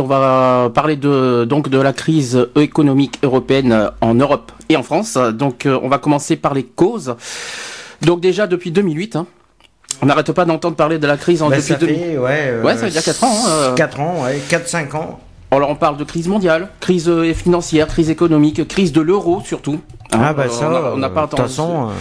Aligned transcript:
On 0.00 0.06
va 0.06 0.70
parler 0.74 0.96
de 0.96 1.44
donc 1.48 1.68
de 1.68 1.78
la 1.78 1.92
crise 1.92 2.48
économique 2.56 3.18
européenne 3.22 3.90
en 4.00 4.14
Europe 4.14 4.52
et 4.68 4.76
en 4.76 4.82
France. 4.82 5.14
Donc 5.32 5.66
euh, 5.66 5.78
on 5.82 5.88
va 5.88 5.98
commencer 5.98 6.36
par 6.36 6.54
les 6.54 6.64
causes. 6.64 7.14
Donc 8.02 8.20
déjà 8.20 8.46
depuis 8.46 8.70
2008, 8.70 9.16
hein, 9.16 9.26
on 10.02 10.06
n'arrête 10.06 10.30
pas 10.32 10.44
d'entendre 10.44 10.76
parler 10.76 10.98
de 10.98 11.06
la 11.06 11.16
crise 11.16 11.42
en 11.42 11.48
Ben, 11.50 11.56
depuis 11.56 11.72
ça 11.72 11.78
2000. 11.78 11.96
fait, 11.96 12.18
ouais, 12.18 12.30
euh, 12.48 12.62
Ouais, 12.62 12.76
ça 12.76 12.84
veut 12.86 12.90
dire 12.90 13.02
4 13.02 13.24
ans. 13.24 13.32
hein, 13.46 13.48
euh. 13.50 13.74
4 13.74 14.00
ans, 14.00 14.14
ouais, 14.24 14.40
4-5 14.48 14.96
ans. 14.96 15.20
Alors 15.50 15.70
on 15.70 15.74
parle 15.76 15.96
de 15.96 16.04
crise 16.04 16.28
mondiale, 16.28 16.68
crise 16.80 17.08
euh, 17.08 17.32
financière, 17.32 17.86
crise 17.88 18.10
économique, 18.10 18.68
crise 18.68 18.92
de 18.92 19.00
l'euro 19.00 19.40
surtout. 19.44 19.80
Hein, 20.12 20.20
Ah 20.22 20.32
bah 20.32 20.44
euh, 20.46 20.48
ça, 20.48 20.92
on 20.94 20.96
n'a 20.98 21.06
euh, 21.08 21.10
pas 21.10 21.26
de 21.26 21.30
toute 21.30 21.40
entendu- 21.40 21.48
façon, 21.50 21.88
euh, 21.88 21.92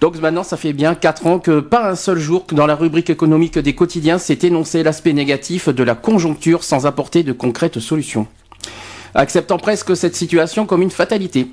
Donc 0.00 0.18
maintenant, 0.20 0.42
ça 0.42 0.56
fait 0.56 0.72
bien 0.72 0.94
4 0.94 1.26
ans 1.26 1.38
que 1.38 1.60
pas 1.60 1.88
un 1.90 1.94
seul 1.94 2.18
jour 2.18 2.46
que 2.46 2.54
dans 2.54 2.66
la 2.66 2.74
rubrique 2.74 3.08
économique 3.10 3.58
des 3.58 3.74
quotidiens 3.74 4.18
s'est 4.18 4.38
énoncé 4.42 4.82
l'aspect 4.82 5.12
négatif 5.12 5.68
de 5.68 5.82
la 5.84 5.94
conjoncture 5.94 6.64
sans 6.64 6.86
apporter 6.86 7.22
de 7.22 7.32
concrètes 7.32 7.78
solutions. 7.78 8.26
Acceptant 9.14 9.58
presque 9.58 9.96
cette 9.96 10.16
situation 10.16 10.66
comme 10.66 10.82
une 10.82 10.90
fatalité. 10.90 11.46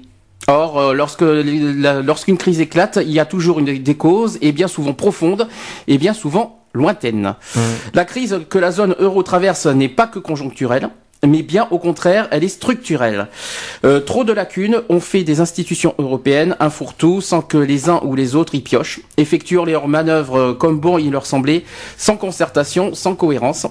Or, 0.47 0.79
euh, 0.79 0.93
lorsque 0.93 1.21
lorsqu'une 1.21 2.37
crise 2.37 2.59
éclate, 2.59 2.97
il 3.01 3.11
y 3.11 3.19
a 3.19 3.25
toujours 3.25 3.59
une, 3.59 3.77
des 3.83 3.95
causes, 3.95 4.37
et 4.41 4.51
bien 4.51 4.67
souvent 4.67 4.93
profondes, 4.93 5.47
et 5.87 5.97
bien 5.99 6.13
souvent 6.13 6.63
lointaines. 6.73 7.35
La 7.93 8.05
crise 8.05 8.39
que 8.49 8.57
la 8.57 8.71
zone 8.71 8.95
euro 8.99 9.21
traverse 9.23 9.65
n'est 9.67 9.89
pas 9.89 10.07
que 10.07 10.19
conjoncturelle, 10.19 10.89
mais 11.25 11.41
bien 11.41 11.67
au 11.71 11.79
contraire, 11.79 12.27
elle 12.31 12.43
est 12.43 12.49
structurelle. 12.49 13.27
Euh, 13.85 13.99
trop 13.99 14.23
de 14.23 14.33
lacunes 14.33 14.81
ont 14.89 14.99
fait 14.99 15.23
des 15.23 15.41
institutions 15.41 15.95
européennes 15.97 16.55
un 16.59 16.69
fourre-tout 16.69 17.21
sans 17.21 17.41
que 17.41 17.57
les 17.57 17.89
uns 17.89 18.01
ou 18.03 18.15
les 18.15 18.35
autres 18.35 18.55
y 18.55 18.61
piochent, 18.61 19.01
effectuent 19.17 19.65
leurs 19.65 19.87
manœuvres 19.87 20.39
euh, 20.39 20.53
comme 20.53 20.79
bon 20.79 20.97
il 20.97 21.11
leur 21.11 21.25
semblait, 21.25 21.63
sans 21.97 22.17
concertation, 22.17 22.93
sans 22.93 23.15
cohérence. 23.15 23.67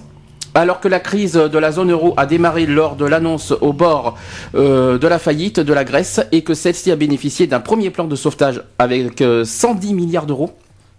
Alors 0.54 0.80
que 0.80 0.88
la 0.88 0.98
crise 0.98 1.34
de 1.34 1.58
la 1.58 1.70
zone 1.72 1.92
euro 1.92 2.14
a 2.16 2.26
démarré 2.26 2.66
lors 2.66 2.96
de 2.96 3.04
l'annonce 3.04 3.52
au 3.60 3.72
bord 3.72 4.16
euh, 4.54 4.98
de 4.98 5.06
la 5.06 5.18
faillite 5.18 5.60
de 5.60 5.72
la 5.72 5.84
Grèce 5.84 6.20
et 6.32 6.42
que 6.42 6.54
celle-ci 6.54 6.90
a 6.90 6.96
bénéficié 6.96 7.46
d'un 7.46 7.60
premier 7.60 7.90
plan 7.90 8.06
de 8.06 8.16
sauvetage 8.16 8.62
avec 8.78 9.20
euh, 9.20 9.44
110 9.44 9.94
milliards 9.94 10.26
d'euros. 10.26 10.50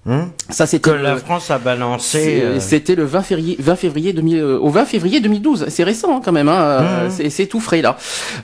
Hum 0.10 0.32
Ça 0.50 0.66
c'était 0.66 0.90
que 0.90 0.96
le- 0.96 1.04
la 1.04 1.18
France 1.18 1.52
a 1.52 1.60
balancé. 1.60 2.42
euh, 2.42 2.60
C'était 2.60 2.96
le 2.96 3.04
20 3.04 3.22
février, 3.22 3.56
20 3.60 3.76
février 3.76 4.12
2000, 4.14 4.38
euh, 4.40 4.58
au 4.60 4.70
20 4.70 4.86
février 4.86 5.20
2012. 5.20 5.66
C'est 5.70 5.84
récent 5.84 6.18
hein, 6.18 6.22
quand 6.24 6.32
même. 6.32 6.50
Hein, 6.50 6.60
euh, 6.60 7.10
Mhm. 7.10 7.30
c'est- 7.30 7.46
tout 7.48 7.60
frais 7.60 7.82
là. 7.82 7.96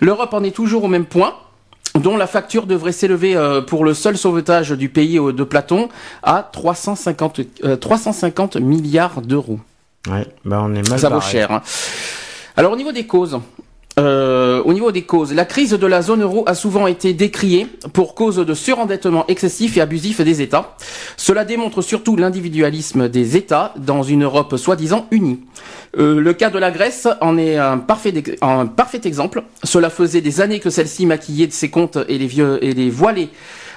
L'Europe 0.01 0.33
en 0.33 0.43
est 0.43 0.51
toujours 0.55 0.83
au 0.83 0.87
même 0.87 1.05
point 1.05 1.33
dont 1.95 2.17
la 2.17 2.27
facture 2.27 2.65
devrait 2.67 2.91
s'élever 2.91 3.35
euh, 3.35 3.61
pour 3.61 3.83
le 3.85 3.93
seul 3.93 4.17
sauvetage 4.17 4.71
du 4.71 4.89
pays 4.89 5.17
euh, 5.17 5.31
de 5.31 5.43
Platon 5.43 5.89
à 6.23 6.47
350, 6.51 7.39
euh, 7.63 7.75
350 7.77 8.57
milliards 8.57 9.21
d'euros. 9.21 9.59
Ouais, 10.09 10.27
bah 10.43 10.61
on 10.63 10.75
est 10.75 10.87
mal 10.89 10.99
Ça 10.99 11.09
vaut 11.09 11.15
barré. 11.19 11.31
cher. 11.31 11.51
hein. 11.51 11.61
Alors 12.57 12.71
au 12.73 12.75
niveau 12.75 12.91
des 12.91 13.05
causes, 13.07 13.39
euh, 13.97 14.61
au 14.63 14.73
niveau 14.73 14.91
des 14.91 15.03
causes, 15.03 15.33
la 15.33 15.45
crise 15.45 15.71
de 15.71 15.87
la 15.87 16.01
zone 16.01 16.21
euro 16.21 16.43
a 16.47 16.53
souvent 16.53 16.87
été 16.87 17.13
décriée 17.13 17.67
pour 17.93 18.13
cause 18.13 18.35
de 18.35 18.53
surendettement 18.53 19.25
excessif 19.27 19.77
et 19.77 19.81
abusif 19.81 20.19
des 20.19 20.41
États. 20.41 20.75
Cela 21.15 21.45
démontre 21.45 21.81
surtout 21.81 22.17
l'individualisme 22.17 23.07
des 23.07 23.37
États 23.37 23.73
dans 23.77 24.03
une 24.03 24.23
Europe 24.23 24.57
soi-disant 24.57 25.07
unie. 25.11 25.39
Euh, 25.97 26.19
le 26.19 26.33
cas 26.33 26.49
de 26.49 26.59
la 26.59 26.71
Grèce 26.71 27.07
en 27.21 27.37
est 27.37 27.57
un 27.57 27.77
parfait, 27.77 28.13
exemple. 29.05 29.43
Cela 29.63 29.89
faisait 29.89 30.21
des 30.21 30.41
années 30.41 30.59
que 30.59 30.69
celle-ci 30.69 31.05
maquillait 31.05 31.49
ses 31.51 31.69
comptes 31.69 31.97
et 32.09 32.17
les, 32.17 32.27
vieux, 32.27 32.61
et 32.61 32.73
les 32.73 32.91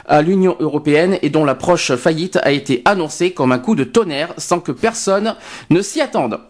à 0.07 0.23
l'Union 0.23 0.57
européenne 0.59 1.19
et 1.23 1.31
dont 1.31 1.45
la 1.45 1.55
proche 1.55 1.95
faillite 1.95 2.39
a 2.43 2.51
été 2.51 2.83
annoncée 2.87 3.33
comme 3.33 3.53
un 3.53 3.59
coup 3.59 3.77
de 3.77 3.85
tonnerre 3.85 4.35
sans 4.37 4.59
que 4.59 4.73
personne 4.73 5.37
ne 5.71 5.81
s'y 5.81 6.01
attende. 6.01 6.41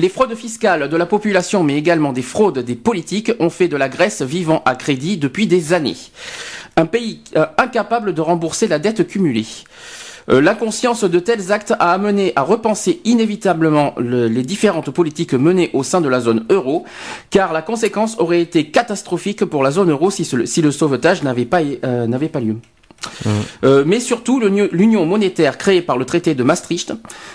Les 0.00 0.08
fraudes 0.08 0.34
fiscales 0.34 0.88
de 0.88 0.96
la 0.96 1.04
population, 1.06 1.62
mais 1.62 1.76
également 1.76 2.12
des 2.14 2.22
fraudes 2.22 2.60
des 2.60 2.74
politiques, 2.76 3.32
ont 3.40 3.50
fait 3.50 3.68
de 3.68 3.76
la 3.76 3.90
Grèce 3.90 4.22
vivant 4.22 4.62
à 4.64 4.74
crédit 4.74 5.18
depuis 5.18 5.46
des 5.46 5.74
années. 5.74 5.96
Un 6.76 6.86
pays 6.86 7.20
euh, 7.36 7.44
incapable 7.58 8.14
de 8.14 8.20
rembourser 8.22 8.68
la 8.68 8.78
dette 8.78 9.06
cumulée. 9.06 9.44
Euh, 10.30 10.40
L'inconscience 10.40 11.04
de 11.04 11.18
tels 11.18 11.52
actes 11.52 11.72
a 11.78 11.92
amené 11.92 12.32
à 12.36 12.42
repenser 12.42 13.02
inévitablement 13.04 13.92
le- 13.98 14.28
les 14.28 14.42
différentes 14.44 14.90
politiques 14.90 15.34
menées 15.34 15.68
au 15.74 15.82
sein 15.82 16.00
de 16.00 16.08
la 16.08 16.20
zone 16.20 16.46
euro, 16.48 16.84
car 17.28 17.52
la 17.52 17.60
conséquence 17.60 18.16
aurait 18.18 18.40
été 18.40 18.70
catastrophique 18.70 19.44
pour 19.44 19.62
la 19.62 19.72
zone 19.72 19.90
euro 19.90 20.10
si, 20.10 20.26
le 20.62 20.70
sauvetage 20.70 21.22
n'avait 21.22 21.44
pas, 21.44 21.60
euh, 21.84 22.06
n'avait 22.06 22.28
pas 22.30 22.40
lieu. 22.40 22.56
Euh, 23.64 23.84
mais 23.86 24.00
surtout, 24.00 24.40
l'union- 24.40 25.06
monétaire 25.06 25.58
créée 25.58 25.82
par 25.82 25.96
le 25.98 26.04
traité 26.04 26.34
de 26.34 26.42
Maastricht 26.42 26.92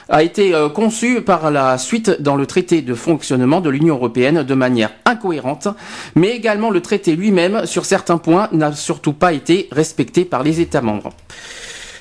a 0.09 0.23
été 0.23 0.53
euh, 0.55 0.69
conçue 0.69 1.21
par 1.21 1.51
la 1.51 1.77
suite 1.77 2.21
dans 2.21 2.35
le 2.35 2.45
traité 2.45 2.81
de 2.81 2.93
fonctionnement 2.93 3.61
de 3.61 3.69
l'Union 3.69 3.95
européenne 3.95 4.43
de 4.43 4.53
manière 4.53 4.91
incohérente, 5.05 5.67
mais 6.15 6.29
également 6.29 6.69
le 6.69 6.81
traité 6.81 7.15
lui-même, 7.15 7.65
sur 7.65 7.85
certains 7.85 8.17
points, 8.17 8.49
n'a 8.51 8.71
surtout 8.73 9.13
pas 9.13 9.33
été 9.33 9.67
respecté 9.71 10.25
par 10.25 10.43
les 10.43 10.61
États 10.61 10.81
membres. 10.81 11.11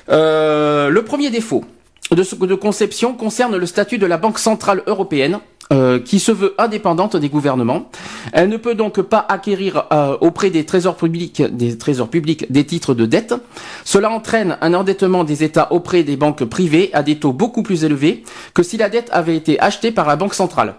Euh, 0.09 0.89
le 0.89 1.03
premier 1.03 1.29
défaut 1.29 1.65
de 2.11 2.55
conception 2.55 3.13
concerne 3.13 3.57
le 3.57 3.65
statut 3.65 3.97
de 3.97 4.05
la 4.05 4.17
Banque 4.17 4.39
centrale 4.39 4.81
européenne, 4.87 5.39
euh, 5.73 5.99
qui 5.99 6.19
se 6.19 6.31
veut 6.31 6.55
indépendante 6.57 7.17
des 7.17 7.27
gouvernements. 7.27 7.89
Elle 8.31 8.47
ne 8.47 8.55
peut 8.57 8.75
donc 8.75 9.01
pas 9.01 9.25
acquérir 9.27 9.85
euh, 9.91 10.15
auprès 10.21 10.49
des 10.49 10.65
trésors 10.65 10.95
publics, 10.95 11.41
des 11.41 11.77
trésors 11.77 12.07
publics 12.07 12.49
des 12.49 12.65
titres 12.65 12.93
de 12.93 13.05
dette. 13.05 13.33
Cela 13.83 14.09
entraîne 14.09 14.57
un 14.61 14.73
endettement 14.73 15.25
des 15.25 15.43
États 15.43 15.73
auprès 15.73 16.03
des 16.03 16.15
banques 16.15 16.45
privées 16.45 16.89
à 16.93 17.03
des 17.03 17.17
taux 17.17 17.33
beaucoup 17.33 17.63
plus 17.63 17.83
élevés 17.83 18.23
que 18.53 18.63
si 18.63 18.77
la 18.77 18.89
dette 18.89 19.09
avait 19.11 19.35
été 19.35 19.59
achetée 19.59 19.91
par 19.91 20.07
la 20.07 20.15
Banque 20.15 20.35
centrale. 20.35 20.75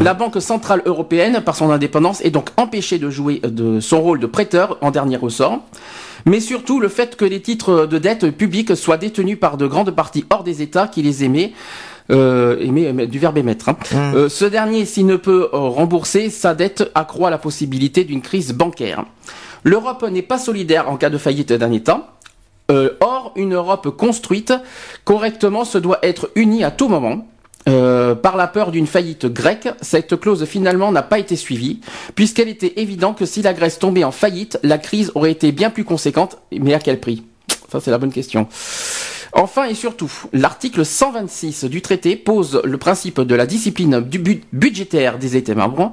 La 0.00 0.14
Banque 0.14 0.40
centrale 0.40 0.82
européenne, 0.86 1.42
par 1.44 1.54
son 1.54 1.70
indépendance, 1.70 2.24
est 2.24 2.30
donc 2.30 2.48
empêchée 2.56 2.98
de 2.98 3.10
jouer 3.10 3.40
de 3.44 3.80
son 3.80 4.00
rôle 4.00 4.18
de 4.18 4.26
prêteur 4.26 4.78
en 4.80 4.90
dernier 4.90 5.16
ressort. 5.16 5.60
Mais 6.26 6.40
surtout 6.40 6.80
le 6.80 6.88
fait 6.88 7.16
que 7.16 7.24
les 7.24 7.42
titres 7.42 7.86
de 7.86 7.98
dette 7.98 8.30
publics 8.30 8.74
soient 8.76 8.96
détenus 8.96 9.38
par 9.38 9.58
de 9.58 9.66
grandes 9.66 9.90
parties 9.90 10.24
hors 10.30 10.42
des 10.42 10.62
États 10.62 10.88
qui 10.88 11.02
les 11.02 11.22
aimaient. 11.22 11.52
Euh, 12.10 12.58
aimer, 12.60 12.82
aimer, 12.82 13.06
du 13.06 13.18
verbe 13.18 13.38
émettre. 13.38 13.70
hein. 13.70 13.76
Euh, 14.14 14.28
ce 14.28 14.44
dernier, 14.44 14.84
s'il 14.84 15.06
ne 15.06 15.16
peut 15.16 15.48
euh, 15.52 15.58
rembourser 15.58 16.28
sa 16.28 16.54
dette, 16.54 16.90
accroît 16.94 17.30
la 17.30 17.38
possibilité 17.38 18.04
d'une 18.04 18.20
crise 18.20 18.52
bancaire. 18.52 19.04
L'Europe 19.62 20.04
n'est 20.10 20.22
pas 20.22 20.38
solidaire 20.38 20.90
en 20.90 20.96
cas 20.98 21.08
de 21.08 21.16
faillite 21.16 21.52
d'un 21.52 21.72
État. 21.72 22.18
Euh, 22.70 22.90
or, 23.00 23.32
une 23.36 23.54
Europe 23.54 23.88
construite 23.96 24.52
correctement 25.04 25.64
se 25.64 25.78
doit 25.78 25.98
être 26.02 26.30
unie 26.34 26.64
à 26.64 26.70
tout 26.70 26.88
moment. 26.88 27.26
Euh, 27.66 28.14
par 28.14 28.36
la 28.36 28.46
peur 28.46 28.70
d'une 28.70 28.86
faillite 28.86 29.24
grecque, 29.24 29.68
cette 29.80 30.20
clause 30.20 30.44
finalement 30.44 30.92
n'a 30.92 31.02
pas 31.02 31.18
été 31.18 31.34
suivie, 31.34 31.80
puisqu'elle 32.14 32.50
était 32.50 32.74
évident 32.76 33.14
que 33.14 33.24
si 33.24 33.40
la 33.40 33.54
Grèce 33.54 33.78
tombait 33.78 34.04
en 34.04 34.12
faillite, 34.12 34.58
la 34.62 34.76
crise 34.76 35.10
aurait 35.14 35.30
été 35.30 35.50
bien 35.50 35.70
plus 35.70 35.84
conséquente, 35.84 36.36
mais 36.52 36.74
à 36.74 36.78
quel 36.78 37.00
prix? 37.00 37.22
Ça 37.72 37.80
c'est 37.80 37.90
la 37.90 37.96
bonne 37.96 38.12
question. 38.12 38.46
Enfin 39.34 39.64
et 39.64 39.74
surtout, 39.74 40.10
l'article 40.32 40.84
126 40.84 41.64
du 41.64 41.82
traité 41.82 42.14
pose 42.14 42.60
le 42.64 42.78
principe 42.78 43.20
de 43.20 43.34
la 43.34 43.46
discipline 43.46 43.98
budgétaire 44.52 45.18
des 45.18 45.36
États 45.36 45.56
membres. 45.56 45.92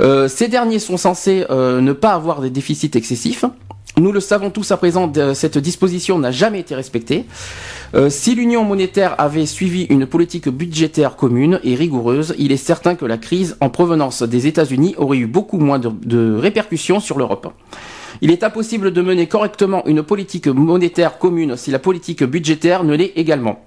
Euh, 0.00 0.28
ces 0.28 0.46
derniers 0.46 0.78
sont 0.78 0.96
censés 0.96 1.44
euh, 1.50 1.80
ne 1.80 1.92
pas 1.92 2.12
avoir 2.12 2.40
des 2.40 2.50
déficits 2.50 2.92
excessifs. 2.94 3.44
Nous 3.96 4.12
le 4.12 4.20
savons 4.20 4.50
tous 4.50 4.70
à 4.70 4.76
présent, 4.76 5.12
cette 5.34 5.58
disposition 5.58 6.20
n'a 6.20 6.30
jamais 6.30 6.60
été 6.60 6.76
respectée. 6.76 7.24
Euh, 7.96 8.10
si 8.10 8.36
l'Union 8.36 8.62
monétaire 8.62 9.16
avait 9.18 9.46
suivi 9.46 9.84
une 9.84 10.06
politique 10.06 10.48
budgétaire 10.48 11.16
commune 11.16 11.58
et 11.64 11.74
rigoureuse, 11.74 12.32
il 12.38 12.52
est 12.52 12.56
certain 12.58 12.94
que 12.94 13.06
la 13.06 13.18
crise 13.18 13.56
en 13.60 13.70
provenance 13.70 14.22
des 14.22 14.46
États-Unis 14.46 14.94
aurait 14.98 15.18
eu 15.18 15.26
beaucoup 15.26 15.58
moins 15.58 15.80
de 15.80 16.38
répercussions 16.38 17.00
sur 17.00 17.18
l'Europe. 17.18 17.52
Il 18.20 18.30
est 18.30 18.42
impossible 18.42 18.92
de 18.92 19.02
mener 19.02 19.26
correctement 19.26 19.84
une 19.86 20.02
politique 20.02 20.48
monétaire 20.48 21.18
commune 21.18 21.56
si 21.56 21.70
la 21.70 21.78
politique 21.78 22.24
budgétaire 22.24 22.84
ne 22.84 22.94
l'est 22.94 23.12
également. 23.16 23.64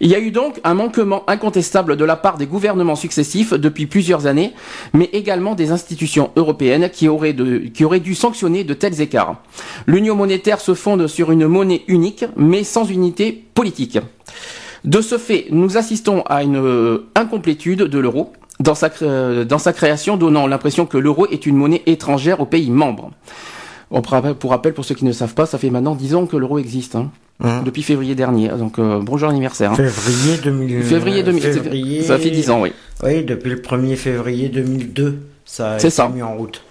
Il 0.00 0.10
y 0.10 0.14
a 0.14 0.18
eu 0.18 0.30
donc 0.30 0.60
un 0.64 0.74
manquement 0.74 1.22
incontestable 1.28 1.96
de 1.96 2.04
la 2.04 2.16
part 2.16 2.38
des 2.38 2.46
gouvernements 2.46 2.96
successifs 2.96 3.52
depuis 3.52 3.86
plusieurs 3.86 4.26
années, 4.26 4.52
mais 4.94 5.10
également 5.12 5.54
des 5.54 5.70
institutions 5.70 6.30
européennes 6.36 6.90
qui 6.90 7.08
auraient, 7.08 7.36
qui 7.72 7.84
auraient 7.84 8.00
dû 8.00 8.14
sanctionner 8.14 8.64
de 8.64 8.74
tels 8.74 9.00
écarts. 9.00 9.42
L'union 9.86 10.14
monétaire 10.14 10.60
se 10.60 10.74
fonde 10.74 11.06
sur 11.06 11.30
une 11.30 11.46
monnaie 11.46 11.82
unique, 11.88 12.24
mais 12.36 12.64
sans 12.64 12.84
unité 12.90 13.44
politique. 13.54 13.98
De 14.84 15.00
ce 15.00 15.18
fait, 15.18 15.46
nous 15.50 15.76
assistons 15.76 16.22
à 16.22 16.42
une 16.42 16.56
euh, 16.56 17.06
incomplétude 17.14 17.82
de 17.82 17.98
l'euro. 17.98 18.32
dans 18.58 18.74
sa, 18.74 18.90
euh, 19.02 19.44
dans 19.44 19.58
sa 19.58 19.72
création, 19.72 20.16
donnant 20.16 20.46
l'impression 20.46 20.86
que 20.86 20.98
l'euro 20.98 21.26
est 21.26 21.46
une 21.46 21.56
monnaie 21.56 21.82
étrangère 21.86 22.40
aux 22.40 22.46
pays 22.46 22.70
membres. 22.70 23.10
On 23.94 24.00
pour 24.00 24.12
rappel, 24.12 24.34
pour 24.34 24.50
rappel, 24.50 24.72
pour 24.72 24.84
ceux 24.84 24.94
qui 24.94 25.04
ne 25.04 25.12
savent 25.12 25.34
pas, 25.34 25.46
ça 25.46 25.58
fait 25.58 25.70
maintenant 25.70 25.94
10 25.94 26.14
ans 26.14 26.26
que 26.26 26.36
l'euro 26.36 26.58
existe, 26.58 26.96
hein, 26.96 27.10
Hein. 27.44 27.62
depuis 27.64 27.82
février 27.82 28.14
dernier. 28.14 28.48
Donc 28.50 28.78
euh, 28.78 29.00
bonjour 29.02 29.28
anniversaire. 29.28 29.72
hein. 29.72 29.76
Février 29.76 30.38
2000. 30.42 30.82
Février 30.84 31.22
2000, 31.22 31.42
février- 31.42 32.02
ça 32.02 32.18
fait 32.18 32.30
10 32.30 32.50
ans, 32.50 32.60
oui. 32.62 32.72
Oui, 33.02 33.24
depuis 33.24 33.50
le 33.50 33.56
1er 33.60 33.96
février 33.96 34.48
2002, 34.48 35.18
ça 35.44 35.72
a 35.72 35.76
été 35.76 35.90
ça. 35.90 36.08
mis 36.08 36.22
en 36.22 36.34
route. 36.36 36.62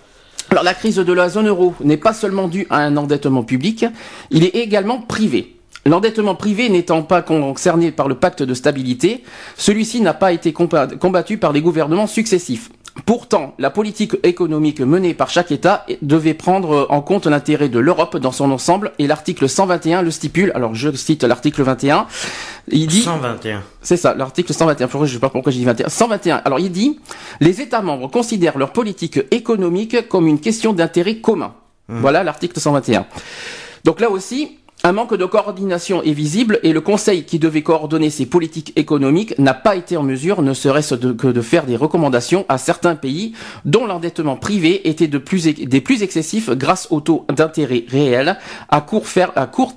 Alors 0.49 0.63
la 0.63 0.73
crise 0.73 0.95
de 0.97 1.13
la 1.13 1.29
zone 1.29 1.47
euro 1.47 1.73
n'est 1.83 1.97
pas 1.97 2.13
seulement 2.13 2.47
due 2.47 2.67
à 2.69 2.77
un 2.79 2.97
endettement 2.97 3.43
public, 3.43 3.85
il 4.31 4.43
est 4.43 4.55
également 4.55 4.99
privé. 4.99 5.55
L'endettement 5.85 6.35
privé 6.35 6.69
n'étant 6.69 7.01
pas 7.03 7.21
concerné 7.21 7.91
par 7.91 8.07
le 8.07 8.15
pacte 8.15 8.43
de 8.43 8.53
stabilité, 8.53 9.23
celui-ci 9.57 9.99
n'a 10.01 10.13
pas 10.13 10.31
été 10.31 10.53
combattu 10.53 11.37
par 11.37 11.53
les 11.53 11.61
gouvernements 11.61 12.05
successifs. 12.07 12.69
Pourtant, 13.05 13.55
la 13.57 13.69
politique 13.69 14.17
économique 14.23 14.81
menée 14.81 15.13
par 15.13 15.29
chaque 15.29 15.51
État 15.51 15.85
devait 16.01 16.33
prendre 16.33 16.87
en 16.89 17.01
compte 17.01 17.25
l'intérêt 17.25 17.69
de 17.69 17.79
l'Europe 17.79 18.17
dans 18.17 18.33
son 18.33 18.51
ensemble 18.51 18.91
et 18.99 19.07
l'article 19.07 19.47
121 19.47 20.01
le 20.01 20.11
stipule. 20.11 20.51
Alors 20.55 20.75
je 20.75 20.91
cite 20.91 21.23
l'article 21.23 21.63
21. 21.63 22.05
Il 22.67 22.87
dit 22.87 23.01
121. 23.01 23.63
c'est 23.81 23.95
ça, 23.97 24.13
l'article 24.13 24.53
121. 24.53 24.87
Pourquoi- 24.87 25.07
Je 25.07 25.13
sais 25.13 25.19
pas 25.19 25.29
pourquoi 25.29 25.51
j'ai 25.53 25.59
dit 25.59 25.65
21. 25.65 25.87
121. 25.89 26.41
Alors, 26.43 26.59
il 26.59 26.71
dit, 26.71 26.99
les 27.39 27.61
États 27.61 27.81
membres 27.81 28.09
considèrent 28.11 28.57
leur 28.57 28.71
politique 28.73 29.19
économique 29.31 30.07
comme 30.09 30.27
une 30.27 30.39
question 30.39 30.73
d'intérêt 30.73 31.15
commun. 31.17 31.53
Voilà 31.87 32.23
l'article 32.23 32.59
121. 32.59 33.05
Donc 33.83 33.99
là 33.99 34.09
aussi, 34.09 34.59
un 34.83 34.93
manque 34.93 35.15
de 35.15 35.25
coordination 35.25 36.01
est 36.01 36.11
visible 36.11 36.59
et 36.63 36.73
le 36.73 36.81
Conseil 36.81 37.23
qui 37.23 37.37
devait 37.37 37.61
coordonner 37.61 38.09
ses 38.09 38.25
politiques 38.25 38.73
économiques 38.75 39.37
n'a 39.37 39.53
pas 39.53 39.75
été 39.75 39.95
en 39.95 40.03
mesure, 40.03 40.41
ne 40.41 40.53
serait-ce 40.53 40.95
que 40.95 41.27
de 41.27 41.41
faire 41.41 41.65
des 41.65 41.75
recommandations 41.75 42.45
à 42.49 42.57
certains 42.57 42.95
pays 42.95 43.33
dont 43.63 43.85
l'endettement 43.85 44.37
privé 44.37 44.89
était 44.89 45.07
des 45.07 45.19
plus 45.81 46.03
excessifs 46.03 46.49
grâce 46.51 46.87
au 46.89 46.99
taux 46.99 47.25
d'intérêt 47.33 47.85
réel 47.87 48.37
à 48.69 48.81
court, 48.81 49.05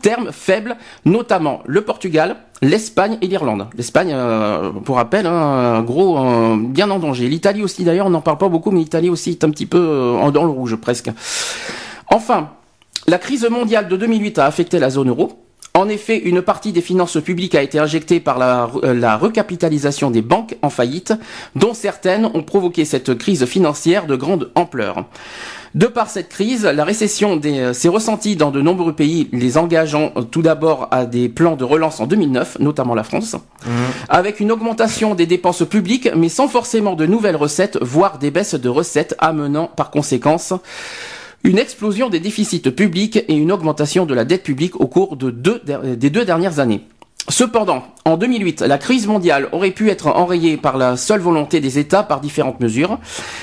terme 0.01 0.31
faible, 0.33 0.77
notamment 1.05 1.63
le 1.67 1.83
Portugal, 1.83 2.37
l'Espagne 2.63 3.19
et 3.21 3.27
l'Irlande. 3.27 3.69
L'Espagne, 3.77 4.13
euh, 4.13 4.71
pour 4.71 4.97
rappel, 4.97 5.27
hein, 5.27 5.83
gros, 5.83 6.19
euh, 6.19 6.57
bien 6.59 6.91
en 6.91 6.99
danger. 6.99 7.29
L'Italie 7.29 7.63
aussi, 7.63 7.85
d'ailleurs, 7.85 8.07
on 8.07 8.11
n'en 8.11 8.23
parle 8.23 8.39
pas 8.39 8.49
beaucoup, 8.49 8.71
mais 8.71 8.81
l'Italie 8.81 9.11
aussi 9.11 9.31
est 9.31 9.45
un 9.45 9.51
petit 9.51 9.67
peu 9.67 9.79
euh, 9.79 10.31
dans 10.31 10.45
le 10.45 10.51
rouge 10.51 10.77
presque. 10.77 11.11
Enfin, 12.09 12.51
la 13.07 13.19
crise 13.19 13.47
mondiale 13.51 13.89
de 13.89 13.97
2008 13.97 14.39
a 14.39 14.47
affecté 14.47 14.79
la 14.79 14.91
zone 14.91 15.11
euro. 15.11 15.41
En 15.77 15.89
effet, 15.89 16.19
une 16.19 16.41
partie 16.41 16.73
des 16.73 16.81
finances 16.81 17.21
publiques 17.21 17.57
a 17.57 17.63
été 17.63 17.81
injectée 17.81 18.21
par 18.21 18.39
la, 18.39 18.71
euh, 18.85 18.95
la 18.95 19.17
recapitalisation 19.17 20.13
des 20.13 20.23
banques 20.23 20.57
en 20.63 20.71
faillite, 20.71 21.13
dont 21.57 21.75
certaines 21.75 22.27
ont 22.27 22.45
provoqué 22.45 22.85
cette 22.85 23.19
crise 23.19 23.45
financière 23.45 24.07
de 24.07 24.15
grande 24.15 24.53
ampleur. 24.55 25.05
De 25.75 25.87
par 25.89 26.09
cette 26.09 26.29
crise, 26.29 26.65
la 26.65 26.85
récession 26.85 27.41
euh, 27.45 27.73
s'est 27.73 27.89
ressentie 27.89 28.37
dans 28.37 28.53
de 28.53 28.61
nombreux 28.61 28.93
pays, 28.93 29.29
les 29.33 29.59
engageant 29.59 30.13
euh, 30.17 30.23
tout 30.23 30.43
d'abord 30.43 30.87
à 30.93 31.07
des 31.07 31.29
plans 31.29 31.57
de 31.57 31.65
relance 31.65 31.99
en 31.99 32.07
2009, 32.07 32.59
notamment 32.61 32.95
la 32.95 33.03
France, 33.03 33.35
avec 34.09 34.39
une 34.39 34.53
augmentation 34.53 35.17
des 35.17 35.27
dépenses 35.27 35.65
publiques, 35.69 36.09
mais 36.15 36.29
sans 36.29 36.47
forcément 36.47 36.95
de 36.95 37.07
nouvelles 37.07 37.35
recettes, 37.35 37.79
voire 37.83 38.19
des 38.19 38.31
baisses 38.31 38.55
de 38.55 38.69
recettes, 38.69 39.17
amenant 39.19 39.67
par 39.67 39.91
conséquence 39.91 40.55
une 41.45 41.59
explosion 41.59 42.09
des 42.09 42.21
déficits 42.21 42.61
publics 42.61 43.23
et 43.29 43.35
une 43.35 43.53
augmentation 43.53 44.07
de 44.07 44.15
la 44.15 44.25
dette 44.25 44.43
publique 44.43 44.81
au 44.81 44.87
cours 44.87 45.17
des 45.17 46.11
deux 46.11 46.25
dernières 46.25 46.59
années. 46.59 46.81
Cependant, 47.31 47.85
en 48.05 48.19
2008, 48.19 48.61
la 48.63 48.77
crise 48.77 49.07
mondiale 49.07 49.49
aurait 49.53 49.71
pu 49.71 49.89
être 49.89 50.09
enrayée 50.09 50.59
par 50.59 50.77
la 50.77 50.99
seule 50.99 51.21
volonté 51.21 51.59
des 51.61 51.79
États 51.79 52.03
par 52.03 52.21
différentes 52.21 52.61
mesures, 52.61 52.99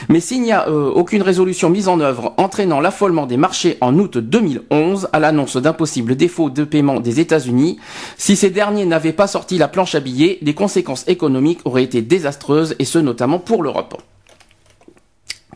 mais 0.07 0.19
s'il 0.19 0.43
n'y 0.43 0.51
a 0.51 0.67
euh, 0.69 0.91
aucune 0.91 1.23
résolution 1.23 1.71
mise 1.71 1.87
en 1.87 1.99
œuvre 1.99 2.35
entraînant 2.37 2.79
l'affolement 2.79 3.25
des 3.25 3.37
marchés 3.37 3.77
en 3.81 3.97
août 3.97 4.19
2011 4.19 5.09
à 5.13 5.19
l'annonce 5.19 5.57
d'un 5.57 5.73
possible 5.73 6.15
défaut 6.15 6.51
de 6.51 6.63
paiement 6.63 6.99
des 6.99 7.19
États-Unis, 7.19 7.79
si 8.17 8.35
ces 8.35 8.51
derniers 8.51 8.85
n'avaient 8.85 9.13
pas 9.13 9.25
sorti 9.25 9.57
la 9.57 9.67
planche 9.67 9.95
à 9.95 9.99
billets, 9.99 10.37
les 10.43 10.53
conséquences 10.53 11.07
économiques 11.07 11.61
auraient 11.65 11.83
été 11.83 12.03
désastreuses 12.03 12.75
et 12.77 12.85
ce 12.85 12.99
notamment 12.99 13.39
pour 13.39 13.63
l'Europe. 13.63 13.99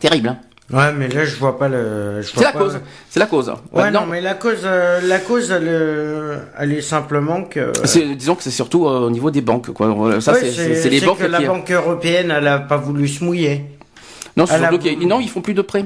Terrible, 0.00 0.30
hein? 0.30 0.38
Ouais, 0.72 0.92
mais 0.92 1.06
là, 1.08 1.24
je 1.24 1.36
vois 1.36 1.56
pas 1.58 1.68
le. 1.68 2.20
C'est 2.24 2.40
la 2.42 2.50
pas- 2.52 2.58
cause. 2.58 2.80
C'est 3.08 3.20
la 3.20 3.26
cause. 3.26 3.52
Ouais, 3.72 3.90
non, 3.92 4.04
mais 4.06 4.20
la 4.20 4.34
cause, 4.34 4.62
euh, 4.64 5.00
la 5.00 5.20
cause, 5.20 5.52
elle, 5.52 5.68
euh, 5.68 6.38
elle 6.58 6.72
est 6.72 6.80
simplement 6.80 7.44
que. 7.44 7.72
c'est- 7.84 8.16
disons 8.16 8.34
que 8.34 8.42
c'est 8.42 8.50
surtout 8.50 8.86
euh, 8.88 9.06
au 9.06 9.10
niveau 9.10 9.30
des 9.30 9.42
banques. 9.42 9.70
Quoi. 9.72 9.86
Euh, 9.88 10.20
Ça, 10.20 10.32
Ouais, 10.32 10.40
c'est- 10.50 10.88
les 10.90 11.00
banques 11.00 11.18
que 11.18 11.26
la. 11.26 11.40
Banque 11.40 11.70
européenne, 11.70 12.34
elle 12.36 12.48
a 12.48 12.58
pas 12.58 12.78
voulu 12.78 13.06
se 13.06 13.22
mouiller. 13.22 13.64
Non, 14.36 14.44
a 14.44 14.46
surtout 14.48 14.80
voulu- 14.80 15.06
non, 15.06 15.20
ils 15.20 15.28
font 15.30 15.40
plus 15.40 15.54
de 15.54 15.62
prêts. 15.62 15.84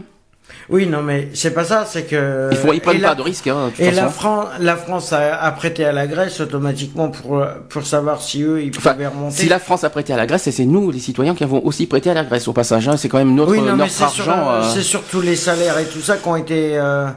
Oui, 0.70 0.86
non, 0.86 1.02
mais 1.02 1.28
c'est 1.34 1.52
pas 1.52 1.64
ça, 1.64 1.84
c'est 1.84 2.04
que. 2.04 2.48
Ils 2.52 2.56
font, 2.56 2.72
ils 2.72 2.80
prennent 2.80 3.00
pas 3.00 3.14
de 3.14 3.22
risques. 3.22 3.48
Hein, 3.48 3.70
de 3.76 3.82
Et 3.82 3.90
la, 3.90 4.02
façon. 4.04 4.14
Fran- 4.14 4.44
la 4.60 4.76
France 4.76 5.12
a, 5.12 5.36
a 5.36 5.50
prêté 5.52 5.84
à 5.84 5.92
la 5.92 6.06
Grèce 6.06 6.40
automatiquement 6.40 7.08
pour, 7.08 7.44
pour 7.68 7.86
savoir 7.86 8.22
si 8.22 8.42
eux, 8.42 8.62
ils 8.62 8.70
Enfin, 8.76 8.92
pouvaient 8.92 9.08
remonter. 9.08 9.34
si 9.36 9.48
la 9.48 9.58
France 9.58 9.82
a 9.84 9.90
prêté 9.90 10.12
à 10.12 10.16
la 10.16 10.26
Grèce, 10.26 10.46
et 10.46 10.52
c'est 10.52 10.64
nous, 10.66 10.90
les 10.90 11.00
citoyens, 11.00 11.34
qui 11.34 11.42
avons 11.44 11.60
aussi 11.64 11.86
prêté 11.86 12.10
à 12.10 12.14
la 12.14 12.24
Grèce 12.24 12.46
au 12.46 12.52
passage. 12.52 12.88
hein. 12.88 12.96
C'est 12.96 13.08
quand 13.08 13.18
même 13.18 13.34
notre, 13.34 13.50
oui, 13.50 13.58
non, 13.60 13.72
mais 13.72 13.84
notre 13.84 13.90
c'est 13.90 14.08
sur, 14.08 14.28
argent. 14.30 14.50
euh, 14.50 14.62
c'est 14.72 14.82
surtout 14.82 15.20
les 15.20 15.36
salaires 15.36 15.78
et 15.78 15.86
tout 15.86 16.00
ça 16.00 16.16
qui 16.16 16.28
ont 16.28 16.36
été, 16.36 16.78
euh, 16.78 17.08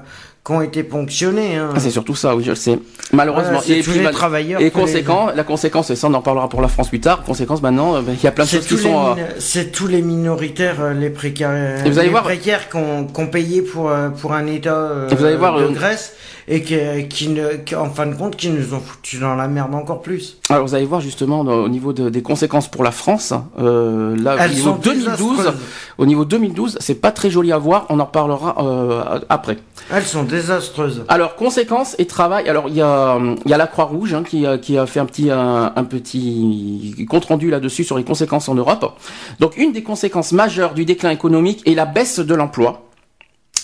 qui 0.46 0.52
ont 0.52 0.62
été 0.62 0.84
ponctionnés. 0.84 1.56
Hein. 1.56 1.70
ah, 1.74 1.80
c'est 1.80 1.90
surtout 1.90 2.16
ça, 2.16 2.36
oui, 2.36 2.44
je 2.44 2.50
le 2.50 2.56
sais. 2.56 2.78
Malheureusement. 3.14 3.60
Voilà, 3.60 3.62
c'est 3.66 3.82
tous 3.82 3.92
les 3.92 4.02
mal- 4.02 4.14
travailleurs 4.14 4.60
Et 4.60 4.72
que 4.72 4.78
les- 4.78 4.82
conséquent, 4.84 5.30
la 5.34 5.44
conséquence, 5.44 5.90
et 5.90 5.96
ça 5.96 6.08
on 6.08 6.14
en 6.14 6.22
parlera 6.22 6.50
pour 6.50 6.62
la 6.62 6.68
France 6.68 6.90
plus 6.90 7.00
tard. 7.00 7.24
Conséquence 7.24 7.62
maintenant, 7.62 7.96
euh, 7.96 8.02
ben, 8.02 8.14
il 8.18 8.24
y 8.24 8.28
a 8.28 8.32
plein 8.32 8.44
de 8.44 8.50
C'est 8.50 8.58
choses 8.58 8.66
qui 8.68 8.76
tous, 8.76 8.84
les 8.84 8.92
sont. 8.92 9.12
euh, 9.18 9.24
c'est 9.40 9.72
tous 9.72 9.88
les 9.88 10.02
minoritaires, 10.02 10.82
euh, 10.82 10.94
les 10.94 11.10
précaires, 11.10 11.86
Et 11.86 11.90
vous 11.90 11.98
allez 11.98 12.08
les 12.08 12.12
voir- 12.12 12.24
précaires 12.24 12.70
qu'on 12.70 13.06
qu'on 13.06 13.28
payé 13.28 13.62
pour 13.62 13.92
pour 14.20 14.34
un 14.34 14.48
État 14.48 14.74
euh, 14.76 15.10
Et 15.10 15.16
vous 15.16 15.24
allez 15.24 15.38
voir, 15.38 15.58
de 15.60 15.68
Grèce 15.68 16.14
et 16.50 16.62
qui 16.62 17.30
ne, 17.30 17.54
qui, 17.64 17.74
en 17.76 17.90
fin 17.90 18.06
de 18.06 18.16
compte, 18.16 18.36
qui 18.36 18.50
nous 18.50 18.74
ont 18.74 18.82
foutu 18.82 19.18
dans 19.20 19.36
la 19.36 19.48
merde 19.48 19.74
encore 19.74 20.02
plus. 20.02 20.40
Alors 20.54 20.68
vous 20.68 20.76
allez 20.76 20.86
voir 20.86 21.02
justement 21.02 21.40
au 21.42 21.68
niveau 21.68 21.94
de- 21.94 22.10
des 22.10 22.22
conséquences 22.22 22.68
pour 22.70 22.84
la 22.84 22.92
France, 22.92 23.34
euh, 23.60 24.16
là 24.22 24.36
Elles 24.40 24.52
au 24.52 24.54
niveau 24.54 24.70
sont 24.72 24.76
2012, 24.78 25.38
désastreuses. 25.38 25.54
au 25.98 26.06
niveau 26.06 26.26
2012, 26.26 26.78
c'est 26.80 26.96
pas 26.96 27.12
très 27.12 27.30
joli 27.32 27.52
à 27.52 27.58
voir. 27.58 27.86
On 27.90 28.00
en 28.00 28.06
reparlera 28.06 28.56
euh, 28.64 29.20
après. 29.30 29.58
Elles 29.92 30.04
sont 30.06 30.24
désastreuses. 30.24 31.04
Alors 31.08 31.36
conséquences 31.36 31.96
et 31.98 32.06
travail. 32.06 32.48
Alors 32.48 32.66
il 32.68 32.76
y 32.76 32.82
a 32.82 33.18
y 33.46 33.54
a 33.54 33.58
la 33.58 33.68
Croix 33.68 33.86
Rouge 33.86 34.14
hein, 34.14 34.24
qui, 34.24 34.46
a- 34.46 34.58
qui 34.58 34.78
a 34.78 34.86
fait 34.86 35.00
un 35.00 35.06
petit 35.06 35.32
un, 35.32 35.74
un 35.76 35.84
petit 35.84 37.06
compte 37.10 37.26
rendu 37.26 37.50
là-dessus 37.50 37.84
sur 37.84 37.98
les 37.98 38.04
conséquences 38.04 38.48
en 38.48 38.56
Europe. 38.56 38.94
Donc 39.40 39.58
une 39.58 39.72
des 39.72 39.84
conséquences 39.84 40.32
majeures 40.34 40.74
du 40.76 40.86
déclin 40.86 41.10
économique 41.10 41.62
est 41.68 41.74
la 41.76 41.86
baisse 41.86 42.20
de 42.20 42.36
l'emploi. 42.36 42.82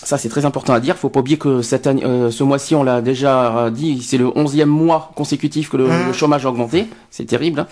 Ça 0.02 0.16
c'est 0.18 0.28
très 0.30 0.44
important 0.46 0.72
à 0.72 0.80
dire. 0.80 0.96
Faut 0.96 1.10
pas 1.10 1.20
oublier 1.20 1.36
que 1.38 1.60
cette 1.62 1.86
année, 1.86 2.04
euh, 2.04 2.30
ce 2.30 2.42
mois-ci, 2.42 2.74
on 2.74 2.82
l'a 2.82 3.00
déjà 3.02 3.56
euh, 3.66 3.70
dit, 3.70 4.02
c'est 4.02 4.16
le 4.16 4.28
11e 4.28 4.64
mois 4.68 5.12
consécutif 5.14 5.68
que 5.68 5.76
le, 5.76 5.86
Mhm. 5.88 6.06
le 6.08 6.12
chômage 6.12 6.46
a 6.46 6.48
augmenté. 6.48 6.86
C'est 7.10 7.26
terrible. 7.26 7.60
hein. 7.60 7.66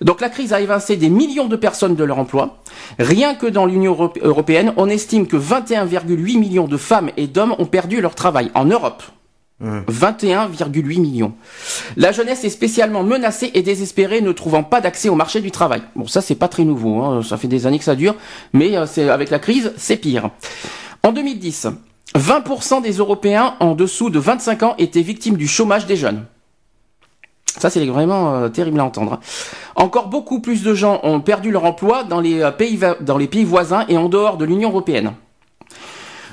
Donc 0.00 0.20
la 0.20 0.28
crise 0.28 0.52
a 0.52 0.60
évincé 0.60 0.96
des 0.96 1.08
millions 1.08 1.46
de 1.46 1.54
personnes 1.56 1.94
de 1.94 2.02
leur 2.02 2.18
emploi. 2.18 2.58
Rien 2.98 3.34
que 3.36 3.46
dans 3.46 3.66
l'Union 3.66 3.96
européenne, 4.22 4.72
on 4.76 4.88
estime 4.88 5.26
que 5.28 5.36
21,8 5.36 6.38
millions 6.38 6.66
de 6.66 6.76
femmes 6.76 7.10
et 7.16 7.28
d'hommes 7.28 7.54
ont 7.58 7.66
perdu 7.66 8.00
leur 8.00 8.14
travail 8.16 8.50
en 8.54 8.64
Europe. 8.64 9.02
21,8 9.60 10.98
millions. 11.00 11.32
La 11.96 12.10
jeunesse 12.10 12.42
est 12.42 12.50
spécialement 12.50 13.04
menacée 13.04 13.52
et 13.54 13.62
désespérée, 13.62 14.20
ne 14.20 14.32
trouvant 14.32 14.64
pas 14.64 14.80
d'accès 14.80 15.08
au 15.08 15.14
marché 15.14 15.40
du 15.40 15.52
travail. 15.52 15.82
Bon, 15.94 16.08
ça 16.08 16.20
c'est 16.20 16.34
pas 16.34 16.48
très 16.48 16.64
nouveau, 16.64 17.00
hein, 17.00 17.22
ça 17.22 17.36
fait 17.36 17.46
des 17.46 17.66
années 17.68 17.78
que 17.78 17.84
ça 17.84 17.94
dure, 17.94 18.16
mais 18.52 18.76
euh, 18.76 18.86
c'est 18.86 19.08
avec 19.08 19.30
la 19.30 19.38
crise, 19.38 19.72
c'est 19.76 19.96
pire. 19.98 20.30
En 21.04 21.10
2010, 21.10 21.66
20% 22.14 22.80
des 22.80 22.92
Européens 22.92 23.56
en 23.58 23.74
dessous 23.74 24.08
de 24.08 24.20
25 24.20 24.62
ans 24.62 24.74
étaient 24.78 25.02
victimes 25.02 25.36
du 25.36 25.48
chômage 25.48 25.86
des 25.86 25.96
jeunes. 25.96 26.26
Ça, 27.46 27.70
c'est 27.70 27.84
vraiment 27.86 28.34
euh, 28.34 28.48
terrible 28.48 28.78
à 28.78 28.84
entendre. 28.84 29.18
Encore 29.74 30.08
beaucoup 30.08 30.40
plus 30.40 30.62
de 30.62 30.74
gens 30.74 31.00
ont 31.02 31.20
perdu 31.20 31.50
leur 31.50 31.64
emploi 31.64 32.04
dans 32.04 32.20
les, 32.20 32.40
euh, 32.40 32.50
pays, 32.52 33.44
voisins 33.44 33.84
et 33.88 33.96
en 33.96 34.08
dehors 34.08 34.36
de 34.36 34.44
l'Union 34.44 34.70
européenne. 34.70 35.12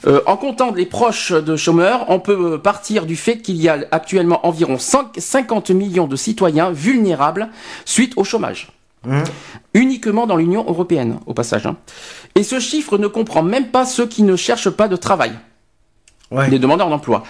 Euh, 0.07 0.21
en 0.27 0.37
comptant 0.37 0.71
les 0.71 0.85
proches 0.85 1.33
de 1.33 1.55
chômeurs, 1.55 2.05
on 2.07 2.19
peut 2.19 2.59
partir 2.59 3.07
du 3.07 3.15
fait 3.15 3.39
qu'il 3.39 3.57
y 3.57 3.67
a 3.67 3.79
actuellement 3.91 4.45
environ 4.47 4.77
100 4.77 5.13
50 5.17 5.71
millions 5.71 6.07
de 6.07 6.15
citoyens 6.15 6.71
vulnérables 6.71 7.49
suite 7.85 8.13
au 8.15 8.23
chômage. 8.23 8.67
Hein 9.07 9.23
Uniquement 9.73 10.27
dans 10.27 10.35
l'Union 10.35 10.65
européenne, 10.67 11.19
au 11.25 11.33
passage. 11.33 11.65
hein. 11.65 11.77
Et 12.35 12.43
ce 12.43 12.59
chiffre 12.59 12.97
ne 12.97 13.07
comprend 13.07 13.43
même 13.43 13.67
pas 13.69 13.85
ceux 13.85 14.05
qui 14.07 14.23
ne 14.23 14.35
cherchent 14.35 14.69
pas 14.69 14.87
de 14.87 14.95
travail, 14.95 15.31
Ouais. 16.31 16.49
les 16.49 16.59
demandeurs 16.59 16.89
d'emploi. 16.89 17.23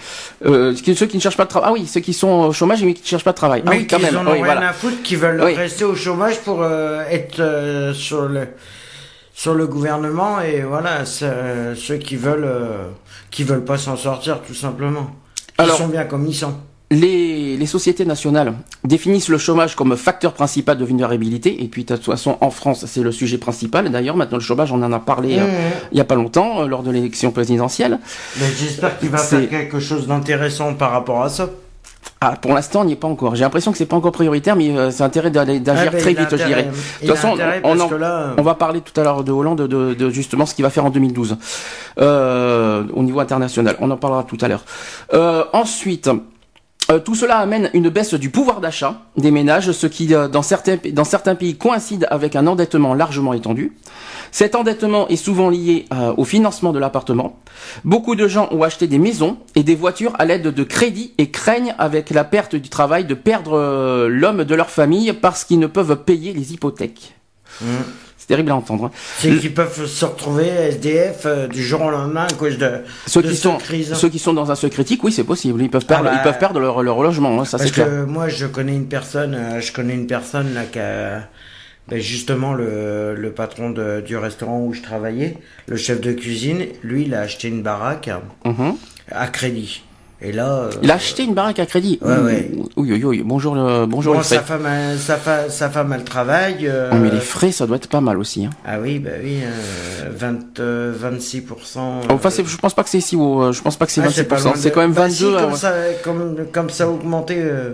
Euh, 0.44 0.74
ceux 0.76 1.06
qui 1.06 1.16
ne 1.16 1.20
cherchent 1.22 1.36
pas 1.36 1.44
de 1.44 1.48
travail. 1.50 1.70
Ah 1.70 1.72
oui, 1.72 1.86
ceux 1.86 2.00
qui 2.00 2.12
sont 2.12 2.28
au 2.28 2.52
chômage 2.52 2.82
mais 2.84 2.92
qui 2.94 3.02
ne 3.02 3.06
cherchent 3.06 3.24
pas 3.24 3.32
de 3.32 3.36
travail. 3.36 3.62
ah 3.64 3.70
Mais 3.70 3.78
oui, 3.78 3.86
quand 3.86 3.98
même. 4.00 4.16
en 4.16 4.22
ont 4.22 4.32
Oui, 4.32 4.42
rien 4.42 4.44
voilà. 4.44 4.68
à 4.70 4.72
foutre, 4.72 5.00
qui 5.02 5.16
veulent 5.16 5.40
Oui. 5.42 5.54
rester 5.54 5.84
au 5.84 5.94
chômage 5.94 6.38
pour 6.40 6.60
euh, 6.62 7.04
être 7.08 7.40
euh, 7.40 7.94
sur 7.94 8.22
le 8.22 8.48
sur 9.32 9.54
le 9.54 9.66
gouvernement 9.66 10.40
et 10.42 10.60
voilà, 10.62 11.06
ceux 11.06 11.96
qui 11.96 12.16
veulent 12.16 12.50
qui 13.30 13.42
veulent 13.44 13.64
pas 13.64 13.78
s'en 13.78 13.96
sortir 13.96 14.42
tout 14.42 14.52
simplement. 14.54 15.10
Ils 15.58 15.62
Alors- 15.62 15.76
sont 15.78 15.88
bien 15.88 16.04
comme 16.04 16.26
ils 16.26 16.34
sont. 16.34 16.54
Les, 16.92 17.56
les 17.56 17.66
sociétés 17.66 18.04
nationales 18.04 18.52
définissent 18.84 19.28
le 19.28 19.38
chômage 19.38 19.76
comme 19.76 19.96
facteur 19.96 20.32
principal 20.32 20.76
de 20.76 20.84
vulnérabilité, 20.84 21.62
et 21.62 21.68
puis 21.68 21.84
de 21.84 21.94
toute 21.94 22.04
façon 22.04 22.36
en 22.40 22.50
France 22.50 22.84
c'est 22.86 23.02
le 23.02 23.12
sujet 23.12 23.38
principal. 23.38 23.88
D'ailleurs 23.90 24.16
maintenant 24.16 24.38
le 24.38 24.42
chômage 24.42 24.72
on 24.72 24.82
en 24.82 24.92
a 24.92 24.98
parlé 24.98 25.38
euh, 25.38 25.44
Mmh. 25.46 25.50
il 25.92 25.98
y 25.98 26.00
a 26.00 26.04
pas 26.04 26.16
longtemps 26.16 26.62
euh, 26.62 26.66
lors 26.66 26.82
de 26.82 26.90
l'élection 26.90 27.30
présidentielle. 27.30 27.98
Mais 28.40 28.46
j'espère 28.58 28.98
qu'il 28.98 29.08
va 29.10 29.18
faire 29.18 29.48
quelque 29.48 29.78
chose 29.78 30.06
d'intéressant 30.08 30.74
par 30.74 30.90
rapport 30.90 31.22
à 31.22 31.28
ça. 31.28 31.48
Ah, 32.22 32.36
pour 32.40 32.52
l'instant, 32.54 32.82
on 32.82 32.84
n'y 32.84 32.92
est 32.92 32.96
pas 32.96 33.08
encore. 33.08 33.34
J'ai 33.34 33.44
l'impression 33.44 33.72
que 33.72 33.78
c'est 33.78 33.86
pas 33.86 33.96
encore 33.96 34.12
prioritaire, 34.12 34.54
mais 34.56 34.76
euh, 34.76 34.90
c'est 34.90 35.02
intérêt 35.02 35.30
d'agir 35.30 35.90
Ah, 35.94 35.96
très 35.96 36.12
vite, 36.12 36.28
je 36.30 36.36
dirais. 36.36 36.64
De 37.02 37.06
toute 37.06 37.16
façon, 37.16 37.34
on, 37.34 37.62
parce 37.62 37.80
en- 37.80 37.88
que 37.88 37.94
là- 37.94 38.34
on 38.36 38.42
va 38.42 38.54
parler 38.54 38.80
tout 38.82 38.98
à 39.00 39.04
l'heure 39.04 39.22
de 39.24 39.32
Hollande, 39.32 39.62
de, 39.66 39.94
de 39.94 40.10
justement 40.10 40.44
ce 40.44 40.54
qu'il 40.54 40.62
va 40.62 40.70
faire 40.70 40.84
en 40.84 40.90
2012 40.90 41.36
euh, 41.98 42.84
au 42.94 43.02
niveau 43.02 43.20
international. 43.20 43.76
On 43.80 43.90
en 43.90 43.96
parlera 43.96 44.24
tout 44.24 44.38
à 44.40 44.48
l'heure. 44.48 44.64
Euh, 45.14 45.44
ensuite. 45.52 46.10
Euh, 46.90 46.98
tout 46.98 47.14
cela 47.14 47.38
amène 47.38 47.70
une 47.72 47.88
baisse 47.88 48.14
du 48.14 48.30
pouvoir 48.30 48.60
d'achat 48.60 49.02
des 49.16 49.30
ménages, 49.30 49.70
ce 49.70 49.86
qui, 49.86 50.12
euh, 50.12 50.26
dans 50.26 50.42
certains, 50.42 51.34
pays, 51.36 51.56
coïncide 51.56 52.06
avec 52.10 52.34
un 52.34 52.46
endettement 52.48 52.94
largement 52.94 53.32
étendu. 53.32 53.76
Cet 54.32 54.56
endettement 54.56 55.06
est 55.08 55.16
souvent 55.16 55.50
lié 55.50 55.86
euh, 55.92 56.12
au 56.16 56.24
financement 56.24 56.72
de 56.72 56.78
l'appartement. 56.80 57.38
Beaucoup 57.84 58.16
de 58.16 58.26
gens 58.26 58.48
ont 58.50 58.62
acheté 58.62 58.88
des 58.88 58.98
maisons 58.98 59.38
et 59.54 59.62
des 59.62 59.76
voitures 59.76 60.14
à 60.18 60.24
l'aide 60.24 60.48
de 60.48 60.64
crédits 60.64 61.14
et 61.18 61.30
craignent, 61.30 61.74
avec 61.78 62.10
la 62.10 62.24
perte 62.24 62.56
du 62.56 62.68
travail, 62.68 63.04
de 63.04 63.14
perdre 63.14 64.06
l'homme 64.08 64.44
de 64.44 64.54
leur 64.54 64.70
famille 64.70 65.12
parce 65.12 65.44
qu'ils 65.44 65.58
ne 65.58 65.66
peuvent 65.66 66.04
payer 66.04 66.32
les 66.32 66.52
hypothèques. 66.52 67.14
C'est 67.60 67.66
terrible 68.30 68.50
à 68.52 68.54
entendre. 68.56 68.86
hein. 68.86 68.90
C'est 69.18 69.36
qu'ils 69.36 69.52
peuvent 69.52 69.86
se 69.86 70.04
retrouver 70.04 70.46
SDF 70.46 71.22
euh, 71.26 71.46
du 71.48 71.62
jour 71.62 71.82
au 71.82 71.90
lendemain 71.90 72.26
à 72.30 72.32
cause 72.34 72.56
de, 72.58 72.80
Ceux 73.06 73.22
de 73.22 73.28
qui, 73.28 73.34
cette 73.34 73.42
sont, 73.42 73.56
crise. 73.58 73.92
ceux 73.94 74.08
qui 74.08 74.18
sont 74.18 74.32
dans 74.32 74.50
un 74.50 74.54
secret 74.54 74.70
critique, 74.84 75.04
oui, 75.04 75.12
c'est 75.12 75.24
possible. 75.24 75.60
Ils 75.62 75.68
peuvent 75.70 75.84
perdre, 75.84 76.06
Ah 76.08 76.12
bah, 76.14 76.20
ils 76.20 76.22
peuvent 76.24 76.38
perdre 76.38 76.60
leur, 76.60 76.82
leur 76.82 77.02
logement, 77.02 77.40
hein, 77.40 77.44
ça 77.44 77.58
Parce 77.58 77.70
clair. 77.72 77.86
que 77.88 78.04
moi, 78.04 78.28
je 78.28 78.46
connais 78.46 78.74
une 78.74 78.86
personne, 78.86 79.34
euh, 79.34 79.60
je 79.60 79.72
connais 79.72 79.94
une 79.94 80.06
personne 80.06 80.54
là 80.54 80.62
qui 80.64 80.78
a, 80.78 81.28
ben, 81.88 81.98
justement 82.00 82.54
le, 82.54 83.14
le 83.16 83.30
patron 83.32 83.70
de- 83.70 84.00
du 84.00 84.16
restaurant 84.16 84.60
où 84.64 84.72
je 84.72 84.80
travaillais, 84.82 85.36
le 85.66 85.76
chef 85.76 86.00
de 86.00 86.12
cuisine, 86.12 86.66
lui, 86.82 87.02
il 87.06 87.14
a 87.14 87.20
acheté 87.22 87.48
une 87.48 87.62
baraque 87.62 88.08
Mhm. 88.44 88.74
à 89.10 89.26
crédit. 89.26 89.82
Et 90.22 90.32
là, 90.32 90.64
euh, 90.64 90.70
Il 90.82 90.90
a 90.90 90.94
acheté 90.94 91.24
une 91.24 91.32
baraque 91.32 91.58
à 91.60 91.66
crédit. 91.66 91.98
Ouais, 92.02 92.18
ouais. 92.18 92.50
Oui, 92.76 92.92
oui, 92.92 93.04
oui. 93.04 93.22
Bonjour, 93.24 93.54
le, 93.54 93.86
bonjour 93.86 94.14
bon, 94.16 94.22
sa 94.22 94.42
femme, 94.42 94.66
a- 94.66 94.96
sa, 94.98 95.16
fa- 95.16 95.48
sa 95.48 95.70
femme, 95.70 95.94
elle 95.94 96.04
travaille. 96.04 96.66
euh, 96.68 96.90
Ah, 96.92 96.96
mais 96.96 97.10
les 97.10 97.20
frais, 97.20 97.52
ça 97.52 97.66
doit 97.66 97.76
être 97.76 97.88
pas 97.88 98.02
mal 98.02 98.18
aussi. 98.18 98.44
Hein. 98.44 98.50
Ah 98.66 98.78
oui, 98.80 98.98
bah 98.98 99.10
oui, 99.22 99.38
euh, 99.42 100.10
20, 100.14 100.60
euh, 100.60 100.92
26%. 100.94 102.02
Enfin, 102.10 102.28
c'est- 102.28 102.44
je 102.44 102.56
pense 102.58 102.74
pas 102.74 102.82
que 102.84 102.90
c'est 102.90 103.00
si 103.00 103.16
haut. 103.16 103.42
euh, 103.44 103.52
Je 103.52 103.62
pense 103.62 103.76
pas 103.76 103.86
que 103.86 103.92
c'est 103.92 104.02
Ah, 104.02 104.04
pas 104.04 104.10
26%. 104.10 104.44
loin 104.44 104.52
de- 104.52 104.58
C'est 104.58 104.70
quand 104.72 104.80
même 104.82 104.92
Bah 104.92 105.02
22. 105.08 105.14
si, 105.14 105.24
euh, 105.24 105.40
comme, 105.40 105.52
ouais. 105.52 105.56
ça, 105.56 105.74
comme, 106.04 106.36
comme 106.52 106.70
ça 106.70 106.84
a 106.84 106.88
augmenté, 106.88 107.36
euh, 107.38 107.70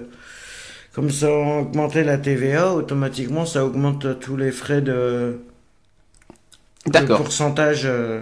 comme 0.94 1.10
ça 1.10 1.26
a 1.26 1.60
augmenté 1.60 2.04
la 2.04 2.16
TVA, 2.16 2.72
automatiquement 2.74 3.44
ça 3.44 3.64
augmente 3.64 4.20
tous 4.20 4.36
les 4.36 4.52
frais 4.52 4.82
de, 4.82 5.40
D'accord. 6.92 7.18
pourcentage 7.22 7.82
euh, 7.84 8.20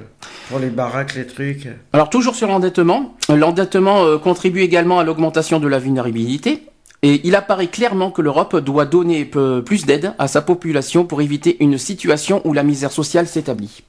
pour 0.48 0.58
les 0.58 0.68
baraques, 0.70 1.14
les 1.14 1.26
trucs. 1.26 1.68
Alors 1.92 2.10
toujours 2.10 2.34
sur 2.34 2.48
l'endettement, 2.48 3.14
l'endettement 3.28 4.04
euh, 4.04 4.18
contribue 4.18 4.60
également 4.60 4.98
à 4.98 5.04
l'augmentation 5.04 5.60
de 5.60 5.68
la 5.68 5.78
vulnérabilité. 5.78 6.62
Et 7.02 7.20
il 7.24 7.34
apparaît 7.36 7.66
clairement 7.66 8.10
que 8.10 8.22
l'Europe 8.22 8.56
doit 8.56 8.86
donner 8.86 9.26
plus 9.26 9.84
d'aide 9.84 10.14
à 10.18 10.26
sa 10.26 10.40
population 10.40 11.04
pour 11.04 11.20
éviter 11.20 11.58
une 11.62 11.76
situation 11.76 12.40
où 12.46 12.54
la 12.54 12.62
misère 12.62 12.92
sociale 12.92 13.26
s'établit. 13.26 13.82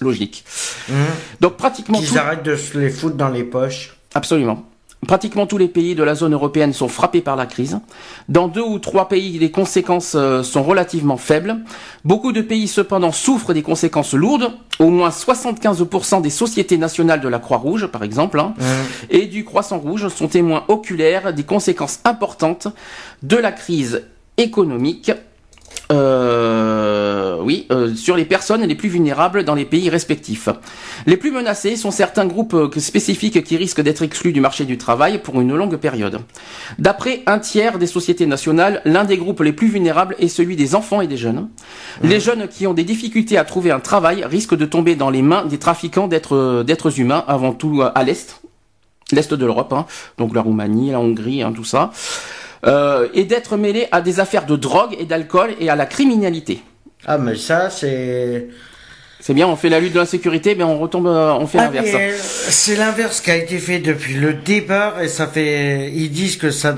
Logique. 0.00 0.44
Donc 1.40 1.56
pratiquement 1.56 1.98
Qu'ils 1.98 2.10
tout- 2.10 2.18
arrêtent 2.18 2.44
de 2.44 2.54
se 2.56 2.78
les 2.78 2.90
foutre 2.90 3.16
dans 3.16 3.28
les 3.28 3.42
poches. 3.42 3.96
Absolument. 4.14 4.64
Pratiquement 5.06 5.46
tous 5.46 5.58
les 5.58 5.66
pays 5.66 5.96
de 5.96 6.04
la 6.04 6.14
zone 6.14 6.32
européenne 6.32 6.72
sont 6.72 6.86
frappés 6.86 7.22
par 7.22 7.34
la 7.34 7.46
crise. 7.46 7.80
Dans 8.28 8.46
deux 8.46 8.62
ou 8.62 8.78
trois 8.78 9.08
pays, 9.08 9.36
les 9.36 9.50
conséquences 9.50 10.14
euh, 10.14 10.44
sont 10.44 10.62
relativement 10.62 11.16
faibles. 11.16 11.56
Beaucoup 12.04 12.30
de 12.30 12.40
pays, 12.40 12.68
cependant, 12.68 13.10
souffrent 13.10 13.52
des 13.52 13.62
conséquences 13.62 14.14
lourdes. 14.14 14.52
Au 14.78 14.90
moins 14.90 15.08
75% 15.08 16.22
des 16.22 16.30
sociétés 16.30 16.78
nationales 16.78 17.20
de 17.20 17.26
la 17.28 17.40
Croix-Rouge, 17.40 17.88
par 17.88 18.04
exemple, 18.04 18.38
hein, 18.38 18.54
et 19.10 19.26
du 19.26 19.44
Croissant-Rouge 19.44 20.06
sont 20.06 20.28
témoins 20.28 20.64
oculaires 20.68 21.34
des 21.34 21.44
conséquences 21.44 21.98
importantes 22.04 22.68
de 23.24 23.36
la 23.36 23.50
crise 23.50 24.04
économique. 24.36 25.10
Euh, 25.90 27.38
oui, 27.42 27.66
euh, 27.70 27.94
sur 27.94 28.16
les 28.16 28.24
personnes 28.24 28.62
les 28.62 28.74
plus 28.74 28.88
vulnérables 28.88 29.44
dans 29.44 29.54
les 29.54 29.64
pays 29.64 29.90
respectifs. 29.90 30.48
Les 31.06 31.16
plus 31.16 31.30
menacés 31.30 31.76
sont 31.76 31.90
certains 31.90 32.26
groupes 32.26 32.54
euh, 32.54 32.70
spécifiques 32.78 33.42
qui 33.42 33.56
risquent 33.56 33.80
d'être 33.80 34.02
exclus 34.02 34.32
du 34.32 34.40
marché 34.40 34.64
du 34.64 34.78
travail 34.78 35.18
pour 35.18 35.40
une 35.40 35.54
longue 35.54 35.76
période. 35.76 36.20
D'après 36.78 37.22
un 37.26 37.38
tiers 37.38 37.78
des 37.78 37.86
sociétés 37.86 38.26
nationales, 38.26 38.80
l'un 38.84 39.04
des 39.04 39.16
groupes 39.16 39.40
les 39.40 39.52
plus 39.52 39.68
vulnérables 39.68 40.16
est 40.18 40.28
celui 40.28 40.56
des 40.56 40.74
enfants 40.74 41.00
et 41.00 41.06
des 41.06 41.16
jeunes. 41.16 41.48
Les 42.02 42.20
jeunes 42.20 42.48
qui 42.48 42.66
ont 42.66 42.74
des 42.74 42.84
difficultés 42.84 43.36
à 43.36 43.44
trouver 43.44 43.70
un 43.70 43.80
travail 43.80 44.24
risquent 44.24 44.56
de 44.56 44.64
tomber 44.64 44.96
dans 44.96 45.10
les 45.10 45.22
mains 45.22 45.44
des 45.44 45.58
trafiquants 45.58 46.08
d'êtres 46.08 46.34
euh, 46.36 46.90
humains, 46.96 47.24
avant 47.26 47.52
tout 47.52 47.82
euh, 47.82 47.92
à 47.94 48.04
l'est, 48.04 48.40
l'est 49.12 49.34
de 49.34 49.44
l'Europe, 49.44 49.72
hein, 49.72 49.86
donc 50.18 50.34
la 50.34 50.40
Roumanie, 50.40 50.90
la 50.90 51.00
Hongrie, 51.00 51.42
hein, 51.42 51.52
tout 51.52 51.64
ça, 51.64 51.90
euh, 52.66 53.08
et 53.14 53.24
d'être 53.24 53.56
mêlés 53.56 53.86
à 53.92 54.00
des 54.00 54.20
affaires 54.20 54.46
de 54.46 54.56
drogue 54.56 54.94
et 54.98 55.04
d'alcool 55.04 55.50
et 55.60 55.68
à 55.70 55.76
la 55.76 55.86
criminalité. 55.86 56.62
Ah 57.06 57.18
mais 57.18 57.36
ça 57.36 57.70
c'est... 57.70 58.46
C'est 59.24 59.34
bien, 59.34 59.46
on 59.46 59.54
fait 59.54 59.68
la 59.68 59.78
lutte 59.78 59.92
de 59.92 60.00
l'insécurité, 60.00 60.56
mais 60.56 60.64
on 60.64 60.80
retombe, 60.80 61.06
euh, 61.06 61.32
on 61.34 61.46
fait 61.46 61.58
Ah, 61.58 61.66
l'inverse. 61.66 61.90
euh, 61.94 62.16
c'est 62.20 62.74
l'inverse 62.74 63.20
qui 63.20 63.30
a 63.30 63.36
été 63.36 63.58
fait 63.58 63.78
depuis 63.78 64.14
le 64.14 64.34
départ 64.34 65.00
et 65.00 65.06
ça 65.06 65.28
fait 65.28 65.92
ils 65.94 66.10
disent 66.10 66.36
que 66.36 66.50
ça 66.50 66.72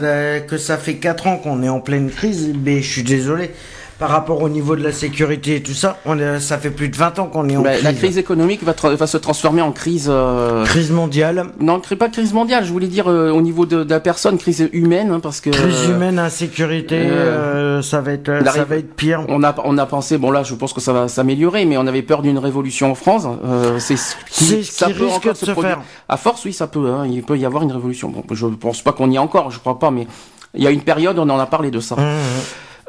que 0.47 0.59
ça 0.59 0.77
fait 0.77 0.97
4 0.97 1.27
ans 1.27 1.37
qu'on 1.39 1.63
est 1.63 1.71
en 1.71 1.81
pleine 1.81 2.11
crise 2.11 2.53
mais 2.63 2.83
je 2.83 2.91
suis 2.93 3.03
désolé 3.03 3.51
par 3.99 4.11
rapport 4.11 4.43
au 4.43 4.49
niveau 4.49 4.75
de 4.77 4.83
la 4.83 4.91
sécurité 4.93 5.57
et 5.57 5.63
tout 5.63 5.73
ça 5.75 5.99
on 6.05 6.19
est- 6.19 6.41
ça 6.41 6.59
fait 6.59 6.71
plus 6.71 6.89
de 6.89 6.97
20 6.97 7.19
ans 7.19 7.27
qu'on 7.27 7.49
est 7.49 7.57
en 7.57 7.63
Bah, 7.63 7.71
crise. 7.73 7.85
la 7.85 7.93
crise 7.93 8.19
économique 8.19 8.63
va, 8.65 8.75
va 8.95 9.07
se 9.07 9.17
transformer 9.17 9.63
en 9.63 9.71
crise. 9.73 10.09
euh, 10.11 10.65
Crise 10.65 10.91
mondiale 10.91 11.47
Non, 11.61 11.81
pas 11.81 12.09
crise 12.09 12.33
mondiale. 12.33 12.65
Je 12.65 12.73
voulais 12.73 12.89
dire 12.89 13.09
euh, 13.09 13.31
au 13.31 13.41
niveau 13.41 13.67
de, 13.67 13.85
de 13.85 13.91
la 13.91 14.01
personne, 14.01 14.37
crise 14.39 14.69
humaine, 14.73 15.11
hein, 15.13 15.21
parce 15.21 15.41
que 15.41 15.51
crise 15.51 15.85
humaine 15.89 16.19
insécurité 16.19 16.97
euh, 16.99 17.79
euh, 17.79 17.83
ça 17.83 18.01
va 18.01 18.13
être 18.13 18.29
la 18.31 18.51
ça 18.53 18.65
va 18.65 18.77
être 18.77 18.95
pire 18.95 19.25
on 19.29 19.43
a 19.45 19.55
on 19.65 19.79
a 19.79 19.87
pensé 19.87 20.19
bon 20.19 20.31
là, 20.31 20.43
je 20.43 20.55
pense 20.55 20.73
que 20.73 20.81
ça 20.81 20.93
va 20.93 21.07
s'améliorer, 21.09 21.65
mais 21.65 21.77
on 21.77 21.87
avait 21.87 22.03
peur 22.03 22.23
d'une 22.23 22.39
révolution 22.39 22.91
en 22.91 22.95
France. 22.95 23.27
Euh, 23.45 23.79
c'est 23.79 23.97
ce 23.97 24.17
qui- 24.31 24.65
ça 24.65 24.87
qui 24.87 24.95
peut 24.95 25.05
risque 25.05 25.17
encore 25.19 25.33
de 25.35 25.39
se 25.39 25.51
produire. 25.53 25.71
faire. 25.77 25.83
À 26.09 26.17
force, 26.17 26.45
oui, 26.45 26.53
ça 26.53 26.67
peut. 26.67 26.89
Hein, 26.89 27.07
il 27.11 27.23
peut 27.23 27.39
y 27.39 27.47
avoir 27.47 27.63
une 27.63 27.73
révolution. 27.73 28.09
Bon, 28.11 28.25
je 28.33 28.47
pense 28.47 28.83
pas 28.83 28.93
qu'on 28.93 29.11
y 29.11 29.15
est 29.15 29.19
encore, 29.19 29.51
je 29.51 29.59
crois 29.61 29.79
pas, 29.79 29.91
mais 29.91 30.07
il 30.55 30.63
y 30.63 30.67
a 30.67 30.71
une 30.71 30.83
période, 30.83 31.19
on 31.19 31.29
en 31.31 31.39
a 31.39 31.47
parlé 31.47 31.71
de 31.71 31.81
ça. 31.81 31.95
Mmh. 31.97 32.01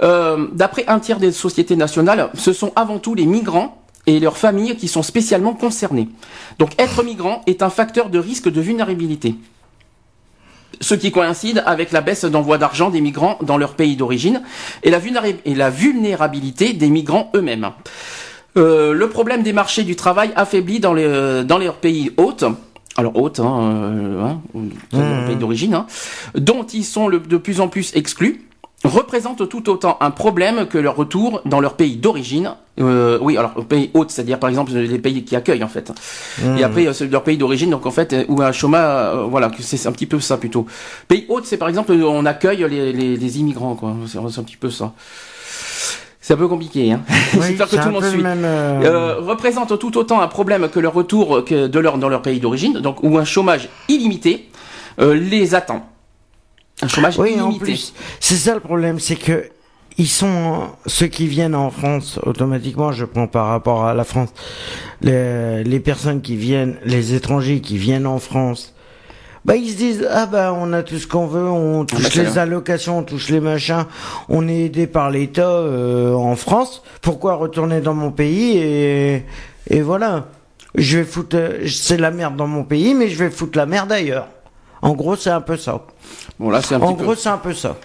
Euh, 0.01 0.47
D'après 0.53 0.85
un 0.87 0.99
tiers 0.99 1.19
des 1.19 1.31
sociétés 1.31 1.75
nationales, 1.75 2.29
ce 2.33 2.53
sont 2.53 2.71
avant 2.75 2.99
tout 2.99 3.15
les 3.15 3.25
migrants 3.25 3.81
et 4.07 4.19
leurs 4.19 4.37
familles 4.37 4.75
qui 4.75 4.87
sont 4.87 5.03
spécialement 5.03 5.53
concernés. 5.53 6.09
Donc 6.59 6.71
être 6.79 7.03
migrant 7.03 7.41
est 7.47 7.63
un 7.63 7.69
facteur 7.69 8.09
de 8.09 8.19
risque 8.19 8.49
de 8.49 8.61
vulnérabilité. 8.61 9.35
Ce 10.81 10.93
qui 10.93 11.11
coïncide 11.11 11.63
avec 11.65 11.91
la 11.91 12.01
baisse 12.01 12.25
d'envoi 12.25 12.57
d'argent 12.57 12.89
des 12.89 13.01
migrants 13.01 13.37
dans 13.41 13.57
leur 13.57 13.75
pays 13.75 13.95
d'origine 13.95 14.41
et, 14.83 14.89
la 14.91 15.69
vulnérabilité 15.69 16.73
des 16.73 16.89
migrants 16.89 17.31
eux-mêmes. 17.33 17.71
Euh, 18.57 18.93
le 18.93 19.09
problème 19.09 19.41
des 19.41 19.53
marchés 19.53 19.83
du 19.83 19.95
travail 19.95 20.31
affaiblit 20.35 20.79
dans, 20.79 20.93
les, 20.93 21.43
dans 21.43 21.59
pays 21.81 22.11
hôtes, 22.17 22.45
alors 22.97 23.15
hôtes, 23.17 23.39
hein, 23.39 23.59
euh, 23.61 24.21
hein, 24.21 24.41
dans 24.91 25.27
pays 25.27 25.35
d'origine, 25.35 25.73
hein, 25.73 25.87
dont 26.35 26.63
ils 26.63 26.85
sont 26.85 27.07
le- 27.07 27.19
de 27.19 27.37
plus 27.37 27.59
en 27.59 27.67
plus 27.67 27.91
exclus, 27.95 28.45
représente 28.87 29.47
tout 29.49 29.69
autant 29.69 29.97
un 30.01 30.11
problème 30.11 30.65
que 30.67 30.77
leur 30.77 30.95
retour 30.95 31.41
dans 31.45 31.59
leur 31.59 31.75
pays 31.75 31.95
d'origine. 31.97 32.51
Euh, 32.79 33.17
oui, 33.21 33.37
alors 33.37 33.53
pays 33.65 33.89
hôte, 33.93 34.11
c'est-à-dire 34.11 34.37
par 34.39 34.49
exemple 34.49 34.73
les 34.73 34.99
pays 34.99 35.23
qui 35.23 35.35
accueillent 35.35 35.63
en 35.63 35.69
fait. 35.69 35.91
Et 36.57 36.63
après 36.63 36.87
euh, 36.87 36.93
c'est 36.93 37.07
leur 37.07 37.23
pays 37.23 37.37
d'origine, 37.37 37.69
donc 37.69 37.85
en 37.85 37.91
fait 37.91 38.11
euh, 38.13 38.25
ou 38.27 38.41
un 38.41 38.51
chômage, 38.51 39.15
euh, 39.15 39.23
voilà, 39.23 39.49
que 39.49 39.61
c'est 39.61 39.87
un 39.87 39.91
petit 39.93 40.05
peu 40.05 40.19
ça 40.19 40.37
plutôt. 40.37 40.65
Pays 41.07 41.25
hôte, 41.29 41.45
c'est 41.45 41.57
par 41.57 41.69
exemple 41.69 41.93
on 41.93 42.25
accueille 42.25 42.65
les, 42.69 42.91
les, 42.91 43.15
les 43.15 43.39
immigrants, 43.39 43.75
quoi. 43.75 43.95
C'est 44.07 44.17
un 44.17 44.43
petit 44.43 44.57
peu 44.57 44.69
ça. 44.69 44.91
C'est 46.25 46.33
un 46.33 46.37
peu 46.37 46.47
compliqué, 46.47 46.91
hein. 46.91 47.01
Oui, 47.35 47.39
J'espère 47.49 47.69
que 47.69 47.75
tout 47.75 47.85
le 47.85 47.91
monde 47.91 48.03
suit. 48.05 48.23
même, 48.23 48.43
euh, 48.43 48.81
Euh, 48.83 49.15
représente 49.19 49.77
tout 49.77 49.95
autant 49.95 50.21
un 50.21 50.27
problème 50.27 50.69
que 50.69 50.79
le 50.79 50.87
retour 50.87 51.45
que 51.45 51.67
de 51.67 51.79
leur, 51.79 51.99
dans 51.99 52.09
leur 52.09 52.23
pays 52.23 52.39
d'origine, 52.39 52.79
donc 52.79 53.03
où 53.03 53.19
un 53.19 53.25
chômage 53.25 53.69
illimité 53.89 54.49
euh, 54.99 55.13
les 55.13 55.53
attend. 55.53 55.87
Un 56.81 56.87
chômage 56.87 57.17
Oui, 57.17 57.39
en 57.39 57.53
plus, 57.53 57.93
c'est 58.19 58.35
ça 58.35 58.53
le 58.53 58.59
problème, 58.59 58.99
c'est 58.99 59.15
que 59.15 59.49
ils 59.97 60.09
sont 60.09 60.71
ceux 60.85 61.07
qui 61.07 61.25
viennent 61.25 61.55
en 61.55 61.71
France 61.71 62.19
automatiquement. 62.23 62.91
Je 62.91 63.05
prends 63.05 63.27
par 63.27 63.47
rapport 63.47 63.85
à 63.85 63.93
la 63.93 64.03
France, 64.03 64.29
les, 65.01 65.63
les 65.63 65.79
personnes 65.79 66.21
qui 66.21 66.35
viennent, 66.35 66.77
les 66.83 67.13
étrangers 67.13 67.61
qui 67.61 67.77
viennent 67.77 68.07
en 68.07 68.19
France. 68.19 68.73
Bah 69.45 69.55
ils 69.55 69.69
se 69.69 69.77
disent 69.77 70.07
ah 70.11 70.25
bah 70.25 70.53
on 70.57 70.73
a 70.73 70.81
tout 70.81 70.97
ce 70.97 71.05
qu'on 71.05 71.27
veut, 71.27 71.47
on 71.47 71.85
touche 71.85 72.01
bah, 72.01 72.09
c'est 72.11 72.23
les 72.23 72.37
allocations, 72.39 72.97
on 72.97 73.03
touche 73.03 73.29
les 73.29 73.39
machins, 73.39 73.85
on 74.27 74.47
est 74.47 74.65
aidé 74.65 74.87
par 74.87 75.11
l'État 75.11 75.47
euh, 75.47 76.13
en 76.13 76.35
France. 76.35 76.81
Pourquoi 77.01 77.35
retourner 77.35 77.79
dans 77.79 77.93
mon 77.93 78.11
pays 78.11 78.57
et 78.57 79.23
et 79.69 79.81
voilà, 79.81 80.27
je 80.75 80.99
vais 80.99 81.03
foutre, 81.03 81.37
c'est 81.67 81.97
la 81.97 82.11
merde 82.11 82.35
dans 82.35 82.47
mon 82.47 82.63
pays, 82.63 82.93
mais 82.93 83.09
je 83.09 83.17
vais 83.23 83.31
foutre 83.31 83.57
la 83.57 83.65
merde 83.65 83.91
ailleurs. 83.91 84.27
En 84.85 84.93
gros, 84.93 85.15
c'est 85.15 85.29
un 85.31 85.41
peu 85.41 85.57
ça. 85.57 85.85
Bon 86.39 86.49
là, 86.49 86.61
c'est 86.61 86.75
un 86.75 86.81
En 86.81 86.87
petit 86.93 86.97
peu. 86.97 87.03
gros, 87.03 87.15
c'est 87.15 87.29
un 87.29 87.37
peu 87.37 87.53
ça. 87.53 87.75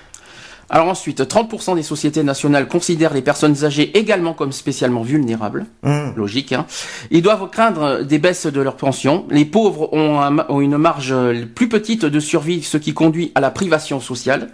Alors 0.73 0.87
ensuite, 0.87 1.21
30% 1.23 1.75
des 1.75 1.83
sociétés 1.83 2.23
nationales 2.23 2.69
considèrent 2.69 3.13
les 3.13 3.23
personnes 3.23 3.65
âgées 3.65 3.99
également 3.99 4.35
comme 4.35 4.53
spécialement 4.53 5.03
vulnérables. 5.03 5.67
Hum. 5.83 6.13
Logique. 6.17 6.53
Hein. 6.53 6.65
Ils 7.11 7.23
doivent 7.23 7.51
craindre 7.51 8.03
des 8.05 8.21
baisses 8.21 8.47
de 8.47 8.61
leur 8.61 8.77
pension. 8.77 9.27
Les 9.31 9.45
pauvres 9.45 9.93
ont, 9.93 10.21
un- 10.21 10.47
ont 10.49 10.61
une 10.61 10.77
marge 10.77 11.13
plus 11.57 11.69
petite 11.69 12.05
de 12.05 12.21
survie, 12.21 12.63
ce 12.63 12.77
qui 12.77 12.95
conduit 12.95 13.33
à 13.35 13.41
la 13.41 13.51
privation 13.51 13.99
sociale. 13.99 14.51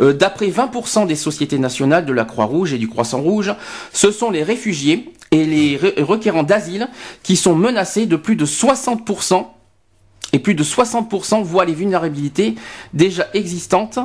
Euh, 0.00 0.14
D'après 0.14 0.46
20% 0.48 1.04
des 1.06 1.16
sociétés 1.16 1.58
nationales 1.58 2.06
de 2.06 2.14
la 2.14 2.24
Croix-Rouge 2.24 2.72
et 2.72 2.78
du 2.78 2.88
Croissant-Rouge, 2.88 3.52
ce 3.92 4.10
sont 4.10 4.30
les 4.30 4.42
réfugiés 4.44 5.12
et 5.32 5.44
les 5.44 5.76
re- 5.76 6.02
requérants 6.02 6.44
d'asile 6.44 6.88
qui 7.22 7.36
sont 7.36 7.54
menacés 7.54 8.06
de 8.06 8.16
plus 8.16 8.36
de 8.36 8.46
60%. 8.46 9.48
Et 10.32 10.38
plus 10.38 10.54
de 10.54 10.64
60% 10.64 11.42
voient 11.42 11.64
les 11.64 11.74
vulnérabilités 11.74 12.54
déjà 12.94 13.26
existantes 13.34 13.98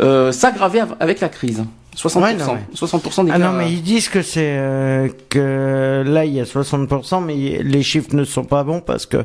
euh, 0.00 0.32
s'aggraver 0.32 0.80
av- 0.80 0.96
avec 1.00 1.20
la 1.20 1.28
crise. 1.28 1.64
60%. 1.96 2.22
Ouais, 2.22 2.34
non, 2.34 2.54
mais- 2.54 2.74
60% 2.74 3.24
des 3.24 3.30
Ah 3.30 3.38
cas. 3.38 3.50
non, 3.50 3.52
mais 3.52 3.70
ils 3.72 3.82
disent 3.82 4.08
que 4.08 4.22
c'est 4.22 4.56
euh, 4.56 5.08
que 5.28 6.02
là 6.06 6.24
il 6.24 6.32
y 6.32 6.40
a 6.40 6.44
60%, 6.44 7.20
mais 7.24 7.62
les 7.62 7.82
chiffres 7.82 8.14
ne 8.16 8.24
sont 8.24 8.44
pas 8.44 8.64
bons 8.64 8.80
parce 8.80 9.04
que 9.06 9.24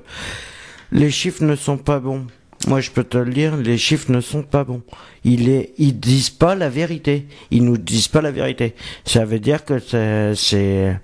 les 0.91 1.09
chiffres 1.09 1.43
ne 1.43 1.55
sont 1.55 1.77
pas 1.77 1.99
bons. 1.99 2.25
Moi, 2.67 2.81
je 2.81 2.89
peux 2.91 3.03
te 3.03 3.17
le 3.17 3.31
dire, 3.31 3.55
les 3.55 3.77
chiffres 3.77 4.11
ne 4.11 4.19
sont 4.19 4.41
pas 4.43 4.63
bons. 4.63 4.81
Ils 5.23 5.47
est, 5.47 5.73
ils 5.77 5.97
disent 5.97 6.31
pas 6.31 6.55
la 6.55 6.69
vérité. 6.69 7.27
Ils 7.51 7.63
nous 7.63 7.77
disent 7.77 8.07
pas 8.09 8.21
la 8.21 8.31
vérité. 8.31 8.73
Ça 9.05 9.23
veut 9.25 9.39
dire 9.39 9.63
que 9.63 9.77
c'est, 9.79 10.99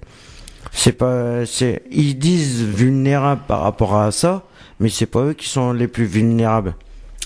c'est, 0.72 0.94
pas, 0.94 1.46
c'est, 1.46 1.84
ils 1.92 2.18
disent 2.18 2.64
vulnérables 2.64 3.42
par 3.48 3.62
rapport 3.62 3.96
à 3.98 4.12
ça, 4.12 4.44
mais 4.80 4.90
c'est 4.90 5.06
pas 5.06 5.20
eux 5.22 5.34
qui 5.34 5.50
sont 5.50 5.74
les 5.74 5.88
plus 5.88 6.06
vulnérables. 6.06 6.76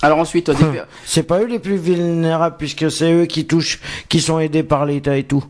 Alors 0.02 0.20
ensuite, 0.20 0.52
C'est 1.06 1.24
pas 1.24 1.40
eux 1.40 1.48
les 1.48 1.60
plus 1.60 1.78
vulnérables 1.78 2.56
puisque 2.58 2.92
c'est 2.92 3.12
eux 3.12 3.26
qui 3.26 3.48
touchent, 3.48 3.80
qui 4.10 4.22
sont 4.22 4.40
aidés 4.40 4.64
par 4.64 4.86
l'État 4.86 5.18
et 5.18 5.24
tout. 5.24 5.44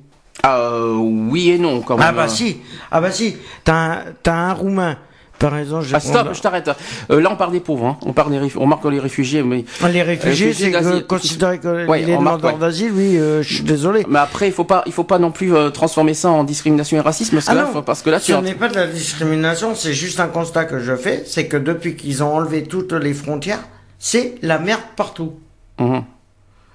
Ah, 0.43 0.59
euh, 0.59 0.93
oui 0.95 1.49
et 1.49 1.57
non 1.57 1.81
quand 1.81 1.97
même. 1.97 2.05
Ah 2.07 2.11
bah 2.11 2.27
si, 2.27 2.57
ah 2.91 3.01
bah 3.01 3.11
si, 3.11 3.35
t'as 3.63 3.73
un, 3.73 4.03
t'as 4.21 4.35
un 4.35 4.53
roumain, 4.53 4.97
par 5.39 5.57
exemple, 5.57 5.85
je 5.85 5.95
Ah, 5.95 5.99
stop, 5.99 6.29
je 6.33 6.41
t'arrête. 6.41 6.69
Euh, 7.11 7.21
là, 7.21 7.29
on 7.31 7.35
parle 7.35 7.51
des 7.51 7.59
pauvres. 7.59 7.85
Hein. 7.85 7.97
On 8.05 8.13
parle 8.13 8.31
des, 8.31 8.51
on 8.57 8.65
marque 8.65 8.83
les 8.85 8.99
réfugiés, 8.99 9.43
mais 9.43 9.65
les 9.91 10.01
réfugiés, 10.03 10.47
réfugiés 10.47 10.53
c'est 10.53 10.71
d'asile. 10.71 11.05
considéré 11.05 11.59
que 11.59 11.85
Ouais, 11.87 12.01
les 12.01 12.15
demandeurs 12.15 12.53
ouais. 12.53 12.59
d'asile, 12.59 12.91
oui, 12.93 13.17
euh, 13.17 13.41
je 13.43 13.53
suis 13.55 13.63
désolé. 13.63 14.05
mais 14.09 14.19
après, 14.19 14.47
il 14.47 14.53
faut 14.53 14.63
pas, 14.63 14.83
il 14.85 14.91
faut 14.91 15.03
pas 15.03 15.19
non 15.19 15.31
plus 15.31 15.53
euh, 15.55 15.69
transformer 15.69 16.13
ça 16.13 16.29
en 16.29 16.43
discrimination 16.43 16.97
et 16.97 17.01
racisme, 17.01 17.35
parce 17.35 17.45
que 17.45 17.51
Ah 17.51 17.55
là, 17.55 17.63
non, 17.65 17.71
faut- 17.73 17.81
parce 17.81 18.01
que 18.01 18.09
là, 18.09 18.19
tu 18.19 18.31
ce 18.31 18.37
n'est 18.37 18.55
pas 18.55 18.67
de 18.69 18.75
la 18.75 18.87
discrimination, 18.87 19.75
c'est 19.75 19.93
juste 19.93 20.19
un 20.19 20.27
constat 20.27 20.65
que 20.65 20.79
je 20.79 20.95
fais, 20.95 21.23
c'est 21.25 21.47
que 21.47 21.57
depuis 21.57 21.95
qu'ils 21.95 22.23
ont 22.23 22.33
enlevé 22.33 22.63
toutes 22.63 22.93
les 22.93 23.13
frontières, 23.13 23.59
c'est 23.99 24.35
la 24.41 24.59
merde 24.59 24.81
partout. 24.95 25.33
Mhm. 25.79 26.03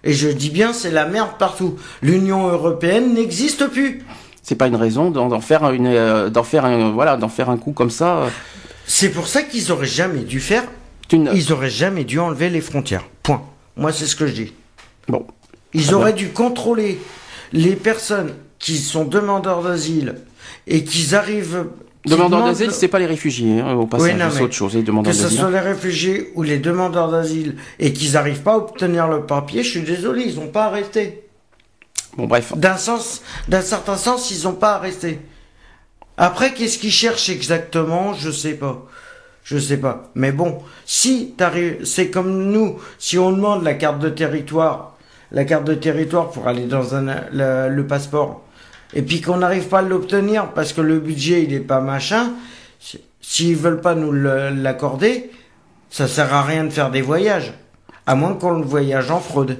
Et 0.04 0.12
je 0.12 0.28
dis 0.28 0.50
bien, 0.50 0.73
c'est 0.73 0.90
la 0.90 1.07
merde 1.07 1.31
partout. 1.38 1.76
L'Union 2.02 2.49
européenne 2.49 3.14
n'existe 3.14 3.66
plus. 3.69 4.02
C'est 4.42 4.54
pas 4.56 4.66
une 4.66 4.76
raison 4.76 5.11
d'en 5.11 5.28
d'en 5.28 5.40
faire 5.40 5.70
une, 5.70 5.87
euh, 5.87 6.28
d'en 6.30 6.42
faire 6.42 6.64
un, 6.64 6.90
voilà, 6.92 7.16
d'en 7.16 7.28
faire 7.28 7.50
un 7.50 7.56
coup 7.56 7.72
comme 7.72 7.90
ça. 7.90 8.16
euh, 8.18 8.28
C'est 8.87 9.11
pour 9.11 9.26
ça 9.28 9.42
qu'ils 9.42 9.70
auraient 9.72 9.87
jamais 9.87 10.20
dû 10.20 10.40
faire, 10.40 10.64
une- 11.12 11.30
ils 11.34 11.52
auraient 11.52 11.70
jamais 11.70 12.04
dû 12.04 12.18
enlever 12.18 12.50
les 12.50 12.61
frontières. 12.61 13.04
Point. 13.22 13.42
Moi, 13.76 13.92
c'est 13.92 14.06
ce 14.06 14.16
que 14.16 14.26
je 14.26 14.32
dis. 14.32 14.52
Bon, 15.08 15.26
Ils 15.75 15.84
Très 15.87 15.94
auraient 15.94 16.12
dû 16.12 16.28
contrôler 16.28 16.99
les 17.52 17.76
personnes 17.76 18.34
qui 18.58 18.76
sont 18.78 19.04
demandeurs 19.04 19.62
d'asile 19.62 20.16
et 20.66 20.84
qu'ils 20.84 21.14
arrivent. 21.14 21.66
qui 22.04 22.11
demandeurs 22.12 22.44
d'asile, 22.44 22.66
le- 22.66 22.72
c'est 22.72 22.88
pas 22.88 22.99
les 22.99 23.06
réfugiés. 23.06 23.61
Hein, 23.61 23.75
au 23.75 23.87
passage, 23.87 24.12
Oui, 24.14 24.20
c'est 24.32 24.42
autre 24.42 24.52
chose. 24.54 24.75
Les 24.75 24.82
Que 24.82 25.12
ce 25.12 25.28
soit 25.28 25.50
les 25.50 25.61
réfugiés 25.61 26.30
ou 26.34 26.42
les 26.42 26.58
demandeurs 26.58 27.11
d'asile 27.11 27.56
et 27.78 27.92
qu'ils 27.92 28.12
n'arrivent 28.12 28.42
pas 28.42 28.54
à 28.54 28.56
obtenir 28.56 29.06
le 29.08 29.22
papier, 29.25 29.62
je 29.62 29.70
suis 29.70 29.82
désolé, 29.82 30.25
ils 30.26 30.34
n'ont 30.37 30.49
pas 30.49 30.68
rester. 30.68 31.22
Bon, 32.16 32.26
bref. 32.26 32.52
D'un 32.57 32.76
sens, 32.76 33.23
d'un 33.49 33.62
certain 33.62 33.97
sens, 33.97 34.31
ils 34.31 34.45
n'ont 34.45 34.52
pas 34.54 34.75
à 34.75 34.78
rester. 34.78 35.21
Après, 36.16 36.52
qu'est-ce 36.52 36.78
qu'ils 36.78 36.92
cherchent 36.92 37.31
exactement? 37.31 38.12
Je 38.14 38.31
sais 38.31 38.54
pas. 38.54 38.85
Je 39.45 39.59
sais 39.59 39.78
pas. 39.78 40.11
Mais 40.14 40.31
bon, 40.31 40.59
si 40.87 41.35
c'est 41.85 42.11
comme 42.11 42.50
nous, 42.52 42.79
si 42.98 43.18
on 43.18 43.33
demande 43.33 43.64
la 43.64 43.75
carte 43.75 43.98
de 43.98 44.09
territoire, 44.09 44.96
la 45.33 45.44
carte 45.44 45.64
de 45.64 45.75
territoire 45.75 46.31
pour 46.31 46.46
aller 46.46 46.66
dans 46.66 46.83
le, 47.33 47.83
passeport, 47.83 48.42
et 48.94 49.03
puis 49.03 49.20
qu'on 49.20 49.38
n'arrive 49.38 49.68
pas 49.68 49.79
à 49.79 49.83
l'obtenir 49.83 50.51
parce 50.53 50.72
que 50.72 50.81
le 50.83 51.01
budget 51.01 51.42
il 51.42 51.55
est 51.55 51.61
pas 51.61 51.81
machin, 51.81 52.35
si- 52.79 53.01
s'ils 53.20 53.57
veulent 53.57 53.81
pas 53.81 53.94
nous 53.94 54.12
l'accorder, 54.12 55.31
ça 55.90 56.07
sert 56.07 56.33
à 56.33 56.42
rien 56.42 56.64
de 56.64 56.70
faire 56.70 56.90
des 56.90 57.03
voyages, 57.03 57.53
à 58.07 58.14
moins 58.14 58.35
qu'on 58.35 58.51
le 58.53 58.64
voyage 58.64 59.11
en 59.11 59.18
fraude. 59.20 59.59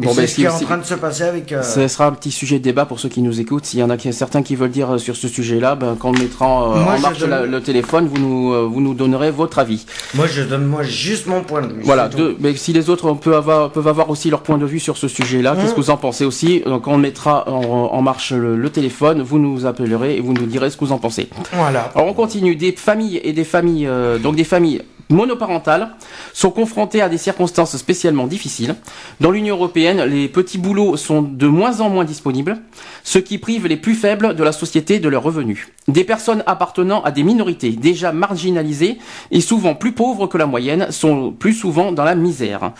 Bon, 0.00 0.08
c'est 0.14 0.22
ben, 0.22 0.26
ce 0.26 0.34
qui 0.36 0.44
est 0.44 0.48
en 0.48 0.58
train 0.58 0.78
de 0.78 0.84
se 0.84 0.94
passer 0.94 1.22
avec. 1.24 1.52
euh, 1.52 1.62
Ce 1.62 1.86
sera 1.86 2.06
un 2.06 2.12
petit 2.12 2.30
sujet 2.30 2.58
de 2.58 2.64
débat 2.64 2.86
pour 2.86 2.98
ceux 2.98 3.10
qui 3.10 3.20
nous 3.20 3.40
écoutent. 3.40 3.66
S'il 3.66 3.78
y 3.78 3.82
en 3.82 3.90
a 3.90 3.98
certains 3.98 4.42
qui 4.42 4.56
veulent 4.56 4.70
dire 4.70 4.94
euh, 4.94 4.98
sur 4.98 5.14
ce 5.16 5.28
sujet-là, 5.28 5.74
ben, 5.74 5.96
quand 6.00 6.08
on 6.08 6.18
mettra 6.18 6.46
euh, 6.72 6.82
Moi, 6.82 6.94
en 6.94 6.98
marche 6.98 7.18
donne- 7.18 7.28
la- 7.30 7.44
le 7.44 7.60
téléphone, 7.60 8.08
vous 8.08 8.18
nous, 8.18 8.70
vous 8.70 8.80
nous 8.80 8.94
donnerez 8.94 9.30
votre 9.30 9.58
avis. 9.58 9.84
Moi, 10.14 10.26
je 10.26 10.42
donne 10.44 10.64
moi 10.64 10.82
juste 10.82 11.26
mon 11.26 11.42
point 11.42 11.60
de 11.60 11.74
vue. 11.74 11.82
Voilà. 11.82 12.08
c'est 12.10 12.22
mais 12.40 12.56
si 12.56 12.72
les 12.72 12.88
autres 12.88 13.12
peuvent 13.12 13.34
avoir, 13.34 13.70
peuvent 13.70 13.86
avoir 13.86 14.08
aussi 14.08 14.30
leur 14.30 14.40
point 14.42 14.56
de 14.56 14.64
vue 14.64 14.80
sur 14.80 14.96
ce 14.96 15.08
sujet-là, 15.08 15.56
qu'est-ce 15.56 15.72
Mmh. 15.72 15.74
que 15.74 15.80
vous 15.82 15.90
en 15.90 15.98
pensez 15.98 16.24
aussi? 16.24 16.62
Quand 16.64 16.92
on 16.94 16.96
mettra 16.98 17.46
en, 17.50 17.60
en 17.92 18.00
marche 18.02 18.32
le, 18.32 18.56
le 18.56 18.70
téléphone, 18.70 19.20
vous 19.20 19.38
nous 19.38 19.66
appellerez 19.66 20.16
et 20.16 20.20
vous 20.20 20.32
nous 20.32 20.46
direz 20.46 20.70
ce 20.70 20.78
que 20.78 20.86
vous 20.86 20.92
en 20.92 20.98
pensez. 20.98 21.28
Voilà. 21.52 21.90
Alors 21.94 22.08
on 22.08 22.14
continue. 22.14 22.56
Des 22.56 22.72
familles 22.72 23.20
et 23.22 23.34
des 23.34 23.44
familles, 23.44 23.86
euh, 23.88 24.16
donc 24.18 24.36
des 24.36 24.44
familles 24.44 24.80
monoparentales, 25.12 25.90
sont 26.32 26.50
confrontées 26.50 27.02
à 27.02 27.08
des 27.08 27.18
circonstances 27.18 27.76
spécialement 27.76 28.26
difficiles. 28.26 28.74
Dans 29.20 29.30
l'Union 29.30 29.56
européenne, 29.56 30.02
les 30.04 30.28
petits 30.28 30.58
boulots 30.58 30.96
sont 30.96 31.22
de 31.22 31.46
moins 31.46 31.80
en 31.80 31.88
moins 31.88 32.04
disponibles, 32.04 32.58
ce 33.04 33.18
qui 33.18 33.38
prive 33.38 33.66
les 33.66 33.76
plus 33.76 33.94
faibles 33.94 34.34
de 34.34 34.42
la 34.44 34.52
société 34.52 34.98
de 34.98 35.08
leurs 35.08 35.22
revenus. 35.22 35.68
Des 35.88 36.04
personnes 36.04 36.42
appartenant 36.46 37.02
à 37.02 37.10
des 37.10 37.22
minorités 37.22 37.70
déjà 37.70 38.12
marginalisées 38.12 38.98
et 39.30 39.40
souvent 39.40 39.74
plus 39.74 39.92
pauvres 39.92 40.26
que 40.26 40.38
la 40.38 40.46
moyenne 40.46 40.90
sont 40.90 41.32
plus 41.32 41.54
souvent 41.54 41.92
dans 41.92 42.04
la 42.04 42.14
misère. 42.14 42.72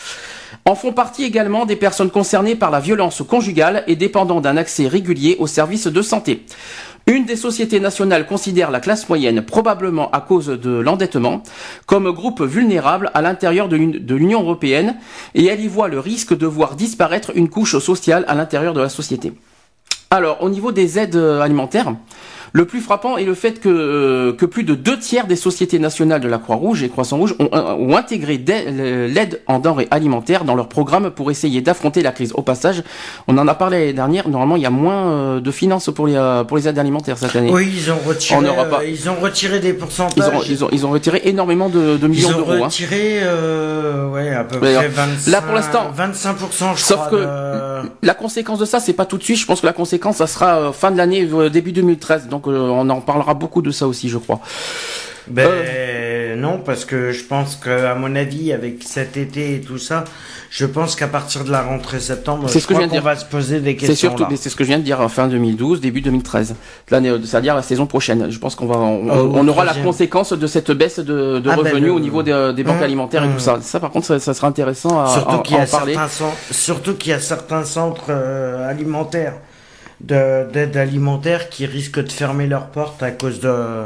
En 0.65 0.75
font 0.77 0.93
partie 0.93 1.25
également 1.25 1.67
des 1.67 1.77
personnes 1.77 2.11
concernées 2.11 2.55
par 2.55 2.71
la 2.71 2.79
violence 2.79 3.23
conjugale 3.29 3.83
et 3.89 3.97
dépendant 3.97 4.41
d'un 4.41 4.57
accès 4.57 4.87
régulier 4.87 5.37
aux 5.41 5.49
services 5.49 5.89
de 5.89 6.03
santé. 6.03 6.45
Une 7.07 7.25
des 7.25 7.37
sociétés 7.37 7.81
nationales 7.81 8.27
considère 8.27 8.71
la 8.71 8.79
classe 8.79 9.09
moyenne, 9.09 9.43
probablement 9.43 10.11
à 10.13 10.21
cause 10.21 10.47
de 10.47 10.71
l'endettement, 10.71 11.43
comme 11.87 12.11
groupe 12.13 12.43
vulnérable 12.43 13.11
à 13.13 13.23
l'intérieur 13.23 13.69
de 13.69 13.77
l'Uni- 13.77 14.01
de 14.01 14.15
l'Union 14.15 14.43
européenne 14.43 14.97
et 15.35 15.47
elle 15.47 15.61
y 15.61 15.67
voit 15.69 15.89
le 15.89 15.99
risque 15.99 16.37
de 16.37 16.47
voir 16.47 16.77
disparaître 16.77 17.33
une 17.35 17.49
couche 17.49 17.77
sociale 17.79 18.25
à 18.29 18.35
l'intérieur 18.35 18.73
de 18.73 18.81
la 18.81 18.89
société. 18.89 19.33
Alors, 20.11 20.43
au 20.43 20.49
niveau 20.51 20.73
des 20.73 20.99
aides 20.99 21.17
euh, 21.17 21.41
alimentaires, 21.41 21.95
le 22.55 22.65
plus 22.67 22.81
frappant 22.81 23.17
est 23.17 23.25
le 23.25 23.35
fait 23.35 23.61
que, 23.61 23.69
euh, 23.71 24.33
que 24.35 24.45
plus 24.45 24.63
de 24.65 24.75
deux 24.75 24.99
tiers 24.99 25.27
des 25.27 25.37
sociétés 25.37 25.79
nationales 25.79 26.21
de 26.21 26.29
la 26.29 26.37
Croix-Rouge 26.39 26.83
et 26.83 26.89
Croissant-Rouge 26.91 27.35
ont, 27.39 27.49
euh, 27.55 27.73
ont 27.75 27.97
intégré 27.97 28.37
l'aide 28.37 29.41
en 29.47 29.59
denrées 29.59 29.89
alimentaires 29.91 30.45
dans 30.45 30.55
leur 30.55 30.69
programme 30.69 31.11
pour 31.11 31.31
essayer 31.31 31.63
d'affronter 31.63 32.03
la 32.03 32.13
crise. 32.13 32.33
Au 32.35 32.43
passage, 32.43 32.83
on 33.27 33.39
en 33.39 33.49
a 33.49 33.55
parlé 33.55 33.79
l'année 33.79 33.93
dernière, 33.95 34.29
normalement 34.29 34.57
il 34.57 34.63
y 34.63 34.67
a 34.67 34.71
moins 34.71 35.11
euh, 35.13 35.41
de 35.41 35.51
finances 35.51 35.89
pour 35.95 36.07
les, 36.07 36.43
pour 36.47 36.57
les 36.59 36.69
aides 36.69 36.79
alimentaires 36.79 37.17
cette 37.17 37.35
année. 37.37 37.51
Oui, 37.51 37.73
ils 37.75 37.91
ont 37.91 37.99
retiré. 38.07 38.37
En 38.39 38.43
Europe, 38.43 38.77
euh, 38.81 38.87
ils 38.87 39.09
ont 39.09 39.15
retiré 39.21 39.59
des 39.59 39.69
Ils 39.71 39.75
pourcentages. 39.77 40.35
ont, 40.35 40.43
ils, 40.47 40.63
ont, 40.65 40.69
ils 40.73 40.85
ont 40.87 40.91
retiré 40.91 41.23
énormément 41.25 41.69
de, 41.71 41.97
de 41.97 42.07
Ils 42.07 42.09
millions 42.11 42.29
ont 42.29 42.33
d'euros. 42.37 42.53
hein. 42.53 42.65
retiré, 42.65 43.21
euh, 43.23 44.11
ouais, 44.11 44.29
à 44.31 44.45
peu 44.45 44.59
près 44.59 44.77
alors, 44.77 44.91
25, 44.93 45.31
là, 45.31 45.41
pour 45.41 45.55
l'instant, 45.55 45.91
25%, 45.97 46.77
je 46.77 46.83
sauf 46.83 46.97
crois. 46.97 47.09
que- 47.11 47.17
de- 47.17 47.89
La 48.03 48.15
conséquence 48.15 48.59
de 48.59 48.65
ça, 48.65 48.79
c'est 48.79 48.93
pas 48.93 49.07
tout 49.07 49.17
de 49.19 49.23
suite. 49.23 49.39
Je 49.39 49.47
pense 49.47 49.61
que 49.63 49.67
la 49.67 49.73
conséquence, 49.73 50.17
ça 50.17 50.27
sera 50.27 50.73
fin 50.73 50.91
de 50.91 50.97
l'année, 50.99 51.27
début 51.51 51.73
2013. 51.73 52.29
Donc, 52.29 52.42
euh, 52.51 52.69
on 52.69 52.89
en 52.91 53.01
parlera 53.01 53.35
beaucoup 53.35 53.63
de 53.63 53.71
ça 53.71 53.87
aussi, 53.87 54.09
je 54.09 54.19
crois. 54.19 54.41
Ben, 55.29 55.47
Euh. 55.49 56.35
non, 56.37 56.59
parce 56.59 56.85
que 56.85 57.13
je 57.13 57.23
pense 57.23 57.55
que, 57.57 57.71
à 57.71 57.95
mon 57.95 58.17
avis, 58.17 58.53
avec 58.53 58.83
cet 58.83 59.17
été 59.17 59.55
et 59.55 59.61
tout 59.61 59.79
ça, 59.79 60.03
je 60.51 60.67
pense 60.67 60.97
qu'à 60.97 61.07
partir 61.07 61.45
de 61.45 61.53
la 61.53 61.63
rentrée 61.63 62.01
septembre, 62.01 62.49
C'est 62.49 62.59
ce 62.59 62.67
que 62.67 62.75
je 62.75 62.79
viens 62.81 62.89
de 62.89 62.93
dire. 62.93 63.03
va 63.03 63.15
se 63.15 63.25
poser 63.25 63.61
des 63.61 63.71
C'est 63.79 63.87
questions. 63.87 64.11
surtout, 64.11 64.27
mais 64.29 64.37
c'est 64.37 64.49
ce 64.49 64.57
que 64.57 64.65
je 64.65 64.69
viens 64.69 64.79
de 64.79 64.83
dire, 64.85 65.01
euh, 65.01 65.07
fin 65.09 65.29
2012, 65.29 65.81
début 65.81 66.01
2013. 66.01 66.57
L'année, 66.91 67.11
euh, 67.11 67.19
c'est-à-dire 67.25 67.55
la 67.55 67.63
saison 67.63 67.87
prochaine. 67.87 68.31
Je 68.31 68.39
pense 68.41 68.57
qu'on 68.57 68.67
va, 68.67 68.77
on, 68.79 69.09
Oh, 69.11 69.33
on 69.35 69.47
aura 69.47 69.65
la 69.65 69.75
conséquence 69.75 70.33
de 70.33 70.47
cette 70.49 70.73
baisse 70.73 70.99
de, 70.99 71.39
de 71.39 71.51
Ah, 71.51 71.57
ben, 71.57 71.69
revenus 71.71 71.93
au 71.93 72.01
niveau 72.01 72.23
des, 72.25 72.53
des 72.57 72.65
banques 72.65 72.79
Hum, 72.79 72.83
alimentaires 72.83 73.23
et 73.23 73.27
hum. 73.29 73.35
tout 73.35 73.39
ça. 73.41 73.59
Ça, 73.63 73.79
par 73.79 73.91
contre, 73.91 74.07
ça, 74.07 74.19
ça 74.19 74.35
sera 74.35 74.49
intéressant 74.49 75.01
à, 75.05 75.07
Surtout 75.07 75.37
en 75.55 75.67
parler. 75.67 75.95
certains 75.95 76.09
surtout 76.51 76.95
qu'il 76.95 77.11
y 77.11 77.15
a 77.15 77.21
certains 77.21 77.65
centres 77.65 78.07
euh, 78.09 78.69
alimentaires 78.69 79.35
d'aide 80.03 80.77
alimentaire 80.77 81.49
qui 81.49 81.67
risquent 81.67 82.03
de 82.03 82.13
fermer 82.13 82.47
leurs 82.47 82.67
portes 82.69 83.03
à 83.03 83.11
cause 83.11 83.41
de, 83.41 83.85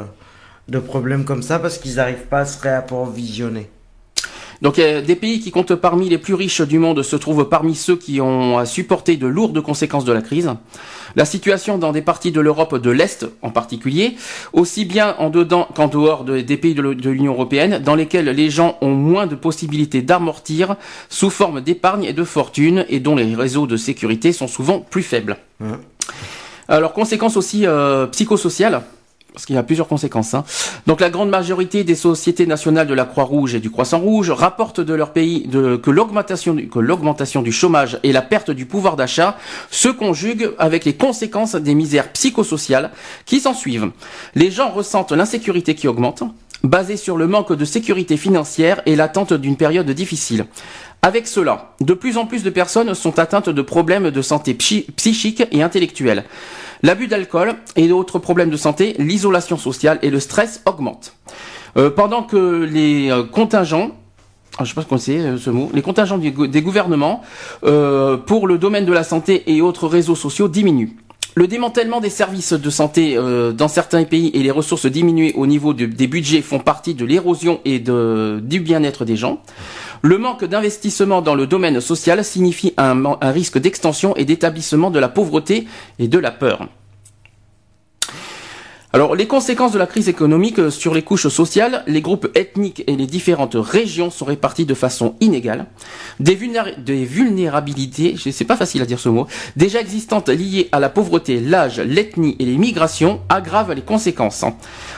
de 0.68 0.78
problèmes 0.78 1.24
comme 1.24 1.42
ça 1.42 1.58
parce 1.58 1.78
qu'ils 1.78 1.96
n'arrivent 1.96 2.26
pas 2.28 2.40
à 2.40 2.44
se 2.46 2.60
réapprovisionner. 2.60 3.68
Donc 4.62 4.76
des 4.76 5.16
pays 5.16 5.40
qui 5.40 5.50
comptent 5.50 5.74
parmi 5.74 6.08
les 6.08 6.18
plus 6.18 6.34
riches 6.34 6.62
du 6.62 6.78
monde 6.78 7.02
se 7.02 7.16
trouvent 7.16 7.48
parmi 7.48 7.74
ceux 7.74 7.96
qui 7.96 8.20
ont 8.20 8.58
à 8.58 8.64
supporter 8.64 9.16
de 9.16 9.26
lourdes 9.26 9.60
conséquences 9.60 10.04
de 10.04 10.12
la 10.12 10.22
crise. 10.22 10.50
La 11.14 11.24
situation 11.24 11.78
dans 11.78 11.92
des 11.92 12.02
parties 12.02 12.32
de 12.32 12.40
l'Europe 12.40 12.80
de 12.80 12.90
l'Est 12.90 13.26
en 13.42 13.50
particulier, 13.50 14.16
aussi 14.52 14.84
bien 14.84 15.14
en 15.18 15.30
dedans 15.30 15.68
qu'en 15.74 15.88
dehors 15.88 16.24
des 16.24 16.56
pays 16.56 16.74
de 16.74 17.10
l'Union 17.10 17.32
européenne, 17.32 17.80
dans 17.84 17.94
lesquels 17.94 18.26
les 18.26 18.50
gens 18.50 18.78
ont 18.80 18.94
moins 18.94 19.26
de 19.26 19.34
possibilités 19.34 20.02
d'amortir 20.02 20.76
sous 21.08 21.30
forme 21.30 21.60
d'épargne 21.60 22.04
et 22.04 22.12
de 22.12 22.24
fortune 22.24 22.84
et 22.88 23.00
dont 23.00 23.14
les 23.14 23.34
réseaux 23.34 23.66
de 23.66 23.76
sécurité 23.76 24.32
sont 24.32 24.48
souvent 24.48 24.80
plus 24.80 25.02
faibles. 25.02 25.36
Alors 26.68 26.92
conséquences 26.92 27.36
aussi 27.36 27.66
euh, 27.66 28.06
psychosociales 28.06 28.82
parce 29.36 29.44
qu'il 29.44 29.54
y 29.54 29.58
a 29.58 29.62
plusieurs 29.62 29.86
conséquences. 29.86 30.32
Hein. 30.32 30.44
Donc 30.86 31.02
la 31.02 31.10
grande 31.10 31.28
majorité 31.28 31.84
des 31.84 31.94
sociétés 31.94 32.46
nationales 32.46 32.86
de 32.86 32.94
la 32.94 33.04
Croix-Rouge 33.04 33.54
et 33.54 33.60
du 33.60 33.70
Croissant-Rouge 33.70 34.30
rapportent 34.30 34.80
de 34.80 34.94
leur 34.94 35.12
pays 35.12 35.46
que 35.50 35.90
l'augmentation 35.90 36.56
que 36.56 36.78
l'augmentation 36.78 37.42
du 37.42 37.52
chômage 37.52 38.00
et 38.02 38.12
la 38.12 38.22
perte 38.22 38.50
du 38.50 38.64
pouvoir 38.64 38.96
d'achat 38.96 39.36
se 39.70 39.90
conjuguent 39.90 40.52
avec 40.58 40.86
les 40.86 40.94
conséquences 40.94 41.54
des 41.54 41.74
misères 41.74 42.12
psychosociales 42.12 42.92
qui 43.26 43.40
s'en 43.40 43.52
suivent. 43.52 43.90
Les 44.34 44.50
gens 44.50 44.70
ressentent 44.70 45.12
l'insécurité 45.12 45.74
qui 45.74 45.86
augmente, 45.86 46.22
basée 46.62 46.96
sur 46.96 47.18
le 47.18 47.26
manque 47.26 47.52
de 47.52 47.64
sécurité 47.66 48.16
financière 48.16 48.80
et 48.86 48.96
l'attente 48.96 49.34
d'une 49.34 49.58
période 49.58 49.90
difficile. 49.90 50.46
Avec 51.02 51.26
cela, 51.26 51.72
de 51.80 51.94
plus 51.94 52.16
en 52.16 52.26
plus 52.26 52.42
de 52.42 52.50
personnes 52.50 52.94
sont 52.94 53.18
atteintes 53.18 53.48
de 53.48 53.62
problèmes 53.62 54.10
de 54.10 54.22
santé 54.22 54.54
psychique 54.54 55.44
et 55.52 55.62
intellectuelle. 55.62 56.24
L'abus 56.82 57.06
d'alcool 57.06 57.54
et 57.76 57.88
d'autres 57.88 58.18
problèmes 58.18 58.50
de 58.50 58.56
santé, 58.56 58.94
l'isolation 58.98 59.56
sociale 59.56 59.98
et 60.02 60.10
le 60.10 60.20
stress 60.20 60.62
augmentent. 60.66 61.14
Euh, 61.76 61.90
pendant 61.90 62.22
que 62.22 62.64
les 62.64 63.10
euh, 63.10 63.22
contingents 63.22 63.90
ah, 64.58 64.64
je 64.64 64.70
sais 64.70 64.74
pas 64.74 64.80
ce 64.80 64.86
qu'on 64.86 64.96
sait 64.96 65.18
euh, 65.18 65.36
ce 65.36 65.50
mot, 65.50 65.70
les 65.74 65.82
contingents 65.82 66.16
des 66.16 66.62
gouvernements 66.62 67.20
pour 67.60 68.46
le 68.46 68.56
domaine 68.56 68.86
de 68.86 68.92
la 68.92 69.04
santé 69.04 69.42
et 69.52 69.60
autres 69.60 69.86
réseaux 69.86 70.14
sociaux 70.14 70.48
diminuent. 70.48 70.96
Le 71.34 71.46
démantèlement 71.46 72.00
des 72.00 72.08
services 72.08 72.54
de 72.54 72.70
santé 72.70 73.18
dans 73.52 73.68
certains 73.68 74.04
pays 74.04 74.30
et 74.32 74.42
les 74.42 74.50
ressources 74.50 74.86
diminuées 74.86 75.34
au 75.36 75.46
niveau 75.46 75.74
des 75.74 76.06
budgets 76.06 76.40
font 76.40 76.60
partie 76.60 76.94
de 76.94 77.04
l'érosion 77.04 77.60
et 77.66 77.78
du 77.78 78.60
bien-être 78.60 79.04
des 79.04 79.16
gens. 79.16 79.42
Le 80.02 80.18
manque 80.18 80.44
d'investissement 80.44 81.22
dans 81.22 81.34
le 81.34 81.46
domaine 81.46 81.80
social 81.80 82.24
signifie 82.24 82.74
un, 82.76 83.16
risque 83.22 83.58
d'extension 83.58 84.14
et 84.16 84.24
d'établissement 84.24 84.90
de 84.90 84.98
la 84.98 85.08
pauvreté 85.08 85.66
et 85.98 86.08
de 86.08 86.18
la 86.18 86.30
peur. 86.30 86.68
Alors, 88.96 89.14
les 89.14 89.26
conséquences 89.26 89.72
de 89.72 89.78
la 89.78 89.86
crise 89.86 90.08
économique 90.08 90.70
sur 90.70 90.94
les 90.94 91.02
couches 91.02 91.28
sociales, 91.28 91.84
les 91.86 92.00
groupes 92.00 92.28
ethniques 92.34 92.82
et 92.86 92.96
les 92.96 93.04
différentes 93.04 93.54
régions 93.54 94.08
sont 94.08 94.24
répartis 94.24 94.64
de 94.64 94.72
façon 94.72 95.16
inégale. 95.20 95.66
Des, 96.18 96.34
vulnérabilités, 96.34 98.14
c'est 98.16 98.46
pas 98.46 98.56
facile 98.56 98.80
à 98.80 98.86
dire 98.86 98.98
ce 98.98 99.10
mot, 99.10 99.26
déjà 99.54 99.82
existantes 99.82 100.30
liées 100.30 100.70
à 100.72 100.80
la 100.80 100.88
pauvreté, 100.88 101.40
l'âge, 101.40 101.78
l'ethnie 101.78 102.36
et 102.38 102.46
les 102.46 102.56
migrations 102.56 103.20
aggravent 103.28 103.74
les 103.74 103.82
conséquences. 103.82 104.46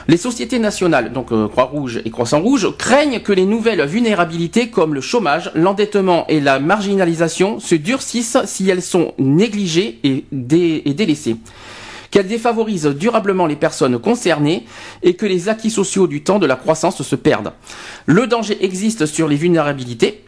Les 0.07 0.15
sociétés 0.15 0.59
nationales, 0.59 1.11
donc 1.11 1.33
euh, 1.33 1.49
Croix-Rouge 1.49 1.99
et 2.05 2.09
Croissant-Rouge, 2.09 2.77
craignent 2.77 3.19
que 3.19 3.33
les 3.33 3.45
nouvelles 3.45 3.85
vulnérabilités 3.85 4.69
comme 4.69 4.93
le 4.93 5.01
chômage, 5.01 5.51
l'endettement 5.55 6.25
et 6.29 6.39
la 6.39 6.61
marginalisation 6.61 7.59
se 7.59 7.75
durcissent 7.75 8.37
si 8.45 8.69
elles 8.69 8.81
sont 8.81 9.13
négligées 9.17 9.99
et 10.05 10.23
délaissées 10.31 11.35
qu'elle 12.11 12.27
défavorise 12.27 12.85
durablement 12.85 13.45
les 13.45 13.55
personnes 13.55 13.99
concernées 13.99 14.65
et 15.03 15.13
que 15.15 15.25
les 15.25 15.49
acquis 15.49 15.69
sociaux 15.69 16.07
du 16.07 16.23
temps 16.23 16.39
de 16.39 16.45
la 16.45 16.55
croissance 16.55 17.01
se 17.01 17.15
perdent. 17.15 17.53
Le 18.05 18.27
danger 18.27 18.63
existe 18.63 19.05
sur 19.05 19.27
les 19.27 19.35
vulnérabilités. 19.35 20.23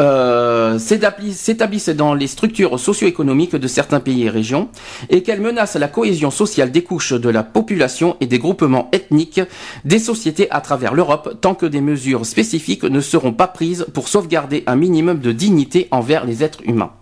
Euh, 0.00 0.78
s'établissent 0.78 1.88
dans 1.88 2.14
les 2.14 2.28
structures 2.28 2.78
socio-économiques 2.78 3.56
de 3.56 3.66
certains 3.66 3.98
pays 3.98 4.22
et 4.22 4.30
régions 4.30 4.68
et 5.10 5.24
qu'elle 5.24 5.40
menace 5.40 5.74
la 5.74 5.88
cohésion 5.88 6.30
sociale 6.30 6.70
des 6.70 6.84
couches 6.84 7.14
de 7.14 7.28
la 7.28 7.42
population 7.42 8.16
et 8.20 8.26
des 8.26 8.38
groupements 8.38 8.90
ethniques 8.92 9.40
des 9.84 9.98
sociétés 9.98 10.48
à 10.52 10.60
travers 10.60 10.94
l'Europe 10.94 11.38
tant 11.40 11.56
que 11.56 11.66
des 11.66 11.80
mesures 11.80 12.26
spécifiques 12.26 12.84
ne 12.84 13.00
seront 13.00 13.32
pas 13.32 13.48
prises 13.48 13.86
pour 13.92 14.06
sauvegarder 14.06 14.62
un 14.68 14.76
minimum 14.76 15.18
de 15.18 15.32
dignité 15.32 15.88
envers 15.90 16.24
les 16.24 16.44
êtres 16.44 16.62
humains. 16.64 16.92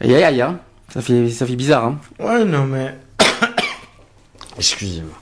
Aïe 0.00 0.14
aïe 0.14 0.40
aïe. 0.40 0.46
Ça 0.94 1.00
fait, 1.00 1.28
ça 1.28 1.44
fait 1.44 1.56
bizarre, 1.56 1.86
hein 1.86 1.98
Ouais, 2.20 2.44
non, 2.44 2.66
mais. 2.66 2.94
Excusez-moi. 4.56 5.18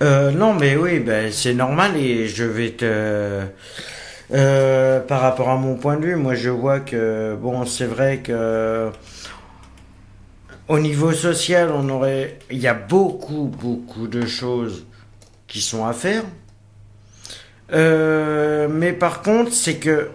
Euh, 0.00 0.30
non, 0.30 0.54
mais 0.54 0.74
oui, 0.74 1.00
ben, 1.00 1.30
c'est 1.30 1.52
normal 1.52 1.98
et 1.98 2.28
je 2.28 2.44
vais 2.44 2.70
te. 2.70 3.42
Euh, 4.32 5.00
par 5.00 5.20
rapport 5.20 5.50
à 5.50 5.56
mon 5.56 5.74
point 5.74 5.98
de 5.98 6.06
vue, 6.06 6.16
moi 6.16 6.34
je 6.34 6.48
vois 6.48 6.80
que, 6.80 7.36
bon, 7.38 7.66
c'est 7.66 7.84
vrai 7.84 8.20
que. 8.20 8.90
Au 10.68 10.78
niveau 10.78 11.12
social, 11.12 11.70
on 11.74 11.90
aurait. 11.90 12.38
Il 12.50 12.56
y 12.56 12.66
a 12.66 12.72
beaucoup, 12.72 13.52
beaucoup 13.60 14.08
de 14.08 14.24
choses 14.24 14.86
qui 15.46 15.60
sont 15.60 15.84
à 15.84 15.92
faire. 15.92 16.22
Euh, 17.74 18.66
mais 18.66 18.94
par 18.94 19.20
contre, 19.20 19.52
c'est 19.52 19.76
que. 19.76 20.08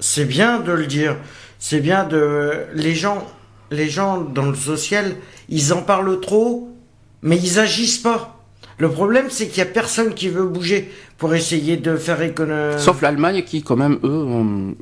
C'est 0.00 0.26
bien 0.26 0.60
de 0.60 0.72
le 0.72 0.86
dire. 0.86 1.16
C'est 1.58 1.80
bien 1.80 2.04
de. 2.04 2.66
Les 2.74 2.94
gens 2.94 3.26
les 3.70 3.88
gens 3.88 4.20
dans 4.20 4.46
le 4.46 4.54
social, 4.54 5.16
ils 5.48 5.72
en 5.72 5.82
parlent 5.82 6.20
trop, 6.20 6.68
mais 7.22 7.36
ils 7.36 7.58
agissent 7.58 7.98
pas. 7.98 8.34
Le 8.78 8.88
problème, 8.90 9.26
c'est 9.28 9.48
qu'il 9.48 9.58
y 9.58 9.62
a 9.62 9.66
personne 9.66 10.14
qui 10.14 10.28
veut 10.28 10.46
bouger 10.46 10.90
pour 11.16 11.34
essayer 11.34 11.76
de 11.76 11.96
faire 11.96 12.22
économie. 12.22 12.80
Sauf 12.80 13.02
l'Allemagne 13.02 13.42
qui, 13.42 13.62
quand 13.62 13.76
même, 13.76 13.98
eux, 14.04 14.74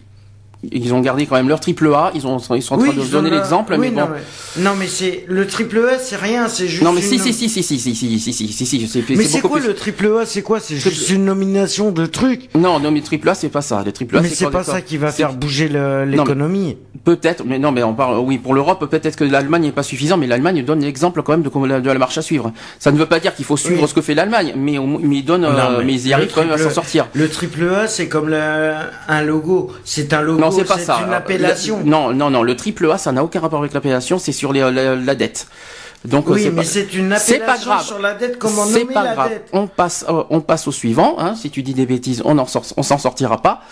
ils 0.73 0.95
ont 0.95 1.01
gardé 1.01 1.27
quand 1.27 1.37
même 1.37 1.49
leur 1.49 1.61
triple 1.61 1.87
A. 1.95 2.11
Ils, 2.15 2.27
ont, 2.27 2.39
ils 2.55 2.63
sont 2.63 2.75
en 2.75 2.79
train 2.79 2.93
de 2.93 3.11
donner 3.11 3.31
l'exemple. 3.31 3.77
mais 3.79 3.91
non, 3.91 4.09
mais, 4.13 4.63
non, 4.63 4.73
mais 4.79 4.87
c'est 4.87 5.25
le 5.29 5.47
triple 5.47 5.79
A, 5.93 5.99
c'est 5.99 6.17
rien, 6.17 6.49
c'est 6.49 6.69
juste. 6.69 6.83
Non, 6.83 6.93
mais 6.93 7.01
si, 7.01 7.19
si, 7.19 7.33
si, 7.33 7.49
si, 7.49 7.63
si, 7.63 7.79
si, 7.79 7.95
si, 7.95 8.19
si, 8.21 8.33
si, 8.33 8.67
si, 8.67 8.87
si, 8.89 9.05
Mais 9.17 9.25
c'est 9.25 9.41
quoi 9.41 9.61
le 9.61 9.75
triple 9.75 10.13
A 10.21 10.27
C'est 10.27 10.43
quoi 10.43 10.61
C'est 10.61 10.77
juste 10.77 11.11
une 11.11 11.25
nomination 11.25 11.93
de 11.93 12.07
trucs 12.07 12.55
Non, 12.55 12.81
non, 12.81 12.91
mais 12.91 13.01
triple 13.01 13.29
A, 13.29 13.35
c'est 13.35 13.49
pas 13.49 13.63
ça. 13.63 13.83
Le 13.85 13.93
triple 13.93 14.19
A, 14.19 14.21
mais 14.23 14.29
c'est 14.29 14.51
pas 14.51 14.65
ça 14.65 14.81
qui 14.81 14.97
va 14.97 15.13
faire 15.13 15.33
bouger 15.33 15.69
l'économie. 16.07 16.77
Peut-être, 17.05 17.45
mais 17.45 17.59
non, 17.59 17.73
mais 17.73 17.83
on 17.83 17.95
parle. 17.95 18.19
Oui, 18.19 18.39
pour 18.39 18.55
l'Europe, 18.55 18.85
peut-être 18.91 19.17
que 19.17 19.25
l'Allemagne 19.25 19.63
n'est 19.63 19.73
pas 19.73 19.83
suffisant, 19.83 20.17
mais 20.17 20.27
l'Allemagne 20.27 20.65
donne 20.65 20.81
l'exemple 20.81 21.23
quand 21.23 21.33
même 21.33 21.43
de, 21.43 21.81
de 21.81 21.91
la 21.91 21.99
marche 21.99 22.19
à 22.19 22.23
suivre. 22.23 22.53
Ça 22.79 22.91
ne 22.91 22.99
veut 22.99 23.07
pas 23.07 23.21
dire 23.21 23.35
qu'il 23.35 23.45
faut 23.45 23.57
suivre 23.57 23.87
ce 23.87 23.95
que 23.95 24.01
fait 24.01 24.15
l'Allemagne, 24.15 24.55
mais 24.57 24.77
mais 24.79 25.17
il 25.17 25.25
donne, 25.25 25.47
mais 25.85 25.93
ils 25.95 26.09
y 26.09 26.13
arrivent 26.13 26.33
quand 26.35 26.43
même 26.43 26.53
à 26.53 26.59
s'en 26.59 26.71
sortir. 26.71 27.07
Le 27.15 27.29
triple 27.29 27.69
A, 27.69 27.87
c'est 27.87 28.09
comme 28.09 28.33
un 28.33 29.23
logo. 29.23 29.71
C'est 29.85 30.13
un 30.13 30.23
logo. 30.23 30.41
Non, 30.41 30.51
c'est 30.57 30.65
pas 30.65 30.79
ça 30.79 31.01
non, 31.85 32.13
non, 32.13 32.31
non. 32.31 32.43
Le 32.43 32.57
triple 32.57 32.91
A, 32.91 32.99
ça 32.99 33.13
n'a 33.13 33.23
aucun 33.25 33.41
rapport 33.41 33.61
avec 33.61 33.73
l'appellation. 33.73 34.19
C'est 34.19 34.33
sur 34.33 34.53
la, 34.53 35.15
dette. 35.15 35.47
Donc, 36.05 36.29
oui, 36.29 36.51
mais 36.53 36.65
c'est 36.65 36.95
une 36.95 37.13
appellation 37.13 37.79
sur 37.81 37.99
la 37.99 38.15
dette. 38.15 38.39
Comment 38.39 38.67
nommer 38.67 38.85
pas 38.85 39.03
la 39.03 39.15
grave. 39.15 39.29
dette 39.31 39.49
On 39.53 39.67
passe, 39.67 40.05
euh, 40.09 40.23
on 40.31 40.41
passe 40.41 40.69
au 40.69 40.73
suivant. 40.73 41.17
Hein. 41.19 41.35
Si 41.35 41.51
tu 41.51 41.63
dis 41.63 41.75
des 41.75 41.87
bêtises, 41.87 42.23
on 42.25 42.39
en 42.39 42.47
on 42.77 42.83
s'en 42.83 42.99
sortira 42.99 43.43
pas. 43.43 43.63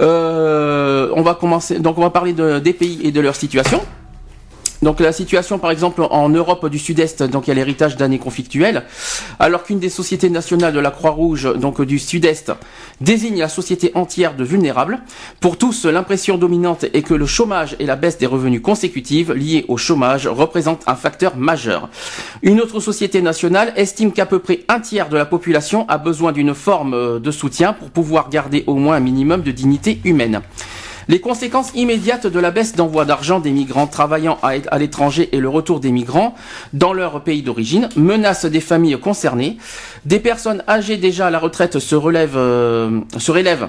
Euh, 0.00 1.10
on 1.14 1.22
va 1.22 1.34
commencer. 1.34 1.78
Donc, 1.78 1.98
on 1.98 2.02
va 2.02 2.10
parler 2.10 2.32
de, 2.32 2.58
des 2.58 2.72
pays 2.72 3.00
et 3.04 3.12
de 3.12 3.20
leur 3.20 3.36
situation. 3.36 3.80
Donc 4.82 4.98
la 4.98 5.12
situation, 5.12 5.58
par 5.58 5.70
exemple, 5.70 6.02
en 6.10 6.28
Europe 6.28 6.68
du 6.68 6.78
Sud-Est, 6.78 7.22
donc 7.22 7.46
il 7.46 7.50
y 7.50 7.52
a 7.52 7.54
l'héritage 7.54 7.96
d'années 7.96 8.18
conflictuelles, 8.18 8.82
alors 9.38 9.62
qu'une 9.62 9.78
des 9.78 9.88
sociétés 9.88 10.28
nationales 10.28 10.72
de 10.72 10.80
la 10.80 10.90
Croix-Rouge, 10.90 11.54
donc 11.54 11.80
du 11.82 12.00
Sud-Est, 12.00 12.52
désigne 13.00 13.38
la 13.38 13.48
société 13.48 13.92
entière 13.94 14.34
de 14.34 14.42
vulnérables. 14.42 15.00
Pour 15.40 15.56
tous, 15.56 15.86
l'impression 15.86 16.36
dominante 16.36 16.84
est 16.92 17.02
que 17.02 17.14
le 17.14 17.26
chômage 17.26 17.76
et 17.78 17.86
la 17.86 17.94
baisse 17.94 18.18
des 18.18 18.26
revenus 18.26 18.60
consécutifs 18.60 19.28
liés 19.28 19.64
au 19.68 19.76
chômage 19.76 20.26
représentent 20.26 20.82
un 20.88 20.96
facteur 20.96 21.36
majeur. 21.36 21.88
Une 22.42 22.60
autre 22.60 22.80
société 22.80 23.22
nationale 23.22 23.72
estime 23.76 24.12
qu'à 24.12 24.26
peu 24.26 24.40
près 24.40 24.64
un 24.68 24.80
tiers 24.80 25.08
de 25.08 25.16
la 25.16 25.26
population 25.26 25.88
a 25.88 25.98
besoin 25.98 26.32
d'une 26.32 26.54
forme 26.54 27.20
de 27.20 27.30
soutien 27.30 27.72
pour 27.72 27.90
pouvoir 27.90 28.30
garder 28.30 28.64
au 28.66 28.74
moins 28.74 28.96
un 28.96 29.00
minimum 29.00 29.42
de 29.42 29.52
dignité 29.52 30.00
humaine. 30.04 30.40
Les 31.08 31.20
conséquences 31.20 31.72
immédiates 31.74 32.26
de 32.26 32.38
la 32.38 32.50
baisse 32.50 32.74
d'envoi 32.74 33.04
d'argent 33.04 33.40
des 33.40 33.50
migrants 33.50 33.86
travaillant 33.86 34.38
à 34.42 34.78
l'étranger 34.78 35.28
et 35.32 35.40
le 35.40 35.48
retour 35.48 35.80
des 35.80 35.90
migrants 35.90 36.34
dans 36.72 36.92
leur 36.92 37.22
pays 37.22 37.42
d'origine 37.42 37.88
menacent 37.96 38.46
des 38.46 38.60
familles 38.60 38.98
concernées. 38.98 39.58
Des 40.04 40.20
personnes 40.20 40.62
âgées 40.68 40.96
déjà 40.96 41.26
à 41.26 41.30
la 41.30 41.38
retraite 41.38 41.78
se 41.78 41.94
relèvent, 41.94 42.36
euh, 42.36 43.00
se 43.18 43.32
relèvent 43.32 43.68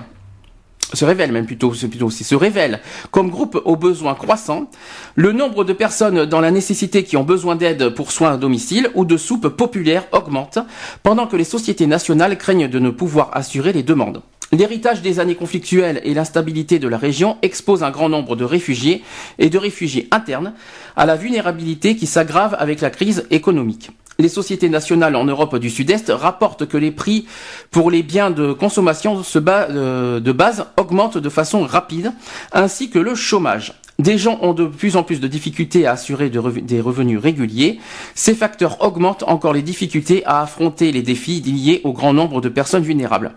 se 0.93 1.05
révèlent 1.05 1.31
même 1.31 1.45
plutôt, 1.45 1.71
plutôt 1.71 2.09
se 2.09 2.35
révèlent 2.35 2.79
comme 3.11 3.29
groupe 3.29 3.59
aux 3.65 3.75
besoins 3.75 4.13
croissants. 4.13 4.69
Le 5.15 5.31
nombre 5.31 5.63
de 5.63 5.73
personnes 5.73 6.25
dans 6.25 6.39
la 6.39 6.51
nécessité 6.51 7.03
qui 7.03 7.17
ont 7.17 7.23
besoin 7.23 7.55
d'aide 7.55 7.89
pour 7.89 8.11
soins 8.11 8.33
à 8.33 8.37
domicile 8.37 8.89
ou 8.93 9.05
de 9.05 9.17
soupes 9.17 9.49
populaires 9.49 10.05
augmente, 10.11 10.59
pendant 11.01 11.27
que 11.27 11.35
les 11.35 11.43
sociétés 11.43 11.87
nationales 11.87 12.37
craignent 12.37 12.67
de 12.67 12.79
ne 12.79 12.89
pouvoir 12.89 13.31
assurer 13.33 13.73
les 13.73 13.83
demandes. 13.83 14.21
L'héritage 14.53 15.01
des 15.01 15.19
années 15.19 15.33
conflictuelles 15.33 15.99
et 16.03 16.13
l'instabilité 16.13 16.77
de 16.77 16.87
la 16.87 16.99
région 16.99 17.37
exposent 17.41 17.81
un 17.81 17.89
grand 17.89 18.07
nombre 18.07 18.35
de 18.35 18.45
réfugiés 18.45 19.01
et 19.39 19.49
de 19.49 19.57
réfugiés 19.57 20.07
internes 20.11 20.53
à 20.95 21.07
la 21.07 21.15
vulnérabilité 21.15 21.95
qui 21.95 22.05
s'aggrave 22.05 22.55
avec 22.59 22.79
la 22.79 22.91
crise 22.91 23.25
économique. 23.31 23.89
les 24.19 24.29
sociétés 24.29 24.69
nationales 24.69 25.15
en 25.15 25.25
Europe 25.25 25.57
du 25.57 25.71
Sud-Est 25.71 26.11
rapportent 26.11 26.67
que 26.67 26.77
les 26.77 26.91
prix 26.91 27.25
pour 27.71 27.89
les 27.89 28.03
biens 28.03 28.29
de 28.29 28.53
consommation 28.53 29.23
euh, 29.35 30.19
de 30.19 30.31
base 30.31 30.67
augmentent 30.77 31.17
de 31.17 31.29
façon 31.29 31.63
rapide, 31.63 32.13
ainsi 32.51 32.91
que 32.91 32.99
le 32.99 33.15
chômage. 33.15 33.73
Des 33.97 34.19
gens 34.19 34.37
ont 34.43 34.53
de 34.53 34.67
plus 34.67 34.97
en 34.97 35.03
plus 35.03 35.19
de 35.19 35.27
difficultés 35.27 35.87
à 35.87 35.93
assurer 35.93 36.29
des 36.29 36.79
revenus 36.79 37.19
réguliers. 37.19 37.79
Ces 38.13 38.35
facteurs 38.35 38.83
augmentent 38.83 39.23
encore 39.23 39.53
les 39.53 39.63
difficultés 39.63 40.23
à 40.25 40.41
affronter 40.41 40.91
les 40.91 41.01
défis 41.01 41.41
liés 41.41 41.81
au 41.83 41.91
grand 41.91 42.13
nombre 42.13 42.39
de 42.39 42.49
personnes 42.49 42.83
vulnérables. 42.83 43.33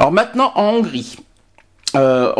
Alors 0.00 0.12
maintenant 0.12 0.52
en 0.54 0.76
Hongrie. 0.76 1.18
Euh, 1.94 2.32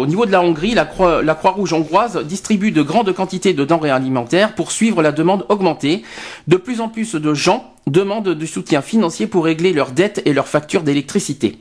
au 0.00 0.06
niveau 0.06 0.24
de 0.24 0.32
la 0.32 0.40
Hongrie, 0.40 0.72
la 0.74 0.86
Croix-Rouge 0.86 1.74
hongroise 1.74 2.16
distribue 2.24 2.70
de 2.70 2.80
grandes 2.80 3.12
quantités 3.12 3.52
de 3.52 3.66
denrées 3.66 3.90
alimentaires 3.90 4.54
pour 4.54 4.72
suivre 4.72 5.02
la 5.02 5.12
demande 5.12 5.44
augmentée. 5.50 6.04
De 6.48 6.56
plus 6.56 6.80
en 6.80 6.88
plus 6.88 7.14
de 7.14 7.34
gens 7.34 7.74
demandent 7.86 8.30
du 8.30 8.46
soutien 8.46 8.80
financier 8.80 9.26
pour 9.26 9.44
régler 9.44 9.74
leurs 9.74 9.90
dettes 9.90 10.22
et 10.24 10.32
leurs 10.32 10.48
factures 10.48 10.84
d'électricité. 10.84 11.58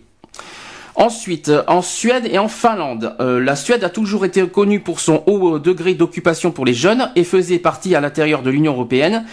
Ensuite, 0.95 1.49
euh, 1.49 1.63
en 1.67 1.82
Suède 1.82 2.27
et 2.30 2.38
en 2.38 2.47
Finlande, 2.47 3.15
euh, 3.19 3.39
la 3.39 3.56
Suède 3.56 3.84
a 3.84 3.89
toujours 3.89 4.25
été 4.25 4.45
connue 4.47 4.82
pour 4.82 4.99
son 4.99 5.23
haut 5.25 5.58
degré 5.58 5.93
d'occupation 5.93 6.51
pour 6.51 6.65
les 6.65 6.73
jeunes 6.73 7.10
et 7.15 7.23
faisait 7.23 7.60
partie 7.60 7.95
à 7.95 8.01
l'intérieur 8.01 8.41
de 8.41 8.49
l'Union 8.49 8.73
européenne 8.73 9.25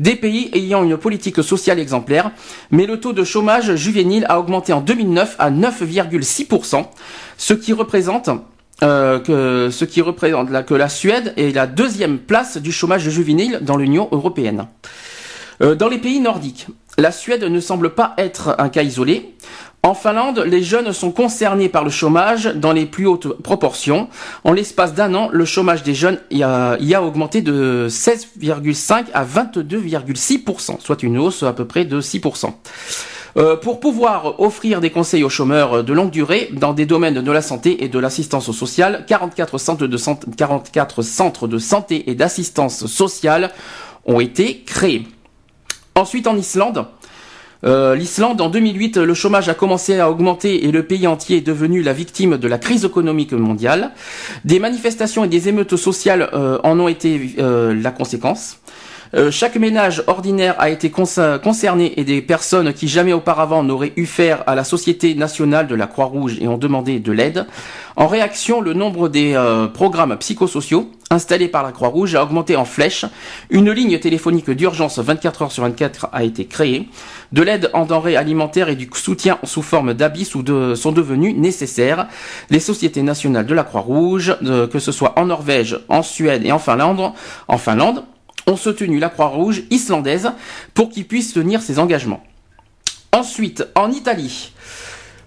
des 0.00 0.16
pays 0.16 0.50
ayant 0.54 0.82
une 0.82 0.96
politique 0.96 1.42
sociale 1.42 1.78
exemplaire, 1.78 2.32
mais 2.70 2.86
le 2.86 2.98
taux 2.98 3.12
de 3.12 3.22
chômage 3.22 3.76
juvénile 3.76 4.26
a 4.28 4.40
augmenté 4.40 4.72
en 4.72 4.80
2009 4.80 5.36
à 5.38 5.50
9,6%, 5.50 6.84
ce 7.38 7.54
qui 7.54 7.72
représente 7.72 8.30
euh, 8.82 9.20
que 9.20 9.70
ce 9.70 9.84
qui 9.84 10.00
représente 10.00 10.50
que 10.66 10.74
la 10.74 10.88
Suède 10.88 11.32
est 11.36 11.54
la 11.54 11.68
deuxième 11.68 12.18
place 12.18 12.56
du 12.56 12.72
chômage 12.72 13.08
juvénile 13.08 13.60
dans 13.62 13.76
l'Union 13.76 14.08
européenne. 14.10 14.66
dans 15.60 15.88
les 15.88 15.98
pays 15.98 16.18
nordiques, 16.18 16.66
la 16.98 17.12
Suède 17.12 17.44
ne 17.44 17.60
semble 17.60 17.90
pas 17.90 18.14
être 18.18 18.56
un 18.58 18.68
cas 18.68 18.82
isolé. 18.82 19.34
En 19.84 19.92
Finlande, 19.92 20.38
les 20.38 20.62
jeunes 20.62 20.94
sont 20.94 21.10
concernés 21.10 21.68
par 21.68 21.84
le 21.84 21.90
chômage 21.90 22.46
dans 22.54 22.72
les 22.72 22.86
plus 22.86 23.06
hautes 23.06 23.42
proportions. 23.42 24.08
En 24.42 24.54
l'espace 24.54 24.94
d'un 24.94 25.14
an, 25.14 25.28
le 25.30 25.44
chômage 25.44 25.82
des 25.82 25.94
jeunes 25.94 26.18
y 26.30 26.42
a, 26.42 27.02
augmenté 27.02 27.42
de 27.42 27.88
16,5 27.90 29.04
à 29.12 29.26
22,6%, 29.26 30.80
soit 30.80 31.02
une 31.02 31.18
hausse 31.18 31.42
à 31.42 31.52
peu 31.52 31.66
près 31.66 31.84
de 31.84 32.00
6%. 32.00 32.54
Euh, 33.36 33.56
pour 33.56 33.78
pouvoir 33.78 34.40
offrir 34.40 34.80
des 34.80 34.88
conseils 34.88 35.22
aux 35.22 35.28
chômeurs 35.28 35.84
de 35.84 35.92
longue 35.92 36.10
durée 36.10 36.48
dans 36.54 36.72
des 36.72 36.86
domaines 36.86 37.20
de 37.20 37.30
la 37.30 37.42
santé 37.42 37.84
et 37.84 37.88
de 37.88 37.98
l'assistance 37.98 38.50
sociale, 38.52 39.04
44 39.06 39.58
centres 39.58 39.86
de, 39.86 39.98
44 40.34 41.02
centres 41.02 41.46
de 41.46 41.58
santé 41.58 42.08
et 42.08 42.14
d'assistance 42.14 42.86
sociale 42.86 43.50
ont 44.06 44.20
été 44.20 44.62
créés. 44.64 45.06
Ensuite, 45.94 46.26
en 46.26 46.38
Islande, 46.38 46.86
euh, 47.64 47.94
L'Islande, 47.94 48.40
en 48.40 48.50
2008, 48.50 48.98
le 48.98 49.14
chômage 49.14 49.48
a 49.48 49.54
commencé 49.54 49.98
à 49.98 50.10
augmenter 50.10 50.66
et 50.66 50.72
le 50.72 50.82
pays 50.82 51.06
entier 51.06 51.38
est 51.38 51.46
devenu 51.46 51.82
la 51.82 51.92
victime 51.92 52.36
de 52.36 52.48
la 52.48 52.58
crise 52.58 52.84
économique 52.84 53.32
mondiale. 53.32 53.92
Des 54.44 54.58
manifestations 54.58 55.24
et 55.24 55.28
des 55.28 55.48
émeutes 55.48 55.76
sociales 55.76 56.28
euh, 56.32 56.58
en 56.62 56.78
ont 56.78 56.88
été 56.88 57.34
euh, 57.38 57.74
la 57.74 57.90
conséquence. 57.90 58.58
Chaque 59.30 59.56
ménage 59.56 60.02
ordinaire 60.06 60.54
a 60.58 60.70
été 60.70 60.90
concerné 60.90 61.98
et 61.98 62.04
des 62.04 62.22
personnes 62.22 62.72
qui 62.72 62.88
jamais 62.88 63.12
auparavant 63.12 63.62
n'auraient 63.62 63.92
eu 63.96 64.06
faire 64.06 64.42
à 64.46 64.54
la 64.54 64.64
Société 64.64 65.14
nationale 65.14 65.66
de 65.66 65.74
la 65.74 65.86
Croix-Rouge 65.86 66.38
et 66.40 66.48
ont 66.48 66.58
demandé 66.58 66.98
de 66.98 67.12
l'aide. 67.12 67.46
En 67.96 68.08
réaction, 68.08 68.60
le 68.60 68.72
nombre 68.72 69.08
des 69.08 69.40
programmes 69.72 70.16
psychosociaux 70.16 70.90
installés 71.10 71.48
par 71.48 71.62
la 71.62 71.70
Croix-Rouge 71.70 72.16
a 72.16 72.24
augmenté 72.24 72.56
en 72.56 72.64
flèche. 72.64 73.04
Une 73.50 73.70
ligne 73.70 73.98
téléphonique 74.00 74.50
d'urgence 74.50 74.98
24 74.98 75.42
heures 75.42 75.52
sur 75.52 75.62
24 75.62 76.08
a 76.12 76.24
été 76.24 76.46
créée. 76.46 76.88
De 77.30 77.42
l'aide 77.42 77.70
en 77.72 77.84
denrées 77.84 78.16
alimentaires 78.16 78.68
et 78.68 78.74
du 78.74 78.90
soutien 78.94 79.38
sous 79.44 79.62
forme 79.62 79.94
d'habits 79.94 80.24
sont 80.24 80.42
devenus 80.42 81.36
nécessaires. 81.36 82.08
Les 82.50 82.60
sociétés 82.60 83.02
nationales 83.02 83.46
de 83.46 83.54
la 83.54 83.62
Croix-Rouge, 83.62 84.36
que 84.40 84.78
ce 84.80 84.90
soit 84.90 85.16
en 85.16 85.26
Norvège, 85.26 85.78
en 85.88 86.02
Suède 86.02 86.44
et 86.44 86.50
en 86.50 86.58
Finlande, 86.58 87.12
en 87.46 87.58
Finlande, 87.58 88.04
ont 88.46 88.56
soutenu 88.56 88.98
la 88.98 89.08
Croix-Rouge 89.08 89.62
islandaise 89.70 90.30
pour 90.74 90.90
qu'il 90.90 91.06
puisse 91.06 91.32
tenir 91.32 91.62
ses 91.62 91.78
engagements. 91.78 92.22
Ensuite, 93.12 93.66
en 93.74 93.90
Italie, 93.90 94.52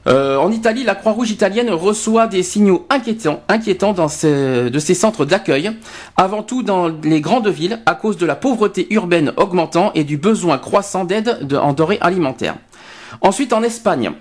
euh, 0.08 0.38
en 0.38 0.52
Italie, 0.52 0.84
la 0.84 0.96
Croix-Rouge 0.96 1.32
italienne 1.32 1.70
reçoit 1.70 2.28
des 2.28 2.44
signaux 2.44 2.86
inquiétants, 2.90 3.42
inquiétants 3.50 3.94
dans 3.94 4.08
de 4.08 4.80
ses 4.80 4.94
centres 4.94 5.26
d'accueil, 5.26 5.72
avant 6.16 6.44
tout 6.44 6.64
dans 6.64 6.88
les 6.88 7.20
grandes 7.20 7.50
villes, 7.50 7.80
à 7.86 7.96
cause 7.96 8.18
de 8.18 8.26
la 8.26 8.36
pauvreté 8.36 8.88
urbaine 8.92 9.34
augmentant 9.36 9.92
et 9.96 10.06
du 10.06 10.18
besoin 10.18 10.58
croissant 10.58 11.04
d'aide 11.04 11.48
en 11.54 11.74
denrées 11.74 11.98
alimentaires. 12.00 12.56
Ensuite, 13.22 13.52
en 13.52 13.64
Espagne, 13.64 14.12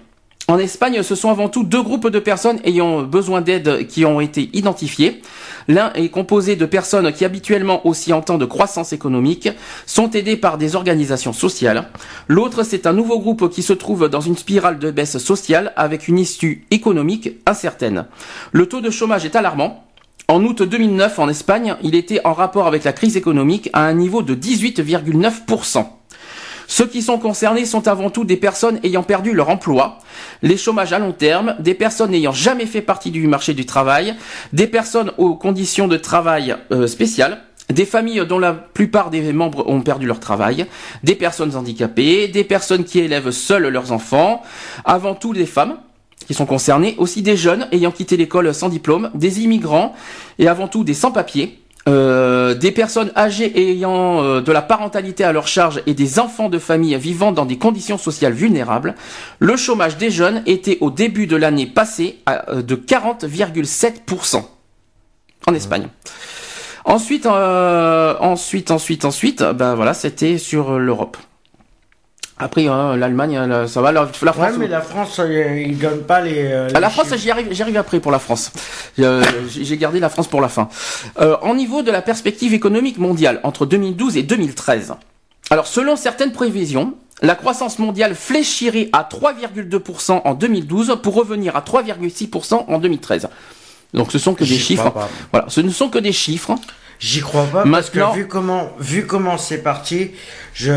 en 0.49 0.59
Espagne, 0.59 1.03
ce 1.03 1.17
sont 1.17 1.31
avant 1.31 1.49
tout 1.49 1.65
deux 1.65 1.83
groupes 1.83 2.09
de 2.09 2.21
personnes 2.21 2.61
ayant 2.65 3.03
besoin 3.03 3.41
d'aide 3.41 3.89
qui 3.89 4.05
ont 4.05 4.21
été 4.21 4.49
identifiés. 4.53 5.21
L'un 5.67 5.93
est 5.95 6.09
composé 6.09 6.55
de 6.55 6.67
personnes 6.67 7.13
qui 7.13 7.25
habituellement, 7.25 7.85
aussi 7.85 8.13
en 8.13 8.21
temps 8.21 8.39
de 8.39 8.45
croissance 8.45 8.93
économique, 8.93 9.49
sont 9.87 10.09
aidées 10.13 10.37
par 10.37 10.57
des 10.57 10.77
organisations 10.77 11.33
sociales. 11.33 11.89
L'autre, 12.29 12.63
c'est 12.63 12.87
un 12.87 12.93
nouveau 12.93 13.19
groupe 13.19 13.51
qui 13.51 13.63
se 13.63 13.73
trouve 13.73 14.09
dans 14.09 14.21
une 14.21 14.37
spirale 14.37 14.79
de 14.79 14.93
baisse 14.93 15.19
sociale 15.19 15.73
avec 15.75 16.07
une 16.07 16.19
issue 16.19 16.65
économique 16.71 17.31
incertaine. 17.47 18.07
Le 18.53 18.67
taux 18.67 18.81
de 18.81 18.91
chômage 18.91 19.25
est 19.25 19.35
alarmant. 19.35 19.83
En 20.29 20.45
août 20.45 20.63
2009, 20.63 21.19
en 21.19 21.29
Espagne, 21.29 21.77
il 21.83 21.97
était 21.97 22.21
en 22.25 22.33
rapport 22.33 22.69
avec 22.69 22.85
la 22.85 22.93
crise 22.93 23.17
économique 23.17 23.69
à 23.73 23.85
un 23.85 23.95
niveau 23.95 24.23
de 24.23 24.35
18,9%. 24.35 25.87
Ceux 26.67 26.87
qui 26.87 27.03
sont 27.03 27.19
concernés 27.19 27.65
sont 27.65 27.89
avant 27.89 28.11
tout 28.11 28.25
des 28.25 28.37
personnes 28.37 28.81
ayant 28.83 29.03
perdu 29.03 29.33
leur 29.33 29.49
emploi, 29.49 29.99
les 30.43 30.57
chômages 30.57 30.93
à 30.93 30.99
long 30.99 31.13
terme, 31.13 31.57
des 31.59 31.75
personnes 31.75 32.11
n'ayant 32.11 32.33
jamais 32.33 32.67
fait 32.67 32.81
partie 32.81 33.11
du 33.11 33.27
marché 33.27 33.55
du 33.55 33.67
travail, 33.67 34.15
des 34.53 34.67
personnes 34.67 35.13
aux 35.19 35.35
conditions 35.35 35.89
de 35.89 35.97
travail 35.97 36.57
euh, 36.73 36.87
spéciales, 36.87 37.43
des 37.71 37.85
familles 37.85 38.25
dont 38.27 38.39
la 38.39 38.53
plupart 38.53 39.11
des 39.11 39.33
membres 39.33 39.69
ont 39.69 39.81
perdu 39.81 40.07
leur 40.07 40.21
travail, 40.21 40.67
des 41.03 41.15
personnes 41.15 41.57
handicapées, 41.57 42.29
des 42.29 42.45
personnes 42.45 42.85
qui 42.85 43.01
élèvent 43.01 43.31
seules 43.31 43.69
leurs 43.69 43.93
enfants, 43.93 44.43
avant 44.85 45.15
tout 45.15 45.33
des 45.33 45.47
femmes 45.47 45.79
qui 46.27 46.35
sont 46.35 46.47
concernées, 46.47 46.95
aussi 46.99 47.23
des 47.23 47.37
jeunes 47.37 47.69
ayant 47.73 47.91
quitté 47.91 48.17
l'école 48.17 48.53
sans 48.55 48.69
diplôme, 48.69 49.11
des 49.15 49.43
immigrants 49.43 49.95
et 50.39 50.49
avant 50.49 50.69
tout 50.69 50.83
des 50.83 50.95
sans-papiers, 50.95 51.61
euh, 51.89 52.55
des 52.55 52.73
personnes 52.73 53.13
âgées 53.15 53.71
ayant 53.71 54.21
euh, 54.21 54.41
de 54.41 54.51
la 54.51 54.61
parentalité 54.61 55.23
à 55.23 55.33
leur 55.33 55.47
charge 55.47 55.83
et 55.87 55.95
des 55.95 56.19
enfants 56.19 56.49
de 56.49 56.59
famille 56.59 56.97
vivant 56.97 57.31
dans 57.31 57.47
des 57.47 57.59
conditions 57.59 57.97
sociales 57.97 58.33
vulnérables, 58.33 58.97
le 59.39 59.57
chômage 59.57 59.97
des 59.97 60.11
jeunes 60.11 60.43
était 60.47 60.79
au 60.81 60.91
début 60.91 61.29
de 61.29 61.37
l'année 61.37 61.67
passée 61.67 62.19
à, 62.27 62.51
euh, 62.51 62.63
de 62.63 62.75
40,7% 62.75 64.43
en 65.47 65.55
Espagne. 65.55 65.87
Ensuite, 66.85 67.27
ensuite, 67.27 68.71
ensuite, 68.71 69.05
ensuite, 69.05 69.43
ben 69.43 69.75
voilà, 69.75 69.93
c'était 69.93 70.39
sur 70.39 70.79
l'Europe. 70.79 71.17
Après, 72.39 72.67
hein, 72.67 72.97
l'Allemagne, 72.97 73.37
hein, 73.37 73.67
ça 73.67 73.81
va. 73.81 73.93
La, 73.93 74.03
la 74.23 74.33
France. 74.33 74.53
Ouais, 74.53 74.59
mais 74.59 74.69
la 74.69 74.83
France, 74.83 75.21
euh, 75.21 75.59
ils 75.59 75.79
donnent 75.79 76.03
pas 76.03 76.21
les. 76.21 76.45
Euh, 76.45 76.69
ah, 76.75 76.81
la 76.81 76.91
France, 76.91 77.15
j'y 77.17 77.31
arrive, 77.31 77.49
j'y 77.51 77.63
arrive 77.63 77.79
après 77.79 77.99
pour 77.99 78.13
la 78.13 78.19
France. 78.19 78.53
Euh, 78.99 79.25
j'ai 79.49 79.77
gardé 79.79 80.01
la 80.01 80.11
France 80.11 80.27
pour 80.27 80.43
la 80.43 80.49
fin. 80.49 80.69
Euh, 81.19 81.37
en 81.41 81.55
niveau 81.55 81.83
de 81.83 81.91
la 81.91 82.03
perspective 82.03 82.53
économique 82.53 82.99
mondiale 82.99 83.41
entre 83.43 83.65
2012 83.65 84.19
et 84.19 84.23
2013. 84.23 84.95
Alors, 85.49 85.67
selon 85.67 85.97
certaines 85.97 86.33
prévisions, 86.33 86.95
la 87.23 87.37
croissance 87.37 87.79
mondiale 87.79 88.15
fléchirait 88.15 88.91
à 88.93 89.09
3,2% 89.11 90.21
en 90.25 90.35
2012 90.35 90.99
pour 91.03 91.15
revenir 91.15 91.57
à 91.57 91.63
3,6% 91.63 92.65
en 92.69 92.83
juste 92.83 93.29
Donc, 93.95 94.13
ce 94.13 94.19
sont 94.19 94.35
que 94.35 94.45
des 94.45 94.59
chiffres. 94.59 94.93
Voilà, 95.33 95.47
ce 95.49 95.63
ne 95.63 95.71
sont 95.71 95.89
que 95.89 95.99
des 95.99 96.13
chiffres. 96.13 96.55
J'y 96.99 97.21
crois 97.21 97.47
pas 97.47 97.65
parce 97.71 97.91
que 97.91 98.15
vu 98.15 98.27
comment 98.27 98.75
vu 98.81 99.07
comment 99.07 99.39
c'est 99.39 99.59
parti, 99.59 100.13
je 100.55 100.73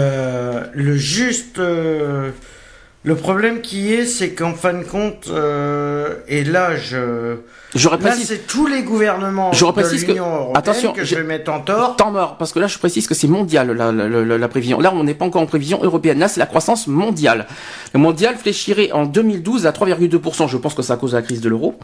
le 0.74 0.98
juste 0.98 1.60
euh, 1.60 2.32
le 3.04 3.16
problème 3.16 3.62
qui 3.62 3.94
est 3.94 4.06
c'est 4.06 4.32
qu'en 4.32 4.54
fin 4.54 4.74
de 4.74 4.84
compte 4.84 5.28
euh, 5.30 6.16
et 6.28 6.44
là 6.44 6.76
je 6.76 7.38
J'aurais 7.76 8.00
Là, 8.00 8.14
c'est 8.14 8.48
tous 8.48 8.66
les 8.66 8.82
gouvernements 8.82 9.52
de 9.52 10.06
l'Union 10.08 10.56
attention, 10.56 10.92
que 10.92 11.04
je 11.04 11.16
vais 11.16 11.24
mettre 11.24 11.52
en 11.52 11.60
tort. 11.60 11.96
Temps 11.98 12.12
mort, 12.12 12.38
parce 12.38 12.52
que 12.52 12.58
là, 12.60 12.66
je 12.66 12.80
précise 12.80 13.08
que 13.08 13.14
c'est 13.14 13.28
mondial, 13.28 13.72
la, 13.72 13.92
la, 13.92 14.38
la, 14.38 14.48
prévision. 14.48 14.80
Là, 14.80 14.92
on 14.94 15.04
n'est 15.04 15.14
pas 15.14 15.26
encore 15.26 15.44
en 15.44 15.46
prévision 15.46 15.80
européenne. 15.84 16.18
Là, 16.18 16.28
c'est 16.28 16.40
la 16.40 16.48
croissance 16.48 16.88
mondiale. 16.88 17.46
Le 17.94 18.00
mondial 18.00 18.36
fléchirait 18.38 18.92
en 18.92 19.06
2012 19.06 19.68
à 19.68 19.72
3,2%. 19.72 20.48
Je 20.48 20.58
pense 20.58 20.74
que 20.74 20.82
c'est 20.82 20.94
à 20.94 20.98
cause 20.98 21.12
de 21.12 21.18
la 21.18 21.22
crise 21.22 21.42
de 21.42 21.50
l'euro. 21.50 21.78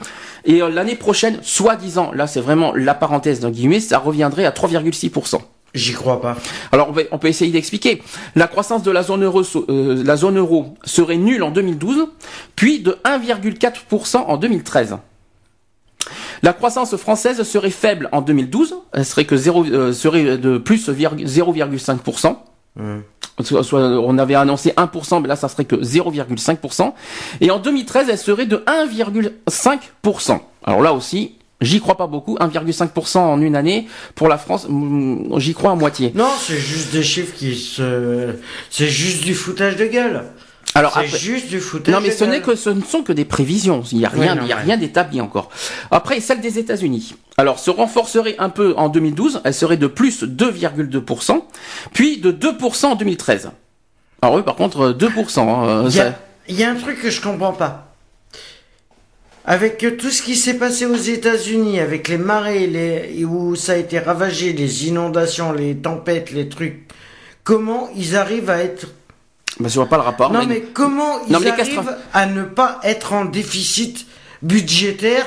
Et 0.44 0.64
euh, 0.64 0.70
l'année 0.70 0.96
prochaine, 0.96 1.38
soi-disant, 1.44 2.12
là, 2.14 2.26
c'est 2.26 2.42
vraiment 2.42 2.74
la 2.74 2.96
parenthèse 2.96 3.40
d'un 3.42 3.52
guillemets, 3.52 3.80
ça 3.80 4.00
reviendrait 4.00 4.46
à 4.46 4.52
3,6%. 4.52 5.40
J'y 5.76 5.94
crois 5.94 6.22
pas. 6.22 6.38
Alors 6.72 6.94
on, 7.12 7.18
peut 7.18 7.28
essayer 7.28 7.52
d'expliquer. 7.52 8.02
La 8.36 8.48
croissance 8.48 8.82
de 8.82 8.92
la 8.92 9.04
zone 9.04 9.26
euro, 9.26 9.44
euh, 9.70 10.02
la 10.04 10.16
zone 10.16 10.38
euro 10.38 10.76
serait 10.86 11.18
nulle 11.18 11.44
en 11.44 11.52
2012, 11.52 12.08
puis 12.56 12.80
de 12.80 12.98
1,4% 13.04 14.18
en 14.18 14.38
2013. 14.38 14.98
La 16.44 16.54
croissance 16.54 16.96
française 16.96 17.44
serait 17.44 17.72
faible 17.72 18.08
en 18.14 18.22
2012, 18.22 18.76
elle 18.94 19.06
serait 19.06 19.26
que 19.26 19.36
0, 19.36 19.66
euh, 19.66 19.92
serait 19.92 20.38
de 20.38 20.58
plus 20.58 20.90
0,5%. 20.90 22.38
Mmh. 22.78 23.00
Soit- 23.42 23.64
soit 23.64 23.82
on 23.82 24.18
avait 24.18 24.36
annoncé 24.36 24.72
1%, 24.78 25.20
mais 25.20 25.28
là 25.28 25.36
ça 25.36 25.50
serait 25.50 25.66
que 25.66 25.76
0,5%. 25.76 26.94
Et 27.42 27.52
en 27.52 27.60
2013, 27.60 28.08
elle 28.10 28.18
serait 28.18 28.46
de 28.46 28.64
1,5%. 28.66 30.40
Alors 30.64 30.82
là 30.82 30.94
aussi, 30.94 31.36
j'y 31.66 31.80
crois 31.80 31.96
pas 31.98 32.08
beaucoup. 32.08 32.36
1,5% 32.38 33.18
en 33.18 33.42
une 33.42 33.56
année 33.56 33.88
pour 34.16 34.28
la 34.28 34.38
France, 34.38 34.68
j'y 35.38 35.54
crois 35.54 35.72
à 35.72 35.76
moitié. 35.76 36.12
Non, 36.16 36.30
c'est 36.40 36.58
juste 36.58 36.92
des 36.94 37.04
chiffres 37.04 37.34
qui 37.36 37.56
se. 37.56 38.36
C'est 38.70 38.88
juste 38.88 39.24
du 39.24 39.34
foutage 39.34 39.76
de 39.76 39.86
gueule. 39.86 40.24
Alors 40.78 40.92
C'est 40.94 41.00
après- 41.06 41.18
juste 41.18 41.48
du 41.48 41.62
foutage 41.62 41.94
Non, 41.94 42.02
mais 42.02 42.10
de 42.10 42.14
ce 42.14 42.26
n'est 42.26 42.42
que 42.42 42.56
ce 42.56 42.70
ne 42.70 42.82
sont 42.82 43.02
que 43.02 43.14
des 43.14 43.24
prévisions. 43.24 43.82
Il 43.94 43.98
n'y 44.00 44.06
a 44.06 44.10
rien, 44.10 44.34
Ouais, 44.34 44.36
non, 44.36 44.42
il 44.44 44.50
y 44.50 44.52
a 44.52 44.58
ouais. 44.58 44.62
rien 44.64 44.76
d'établi 44.78 45.22
encore. 45.22 45.50
Après, 45.90 46.20
celle 46.20 46.42
des 46.42 46.60
États-Unis. 46.60 47.16
Alors, 47.38 47.60
se 47.60 47.70
renforcerait 47.72 48.36
un 48.40 48.50
peu 48.50 48.74
en 48.76 48.90
2012. 48.90 49.40
Elle 49.46 49.54
serait 49.54 49.78
de 49.78 49.88
plus 49.88 50.24
2,2%, 50.24 51.46
puis 51.94 52.18
de 52.18 52.32
2% 52.32 52.86
en 52.88 52.96
2013. 52.96 53.52
Alors 54.22 54.36
oui, 54.36 54.42
par 54.44 54.56
contre, 54.56 54.92
2%. 54.92 55.40
hein, 55.50 55.84
Il 55.86 55.90
y, 55.90 55.92
ça- 55.94 56.14
y 56.50 56.64
a 56.64 56.72
un 56.72 56.76
truc 56.76 57.02
que 57.02 57.10
je 57.10 57.22
comprends 57.22 57.54
pas. 57.54 57.95
Avec 59.48 59.86
tout 60.00 60.10
ce 60.10 60.24
qui 60.24 60.36
s'est 60.36 60.56
passé 60.56 60.86
aux 60.88 60.96
États-Unis, 60.96 61.80
avec 61.80 62.08
les 62.08 62.18
marées, 62.18 62.66
les, 62.66 63.24
où 63.26 63.56
ça 63.56 63.74
a 63.74 63.76
été 63.76 64.00
ravagé, 64.00 64.54
les 64.54 64.88
inondations, 64.88 65.52
les 65.54 65.76
tempêtes, 65.76 66.32
les 66.32 66.50
trucs, 66.50 66.80
comment 67.44 67.90
ils 67.96 68.16
arrivent 68.16 68.50
à 68.50 68.58
être. 68.64 68.88
Bah, 69.60 69.70
je 69.70 69.76
vois 69.76 69.86
pas 69.88 69.98
le 69.98 70.02
rapport. 70.04 70.34
non, 70.34 70.40
mais- 70.40 70.46
mais 70.48 70.62
comment 70.74 71.24
ils 71.28 71.38
mais 71.40 71.48
arrivent 71.50 71.96
à 72.14 72.26
ne 72.26 72.44
pas 72.44 72.80
être 72.84 73.14
en 73.14 73.26
déficit 73.26 74.08
budgétaire 74.42 75.26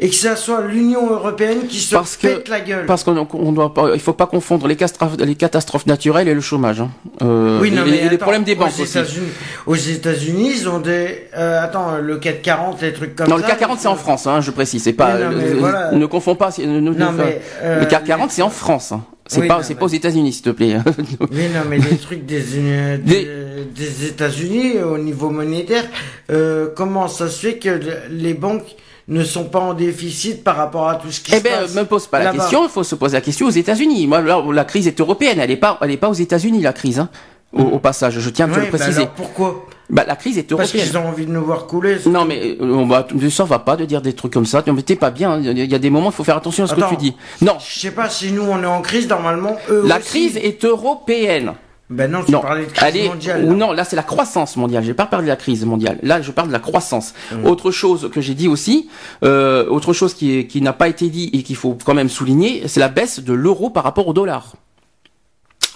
et 0.00 0.08
que 0.08 0.14
ça 0.16 0.34
soit 0.34 0.62
l'Union 0.66 1.08
européenne 1.08 1.66
qui 1.68 1.78
se 1.78 1.94
Parce 1.94 2.16
que- 2.16 2.26
pète 2.26 2.48
la 2.48 2.60
gueule 2.60 2.84
Parce 2.86 3.04
qu'on 3.04 3.26
on 3.32 3.52
doit 3.52 3.72
pas, 3.72 3.90
il 3.94 4.00
faut 4.00 4.12
pas 4.12 4.26
confondre 4.26 4.66
les 4.66 4.74
catastrophes, 4.74 5.16
les 5.18 5.36
catastrophes 5.36 5.86
naturelles 5.86 6.26
et 6.26 6.34
le 6.34 6.40
chômage. 6.40 6.80
Hein. 6.80 6.90
Euh, 7.22 7.60
Oui, 7.60 7.70
non, 7.70 7.86
et, 7.86 7.90
mais 7.90 7.96
et 7.98 8.08
les 8.08 8.18
problèmes 8.18 8.42
des 8.42 8.56
banques 8.56 8.72
aux 8.78 8.82
aussi. 8.82 8.98
États-Unis, 8.98 9.28
aux 9.66 9.76
États-Unis, 9.76 10.52
ils 10.56 10.68
ont 10.68 10.80
des. 10.80 11.28
euh, 11.36 11.62
attends, 11.62 11.98
le 12.02 12.16
440, 12.16 12.82
les 12.82 12.92
trucs 12.92 13.14
comme 13.14 13.28
Non, 13.28 13.36
ça. 13.36 13.42
le 13.42 13.48
CAC 13.48 13.58
40 13.60 13.78
c'est 13.78 13.86
en 13.88 13.94
France, 13.94 14.26
hein, 14.26 14.40
je 14.40 14.50
précise. 14.50 14.82
C'est 14.82 14.92
pas. 14.94 15.16
Non, 15.16 15.30
mais 15.36 15.44
euh, 15.44 15.56
voilà. 15.60 15.92
Ne 15.92 16.06
confonds 16.06 16.34
pas. 16.34 16.50
ne- 16.58 16.80
Non, 16.80 17.12
mais, 17.12 17.40
euh, 17.62 17.80
le 17.80 17.86
CAC 17.86 18.04
40 18.04 18.30
c'est 18.32 18.42
en 18.42 18.50
France. 18.50 18.90
hein. 18.90 19.04
C'est 19.26 19.40
Oui, 19.40 19.48
pas, 19.48 19.56
non, 19.58 19.62
c'est 19.62 19.72
mais- 19.74 19.78
pas 19.80 19.86
aux 19.86 19.88
États-Unis, 19.88 20.32
s'il 20.34 20.42
te 20.42 20.50
plaît. 20.50 20.76
Oui, 21.20 21.48
non, 21.54 21.60
mais 21.70 21.78
les 21.78 21.96
trucs 21.98 22.26
des, 22.26 22.40
Des- 22.98 22.98
des, 22.98 23.28
des 23.74 24.06
États-Unis 24.08 24.82
au 24.82 24.98
niveau 24.98 25.30
monétaire, 25.30 25.84
euh, 26.30 26.66
comment 26.76 27.06
ça 27.08 27.28
se 27.28 27.46
fait 27.46 27.58
que 27.58 27.78
les 28.10 28.34
banques 28.34 28.74
ne 29.08 29.22
sont 29.24 29.44
pas 29.44 29.58
en 29.60 29.74
déficit 29.74 30.42
par 30.44 30.56
rapport 30.56 30.88
à 30.88 30.94
tout 30.96 31.10
ce 31.10 31.20
qui 31.20 31.32
Eh 31.34 31.38
se 31.38 31.42
ben, 31.42 31.60
passe 31.62 31.74
me 31.74 31.84
pose 31.84 32.06
pas 32.06 32.22
la 32.22 32.32
question. 32.32 32.64
Il 32.64 32.70
faut 32.70 32.84
se 32.84 32.94
poser 32.94 33.16
la 33.16 33.20
question 33.20 33.46
aux 33.46 33.50
États-Unis. 33.50 34.06
Moi, 34.06 34.20
là, 34.22 34.42
la 34.52 34.64
crise 34.64 34.86
est 34.88 34.98
européenne. 35.00 35.38
Elle 35.40 35.50
est 35.50 35.56
pas, 35.56 35.78
elle 35.82 35.90
est 35.90 35.96
pas 35.98 36.08
aux 36.08 36.14
États-Unis 36.14 36.62
la 36.62 36.72
crise. 36.72 36.98
Hein. 36.98 37.08
Au, 37.52 37.62
au 37.62 37.78
passage, 37.78 38.18
je 38.18 38.30
tiens 38.30 38.46
à 38.46 38.48
te 38.48 38.54
Oui, 38.58 38.66
le 38.66 38.72
bah 38.72 38.78
préciser. 38.78 39.02
alors 39.02 39.10
pourquoi? 39.14 39.66
Bah, 39.90 40.04
la 40.08 40.16
crise 40.16 40.38
est 40.38 40.42
Parce 40.44 40.60
européenne. 40.74 40.86
qu'ils 40.88 40.96
ont 40.98 41.06
envie 41.06 41.26
de 41.26 41.30
nous 41.30 41.44
voir 41.44 41.66
couler. 41.66 41.98
Non 42.06 42.24
mais 42.24 42.56
euh, 42.60 42.64
on 42.74 42.86
va 42.86 43.06
ça 43.30 43.44
va 43.44 43.58
pas 43.58 43.76
de 43.76 43.84
dire 43.84 44.00
des 44.00 44.14
trucs 44.14 44.32
comme 44.32 44.46
ça. 44.46 44.62
Mais 44.66 44.82
t'es 44.82 44.96
pas 44.96 45.10
bien. 45.10 45.38
Il 45.38 45.44
y 45.44 45.48
a- 45.48 45.52
il 45.64 45.70
y 45.70 45.74
a 45.74 45.78
des 45.78 45.90
moments 45.90 46.08
il 46.10 46.14
faut 46.14 46.24
faire 46.24 46.38
attention 46.38 46.64
à 46.64 46.66
ce 46.66 46.72
Attends. 46.72 46.86
que 46.88 46.94
tu 46.94 47.00
dis. 47.00 47.14
Non, 47.42 47.58
Je 47.60 47.78
sais 47.80 47.90
pas 47.90 48.08
si 48.08 48.32
nous 48.32 48.42
on 48.42 48.60
est 48.62 48.66
en 48.66 48.80
crise, 48.80 49.06
normalement 49.08 49.56
eux 49.70 49.84
la 49.86 49.98
aussi. 49.98 50.06
crise 50.06 50.36
est 50.38 50.64
européenne. 50.64 51.52
Ben 51.90 52.10
non, 52.10 52.20
tu 52.24 52.32
Non, 52.32 52.40
parlais 52.40 52.64
de 52.64 52.70
crise 52.72 53.08
mondiale. 53.08 53.44
ou 53.44 53.50
là. 53.50 53.56
non 53.56 53.72
là 53.72 53.84
c'est 53.84 53.94
la 53.96 54.02
croissance 54.02 54.56
mondiale. 54.56 54.82
J'ai 54.84 54.94
pas 54.94 55.04
parlé 55.06 55.26
de 55.26 55.30
la 55.30 55.36
crise 55.36 55.64
mondiale. 55.66 55.98
Là 56.02 56.22
je 56.22 56.30
parle 56.30 56.48
de 56.48 56.52
la 56.52 56.58
croissance. 56.58 57.12
Mmh. 57.32 57.44
Autre 57.46 57.70
chose 57.70 58.10
que 58.12 58.20
j'ai 58.22 58.34
dit 58.34 58.48
aussi, 58.48 58.88
euh, 59.22 59.66
autre 59.68 59.92
chose 59.92 60.14
qui 60.14 60.60
n'a 60.62 60.72
pas 60.72 60.88
été 60.88 61.08
dit 61.10 61.30
et 61.34 61.42
qu'il 61.42 61.56
faut 61.56 61.76
quand 61.84 61.94
même 61.94 62.08
souligner, 62.08 62.62
c'est 62.68 62.80
la 62.80 62.88
baisse 62.88 63.20
de 63.20 63.32
l'euro 63.34 63.68
par 63.70 63.84
rapport 63.84 64.08
au 64.08 64.12
dollar. 64.14 64.54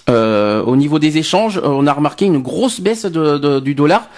Euh, 0.09 0.63
au 0.63 0.75
niveau 0.75 0.97
des 0.97 1.19
échanges, 1.19 1.61
on 1.63 1.85
a 1.85 1.93
remarqué 1.93 2.25
une 2.25 2.39
grosse 2.41 2.81
baisse 2.81 3.05
de, 3.05 3.37
de- 3.37 3.59
du 3.59 3.75
dollar, 3.75 4.09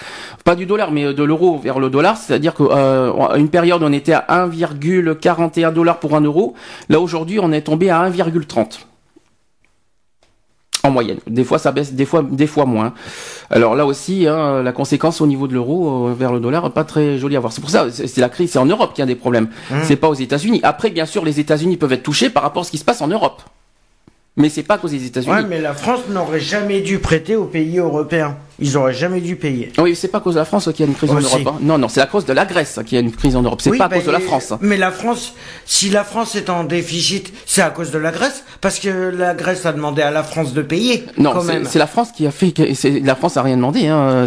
pas 0.45 0.55
du 0.55 0.65
dollar, 0.65 0.89
mais 0.91 1.13
de 1.13 1.23
l'euro 1.23 1.59
vers 1.59 1.79
le 1.79 1.89
dollar. 1.89 2.15
C'est-à-dire 2.15 2.53
qu'à 2.53 3.35
une 3.35 3.49
période, 3.49 3.83
on 3.83 3.91
était 3.91 4.13
à 4.13 4.25
1,41 4.29 5.73
dollars 5.73 5.99
pour 5.99 6.15
un 6.15 6.21
euro. 6.21 6.53
Là 6.87 7.01
aujourd'hui, 7.01 7.39
on 7.41 7.51
est 7.51 7.63
tombé 7.63 7.89
à 7.89 8.09
1,30 8.09 8.79
en 10.83 10.91
moyenne. 10.91 11.19
Des 11.27 11.43
fois, 11.43 11.59
ça 11.59 11.71
baisse, 11.71 11.93
des 11.93 12.05
fois, 12.05 12.23
des 12.29 12.47
fois 12.47 12.65
moins. 12.65 12.93
Alors 13.49 13.75
là 13.75 13.85
aussi, 13.85 14.27
hein, 14.27 14.63
la 14.63 14.71
conséquence 14.71 15.21
au 15.21 15.27
niveau 15.27 15.47
de 15.47 15.53
l'euro 15.53 16.07
euh, 16.07 16.13
vers 16.13 16.31
le 16.31 16.39
dollar, 16.39 16.71
pas 16.71 16.83
très 16.83 17.17
jolie 17.17 17.35
à 17.35 17.39
voir. 17.39 17.53
C'est 17.53 17.61
pour 17.61 17.69
ça, 17.69 17.87
c'est 17.91 18.21
la 18.21 18.29
crise, 18.29 18.51
c'est 18.51 18.59
en 18.59 18.65
Europe 18.65 18.93
qu'il 18.93 19.01
y 19.01 19.03
a 19.03 19.07
des 19.07 19.15
problèmes. 19.15 19.49
C'est 19.83 19.95
pas 19.95 20.09
aux 20.09 20.13
États-Unis. 20.13 20.59
Après, 20.63 20.89
bien 20.89 21.05
sûr, 21.05 21.23
les 21.25 21.39
États-Unis 21.39 21.77
peuvent 21.77 21.93
être 21.93 22.03
touchés 22.03 22.29
par 22.29 22.43
rapport 22.43 22.61
à 22.61 22.65
ce 22.65 22.71
qui 22.71 22.77
se 22.77 22.85
passe 22.85 23.01
en 23.01 23.07
Europe. 23.07 23.41
Mais 24.37 24.47
c'est 24.47 24.63
pas 24.63 24.77
cause 24.77 24.91
des 24.91 25.05
États-Unis. 25.05 25.33
Ouais, 25.33 25.43
mais 25.43 25.59
la 25.59 25.73
France 25.73 26.01
n'aurait 26.09 26.39
jamais 26.39 26.79
dû 26.79 26.99
prêter 26.99 27.35
aux 27.35 27.43
pays 27.45 27.79
européens. 27.79 28.37
Ils 28.59 28.77
auraient 28.77 28.93
jamais 28.93 29.19
dû 29.19 29.35
payer. 29.35 29.73
Oui, 29.77 29.93
c'est 29.93 30.07
pas 30.07 30.19
à 30.19 30.21
cause 30.21 30.35
de 30.35 30.39
la 30.39 30.45
France 30.45 30.69
qu'il 30.73 30.79
y 30.79 30.83
a 30.83 30.85
une 30.85 30.95
crise 30.95 31.11
en. 31.11 31.19
Europe. 31.19 31.41
hein. 31.47 31.57
Non, 31.61 31.77
non, 31.77 31.89
c'est 31.89 31.99
à 31.99 32.05
cause 32.05 32.23
de 32.25 32.31
la 32.31 32.45
Grèce 32.45 32.79
qu'il 32.85 32.95
y 32.95 32.97
a 32.97 33.01
une 33.03 33.11
crise 33.11 33.35
en 33.35 33.41
Europe. 33.41 33.59
C'est 33.61 33.71
Oui, 33.71 33.77
pas 33.77 33.85
à 33.85 33.87
bah, 33.89 33.97
cause 33.97 34.05
de 34.05 34.11
la 34.11 34.19
France. 34.21 34.53
Mais 34.61 34.77
la 34.77 34.91
France, 34.91 35.33
si 35.65 35.89
la 35.89 36.05
France 36.05 36.35
est 36.35 36.49
en 36.49 36.63
déficit, 36.63 37.33
c'est 37.45 37.61
à 37.61 37.71
cause 37.71 37.91
de 37.91 37.97
la 37.97 38.11
Grèce, 38.11 38.45
parce 38.61 38.79
que 38.79 38.87
la 38.87 39.33
Grèce 39.33 39.65
a 39.65 39.73
demandé 39.73 40.01
à 40.01 40.11
la 40.11 40.23
France 40.23 40.53
de 40.53 40.61
payer. 40.61 41.03
Non, 41.17 41.33
c'est 41.65 41.79
la 41.79 41.87
France 41.87 42.09
qui 42.15 42.25
a 42.25 42.31
fait. 42.31 42.53
La 43.03 43.15
France 43.15 43.35
a 43.35 43.41
rien 43.41 43.57
demandé. 43.57 43.87
Hein. 43.87 44.25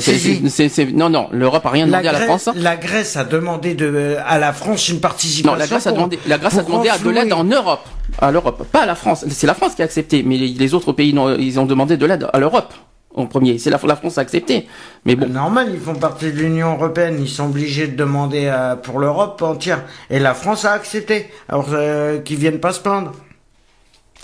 Non, 0.93 1.09
non, 1.09 1.29
l'Europe 1.33 1.65
a 1.65 1.71
rien 1.71 1.87
demandé 1.87 2.09
à 2.09 2.13
la 2.13 2.21
France. 2.21 2.51
la 2.57 2.77
Grèce 2.77 3.17
a 3.17 3.25
demandé 3.25 3.75
de, 3.75 4.17
à 4.27 4.39
la 4.39 4.53
France 4.53 4.87
une 4.91 5.01
participation. 5.01 5.53
Non, 5.53 5.59
la 5.59 5.67
Grèce 5.67 5.87
a 5.87 5.93
demandé, 5.93 6.19
la 6.27 6.37
Grèce 6.37 6.59
a 6.59 6.63
demandé 6.63 6.91
à 6.91 6.99
de 6.99 7.09
l'aide 7.09 7.33
en 7.33 7.45
Europe, 7.45 7.87
à 8.19 8.31
l'Europe, 8.31 8.67
pas 8.71 8.83
à 8.83 8.87
la 8.87 8.95
France. 8.95 9.25
C'est 9.29 9.47
la 9.47 9.55
France 9.55 9.75
qui 9.75 9.83
a 9.83 9.85
accepté, 9.85 10.23
mais 10.23 10.37
les, 10.37 10.49
les 10.49 10.75
autres 10.75 10.93
pays, 10.93 11.13
non, 11.13 11.37
ils 11.37 11.59
ont 11.61 11.67
demandé 11.67 11.97
de 11.97 12.07
l'aide 12.07 12.29
à 12.33 12.39
l'Europe 12.39 12.73
en 13.15 13.27
premier. 13.27 13.59
C'est 13.59 13.71
la, 13.71 13.79
la 13.85 13.97
France 13.97 14.19
a 14.19 14.23
accepté, 14.23 14.67
mais 15.05 15.15
bon. 15.15 15.29
Normal, 15.29 15.69
ils 15.73 15.79
font 15.81 15.95
partie 15.95 16.27
de 16.33 16.39
l'Union 16.39 16.73
Européenne, 16.75 17.17
ils 17.21 17.29
sont 17.29 17.45
obligés 17.47 17.87
de 17.87 17.97
demander 17.97 18.49
à- 18.49 18.77
pour 18.77 18.99
l'Europe 18.99 19.41
entière. 19.43 19.85
Et 20.11 20.19
la 20.19 20.35
France 20.35 20.65
a 20.65 20.73
accepté. 20.73 21.29
Alors 21.49 21.69
euh, 21.73 22.19
qu'ils 22.21 22.39
viennent 22.39 22.61
pas 22.61 22.73
se 22.73 22.81
plaindre. 22.81 23.13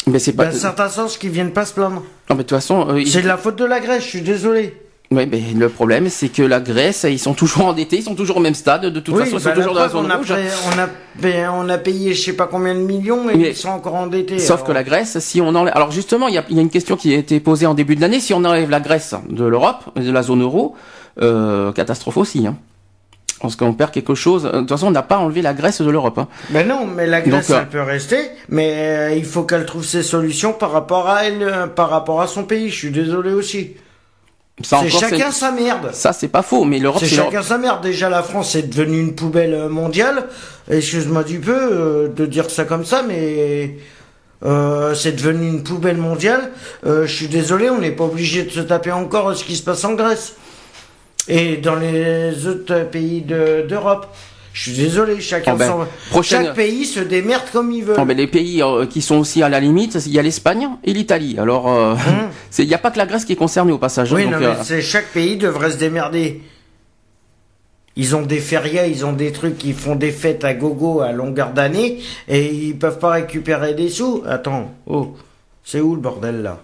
Mais 0.07 0.19
c'est 0.19 0.33
pas. 0.33 0.47
Dans 0.47 0.57
un 0.57 0.59
certain 0.59 0.89
sens, 0.89 1.19
qu'ils 1.19 1.31
viennent 1.31 1.53
pas 1.53 1.67
se 1.67 1.75
plaindre. 1.75 1.97
Non, 2.29 2.37
mais 2.37 2.37
de 2.37 2.43
toute 2.43 2.51
façon, 2.51 2.89
euh, 2.89 3.01
ils- 3.01 3.09
C'est 3.11 3.23
de 3.23 3.29
la 3.29 3.37
faute 3.37 3.57
de 3.57 3.65
la 3.65 3.81
Grèce, 3.81 4.03
je 4.05 4.09
suis 4.09 4.23
désolé. 4.23 4.75
Ouais, 5.13 5.27
mais 5.27 5.41
le 5.57 5.69
problème, 5.69 6.09
c'est 6.09 6.29
que 6.29 6.41
la 6.43 6.61
Grèce, 6.61 7.05
ils 7.09 7.19
sont 7.19 7.35
toujours 7.35 7.67
endettés, 7.67 7.97
ils 7.97 8.05
sont 8.05 8.15
toujours 8.15 8.37
au 8.37 8.41
même 8.41 8.55
stade. 8.55 8.87
De 8.87 9.01
toute 9.01 9.13
oui, 9.17 9.25
façon, 9.25 9.39
ils 9.39 9.43
bah, 9.43 9.51
sont 9.51 9.57
toujours 9.57 9.75
dans 9.75 9.81
la 9.81 9.89
zone 9.89 10.07
on 10.07 10.11
a, 10.11 10.17
rouge. 10.17 10.33
on, 10.33 10.79
a, 10.79 10.89
payé, 11.21 11.47
on 11.53 11.69
a 11.69 11.79
payé 11.79 12.15
je 12.15 12.23
sais 12.27 12.33
pas 12.35 12.47
combien 12.47 12.77
de 12.77 12.79
millions 12.81 13.29
et 13.29 13.37
Mais- 13.37 13.49
ils 13.49 13.57
sont 13.57 13.71
encore 13.71 13.97
endettés. 13.97 14.39
Sauf 14.39 14.59
alors. 14.59 14.67
que 14.69 14.73
la 14.73 14.85
Grèce, 14.85 15.19
si 15.19 15.41
on 15.41 15.49
enlève, 15.49 15.75
alors 15.75 15.91
justement, 15.91 16.29
il 16.29 16.35
y 16.35 16.39
a, 16.39 16.45
il 16.49 16.55
y 16.55 16.61
a 16.61 16.63
une 16.63 16.71
question 16.71 16.95
qui 16.97 17.13
a 17.13 17.17
été 17.19 17.41
posée 17.41 17.67
en 17.67 17.75
début 17.75 17.97
de 17.97 18.01
l'année. 18.03 18.21
Si 18.21 18.33
on 18.35 18.45
enlève 18.45 18.71
la 18.71 18.79
Grèce 18.79 19.17
de 19.29 19.45
l'Europe, 19.45 19.83
de 19.97 20.13
la 20.13 20.23
zone 20.23 20.43
euro, 20.43 20.77
euh, 21.21 21.73
catastrophe 21.73 22.17
aussi. 22.19 22.47
Hein. 22.47 22.57
Parce 23.41 23.57
qu'on 23.57 23.73
perd 23.75 23.91
quelque 23.91 24.15
chose. 24.15 24.45
De 24.45 24.61
toute 24.61 24.69
façon, 24.69 24.87
on 24.87 24.93
n'a 24.93 25.03
pas 25.03 25.19
enlevé 25.19 25.43
la 25.43 25.55
Grèce 25.55 25.81
de 25.81 25.91
l'Europe. 25.91 26.19
Hein. 26.19 26.29
Ben 26.51 26.69
non, 26.69 26.87
mais 26.87 27.09
la 27.09 27.21
Grèce, 27.21 27.49
Donc, 27.49 27.57
euh, 27.57 27.61
elle 27.63 27.69
peut 27.69 27.83
rester, 27.83 28.31
mais 28.49 28.75
euh, 28.77 29.15
il 29.17 29.25
faut 29.25 29.43
qu'elle 29.43 29.67
trouve 29.67 29.85
ses 29.85 30.05
solutions 30.05 30.53
par 30.53 30.71
rapport 30.71 31.09
à 31.09 31.25
elle, 31.25 31.43
euh, 31.43 31.67
par 31.67 31.91
rapport 31.91 32.21
à 32.21 32.29
son 32.29 32.45
pays. 32.45 32.71
Je 32.71 32.77
suis 32.77 32.91
désolé 32.93 33.33
aussi. 33.33 33.73
C'est 34.63 34.91
chacun 34.91 35.31
sa 35.31 35.51
merde. 35.53 35.91
Ça, 35.93 36.13
c'est 36.13 36.29
pas 36.29 36.43
faux, 36.43 36.65
mais 36.65 36.79
l'Europe, 36.79 37.03
C'est 37.03 37.09
chacun 37.15 37.43
sa 37.43 37.59
merde. 37.59 37.83
Déjà, 37.83 38.09
la 38.09 38.23
France 38.23 38.55
est 38.55 38.63
devenue 38.63 39.01
une 39.01 39.15
poubelle 39.15 39.55
euh, 39.55 39.69
mondiale. 39.69 40.27
Excuse-moi 40.71 41.25
du 41.25 41.39
peu 41.41 41.57
euh, 41.57 42.09
de 42.09 42.27
dire 42.27 42.51
ça 42.51 42.65
comme 42.65 42.85
ça, 42.85 43.03
mais 43.07 43.77
euh, 44.45 44.95
c'est 44.95 45.13
devenu 45.13 45.49
une 45.49 45.63
poubelle 45.63 45.97
mondiale. 45.97 46.51
Euh, 46.87 47.07
je 47.07 47.13
suis 47.15 47.29
désolé, 47.29 47.71
on 47.71 47.79
n'est 47.79 47.91
pas 47.91 48.05
obligé 48.05 48.43
de 48.45 48.51
se 48.51 48.61
taper 48.61 48.93
encore 48.93 49.35
ce 49.37 49.45
qui 49.45 49.57
se 49.57 49.63
passe 49.63 49.85
en 49.85 49.95
Grèce 49.95 50.35
et 51.29 51.57
dans 51.59 51.77
les 51.77 52.47
autres 52.47 52.85
pays 52.91 53.21
de- 53.23 53.67
d'Europe. 53.69 54.07
Je 54.53 54.63
suis 54.63 54.73
désolé, 54.73 55.21
chacun 55.21 55.53
Oh 55.55 55.59
ben, 55.59 55.67
son- 55.69 55.87
prochaine- 56.11 56.47
chaque 56.47 56.55
pays 56.57 56.85
se 56.85 57.01
démerde 57.01 57.45
comme 57.53 57.71
il 57.73 57.85
veut. 57.85 57.97
Non, 57.97 58.05
mais 58.05 58.15
les 58.15 58.27
pays 58.27 58.63
euh, 58.63 58.85
qui 58.87 59.01
sont 59.01 59.17
aussi 59.19 59.43
à 59.43 59.49
la 59.49 59.61
limite, 59.61 59.97
il 60.07 60.13
y 60.13 60.19
a 60.19 60.23
l'Espagne 60.23 60.69
et 60.85 60.93
l'Italie. 60.93 61.37
Alors, 61.39 61.69
euh, 61.73 61.95
c'est- 62.51 62.65
il 62.65 62.69
n'y 62.69 62.75
a 62.75 62.79
pas 62.79 62.91
que 62.91 62.99
la 62.99 63.07
Grèce 63.07 63.25
qui 63.25 63.33
est 63.33 63.37
concernée 63.37 63.73
au 63.73 63.79
passage. 63.79 64.13
hein. 64.13 64.17
Oui, 64.17 64.25
donc, 64.25 64.33
non, 64.33 64.39
mais 64.41 64.47
euh, 64.47 64.55
c'est 64.65 64.83
chaque 64.83 65.09
pays 65.13 65.37
devrait 65.37 65.71
se 65.71 65.77
démerder. 65.77 66.43
Ils 67.97 68.15
ont 68.17 68.23
des 68.23 68.39
férias, 68.39 68.87
ils 68.87 69.05
ont 69.05 69.13
des 69.13 69.33
trucs, 69.33 69.63
ils 69.65 69.75
font 69.75 69.97
des 69.97 70.11
fêtes 70.13 70.45
à 70.45 70.55
gogo 70.55 71.01
à 71.01 71.13
longueur 71.13 71.51
d'année 71.53 71.99
et 72.29 72.47
ils 72.53 72.77
peuvent 72.79 72.99
pas 72.99 73.11
récupérer 73.11 73.75
des 73.75 73.89
sous. 73.89 74.23
Attends, 74.27 74.73
oh, 74.87 75.17
c'est 75.65 75.81
où 75.81 75.95
le 75.97 76.01
bordel 76.01 76.43
là? 76.43 76.61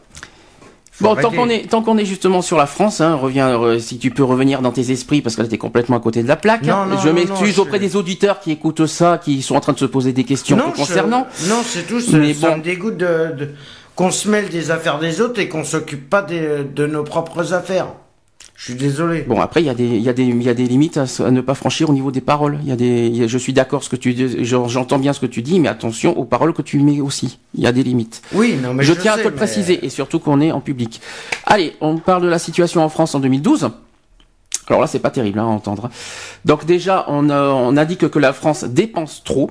Bon, 1.00 1.14
tant 1.14 1.30
qu'on 1.30 1.48
est, 1.48 1.68
tant 1.70 1.82
qu'on 1.82 1.98
est 1.98 2.04
justement 2.06 2.40
sur 2.42 2.56
la 2.56 2.66
France, 2.66 3.00
hein, 3.00 3.14
reviens, 3.14 3.48
euh, 3.60 3.78
si 3.78 3.98
tu 3.98 4.10
peux 4.10 4.24
revenir 4.24 4.62
dans 4.62 4.72
tes 4.72 4.90
esprits, 4.90 5.20
parce 5.20 5.36
que 5.36 5.42
là 5.42 5.48
t'es 5.48 5.58
complètement 5.58 5.96
à 5.96 6.00
côté 6.00 6.22
de 6.22 6.28
la 6.28 6.36
plaque. 6.36 6.62
Non, 6.62 6.72
hein. 6.74 6.86
non, 6.86 6.98
je 6.98 7.08
m'excuse 7.10 7.58
auprès 7.58 7.76
je- 7.78 7.82
des 7.82 7.96
auditeurs 7.96 8.40
qui 8.40 8.50
écoutent 8.50 8.86
ça, 8.86 9.18
qui 9.22 9.42
sont 9.42 9.56
en 9.56 9.60
train 9.60 9.72
de 9.74 9.78
se 9.78 9.84
poser 9.84 10.12
des 10.12 10.24
questions 10.24 10.56
non, 10.56 10.70
concernant. 10.72 11.26
je- 11.42 11.48
non, 11.50 11.60
c'est 11.64 11.86
tout. 11.86 12.00
Ça, 12.00 12.16
Mais 12.16 12.32
ça 12.32 12.50
bon. 12.50 12.56
me 12.58 12.62
dégoûte 12.62 12.96
de, 12.96 13.32
de- 13.36 13.50
qu'on 13.94 14.10
se 14.10 14.28
mêle 14.28 14.48
des 14.48 14.70
affaires 14.70 14.98
des 14.98 15.20
autres 15.20 15.38
et 15.40 15.48
qu'on 15.48 15.64
s'occupe 15.64 16.08
pas 16.08 16.22
des- 16.22 16.64
de 16.64 16.86
nos 16.86 17.02
propres 17.04 17.52
affaires. 17.52 17.88
Je 18.56 18.64
suis 18.64 18.74
désolé. 18.74 19.20
Bon, 19.22 19.38
après, 19.40 19.62
il 19.62 19.66
y 19.66 19.70
a 19.70 19.74
des, 19.74 19.84
il 19.86 20.00
y 20.02 20.08
a 20.08 20.14
des, 20.14 20.24
il 20.24 20.42
y 20.42 20.48
a 20.48 20.54
des 20.54 20.64
limites 20.64 20.96
à, 20.96 21.30
ne 21.30 21.40
pas 21.42 21.54
franchir 21.54 21.90
au 21.90 21.92
niveau 21.92 22.10
des 22.10 22.22
paroles. 22.22 22.58
Il 22.62 22.68
y 22.68 22.72
a 22.72 22.76
des, 22.76 23.06
il 23.06 23.16
y 23.16 23.22
a- 23.22 23.26
je 23.26 23.36
suis 23.36 23.52
d'accord 23.52 23.84
ce 23.84 23.90
que 23.90 23.96
tu 23.96 24.14
dis, 24.14 24.44
j'en- 24.44 24.66
j'entends 24.66 24.98
bien 24.98 25.12
ce 25.12 25.20
que 25.20 25.26
tu 25.26 25.42
dis, 25.42 25.60
mais 25.60 25.68
attention 25.68 26.18
aux 26.18 26.24
paroles 26.24 26.54
que 26.54 26.62
tu 26.62 26.78
mets 26.78 27.00
aussi. 27.02 27.38
Il 27.54 27.60
y 27.62 27.66
a 27.66 27.72
des 27.72 27.82
limites. 27.82 28.22
Oui, 28.32 28.56
non, 28.62 28.72
mais 28.72 28.82
je, 28.82 28.94
je, 28.94 29.00
tiens 29.00 29.14
sais, 29.14 29.20
à 29.20 29.22
te 29.24 29.28
le 29.28 29.34
mais- 29.34 29.36
préciser, 29.36 29.84
et 29.84 29.90
surtout 29.90 30.20
qu'on 30.20 30.40
est 30.40 30.52
en 30.52 30.60
public. 30.62 31.00
Allez, 31.44 31.74
on 31.82 31.98
parle 31.98 32.22
de 32.22 32.28
la 32.28 32.38
situation 32.38 32.82
en 32.82 32.88
France 32.88 33.14
en 33.14 33.20
2012. 33.20 33.68
Alors 34.68 34.80
là, 34.80 34.86
c'est 34.86 34.98
pas 35.00 35.10
terrible 35.10 35.38
hein, 35.38 35.44
à 35.44 35.48
entendre. 35.48 35.90
Donc 36.44 36.64
déjà, 36.64 37.04
on, 37.08 37.28
euh, 37.30 37.50
on 37.50 37.76
indique 37.76 38.08
que 38.08 38.18
la 38.18 38.32
France 38.32 38.64
dépense 38.64 39.22
trop. 39.22 39.50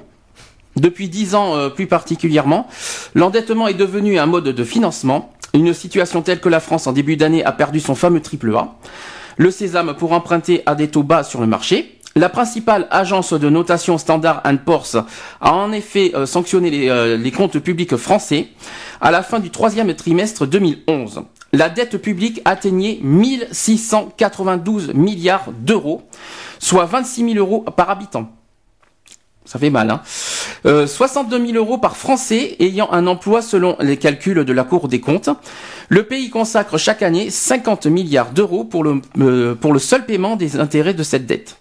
Depuis 0.76 1.08
dix 1.08 1.36
ans 1.36 1.56
euh, 1.56 1.70
plus 1.70 1.88
particulièrement, 1.88 2.68
l'endettement 3.14 3.68
est 3.68 3.74
devenu 3.74 4.20
un 4.20 4.26
mode 4.26 4.46
de 4.46 4.64
financement. 4.64 5.32
Une 5.54 5.74
situation 5.74 6.22
telle 6.22 6.42
que 6.42 6.50
la 6.50 6.60
France 6.60 6.86
en 6.88 6.92
début 6.92 7.16
d'année 7.16 7.46
a 7.46 7.54
perdu 7.54 7.80
son 7.80 7.96
fameux 7.96 8.22
triple 8.22 8.56
A. 8.56 8.76
Le 9.38 9.52
sésame 9.52 9.96
pour 9.96 10.12
emprunter 10.12 10.64
à 10.66 10.76
des 10.76 10.90
taux 10.90 11.04
bas 11.04 11.24
sur 11.24 11.40
le 11.42 11.48
marché. 11.48 12.00
La 12.18 12.30
principale 12.30 12.88
agence 12.92 13.34
de 13.34 13.50
notation 13.50 13.98
Standard 13.98 14.42
Poor's 14.66 14.96
a 15.42 15.54
en 15.54 15.72
effet 15.74 16.12
euh, 16.16 16.26
sanctionné 16.26 16.70
les, 16.70 16.90
euh, 16.90 17.18
les 17.18 17.32
comptes 17.32 17.60
publics 17.60 17.96
français 17.98 18.48
à 19.02 19.12
la 19.12 19.22
fin 19.22 19.40
du 19.40 19.50
troisième 19.50 19.94
trimestre 19.94 20.46
2011. 20.46 21.24
La 21.52 21.70
dette 21.70 21.98
publique 22.02 22.42
atteignait 22.44 23.00
1692 23.02 24.94
milliards 24.94 25.52
d'euros, 25.60 26.04
soit 26.60 26.86
26 26.86 27.34
000 27.34 27.38
euros 27.38 27.62
par 27.76 27.90
habitant. 27.90 28.35
Ça 29.46 29.60
fait 29.60 29.70
mal, 29.70 29.92
hein. 29.92 30.02
Euh, 30.66 30.88
62 30.88 31.48
000 31.48 31.58
euros 31.58 31.78
par 31.78 31.98
Français 31.98 32.56
ayant 32.60 32.92
un 32.92 33.06
emploi 33.06 33.44
selon 33.44 33.78
les 33.80 33.98
calculs 33.98 34.44
de 34.44 34.54
la 34.54 34.64
Cour 34.64 34.88
des 34.88 35.00
comptes. 35.00 35.30
Le 35.90 36.04
pays 36.04 36.32
consacre 36.32 36.80
chaque 36.80 37.04
année 37.04 37.30
50 37.30 37.86
milliards 37.86 38.32
d'euros 38.32 38.64
pour 38.64 38.84
le, 38.84 39.02
euh, 39.20 39.54
pour 39.54 39.72
le 39.72 39.80
seul 39.80 40.06
paiement 40.06 40.36
des 40.36 40.60
intérêts 40.60 40.96
de 40.96 41.04
cette 41.04 41.28
dette. 41.28 41.58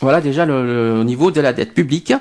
Voilà 0.00 0.20
déjà 0.20 0.46
le, 0.46 0.96
le 0.96 1.04
niveau 1.04 1.30
de 1.30 1.40
la 1.40 1.52
dette 1.52 1.74
publique. 1.74 2.12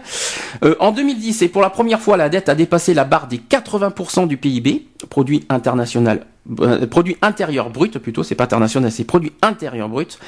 Euh, 0.63 0.75
en 0.79 0.91
2010, 0.91 1.41
et 1.41 1.47
pour 1.47 1.61
la 1.61 1.69
première 1.69 1.99
fois, 2.01 2.17
la 2.17 2.29
dette 2.29 2.49
a 2.49 2.55
dépassé 2.55 2.93
la 2.93 3.05
barre 3.05 3.27
des 3.27 3.37
80% 3.37 4.27
du 4.27 4.37
PIB, 4.37 4.87
produit 5.09 5.45
international, 5.49 6.25
euh, 6.61 6.87
produit 6.87 7.15
intérieur 7.21 7.69
brut 7.69 7.97
plutôt, 7.99 8.23
c'est 8.23 8.35
pas 8.35 8.45
international, 8.45 8.91
c'est 8.91 9.03
produit 9.05 9.31
intérieur 9.41 9.87
brut. 9.87 10.19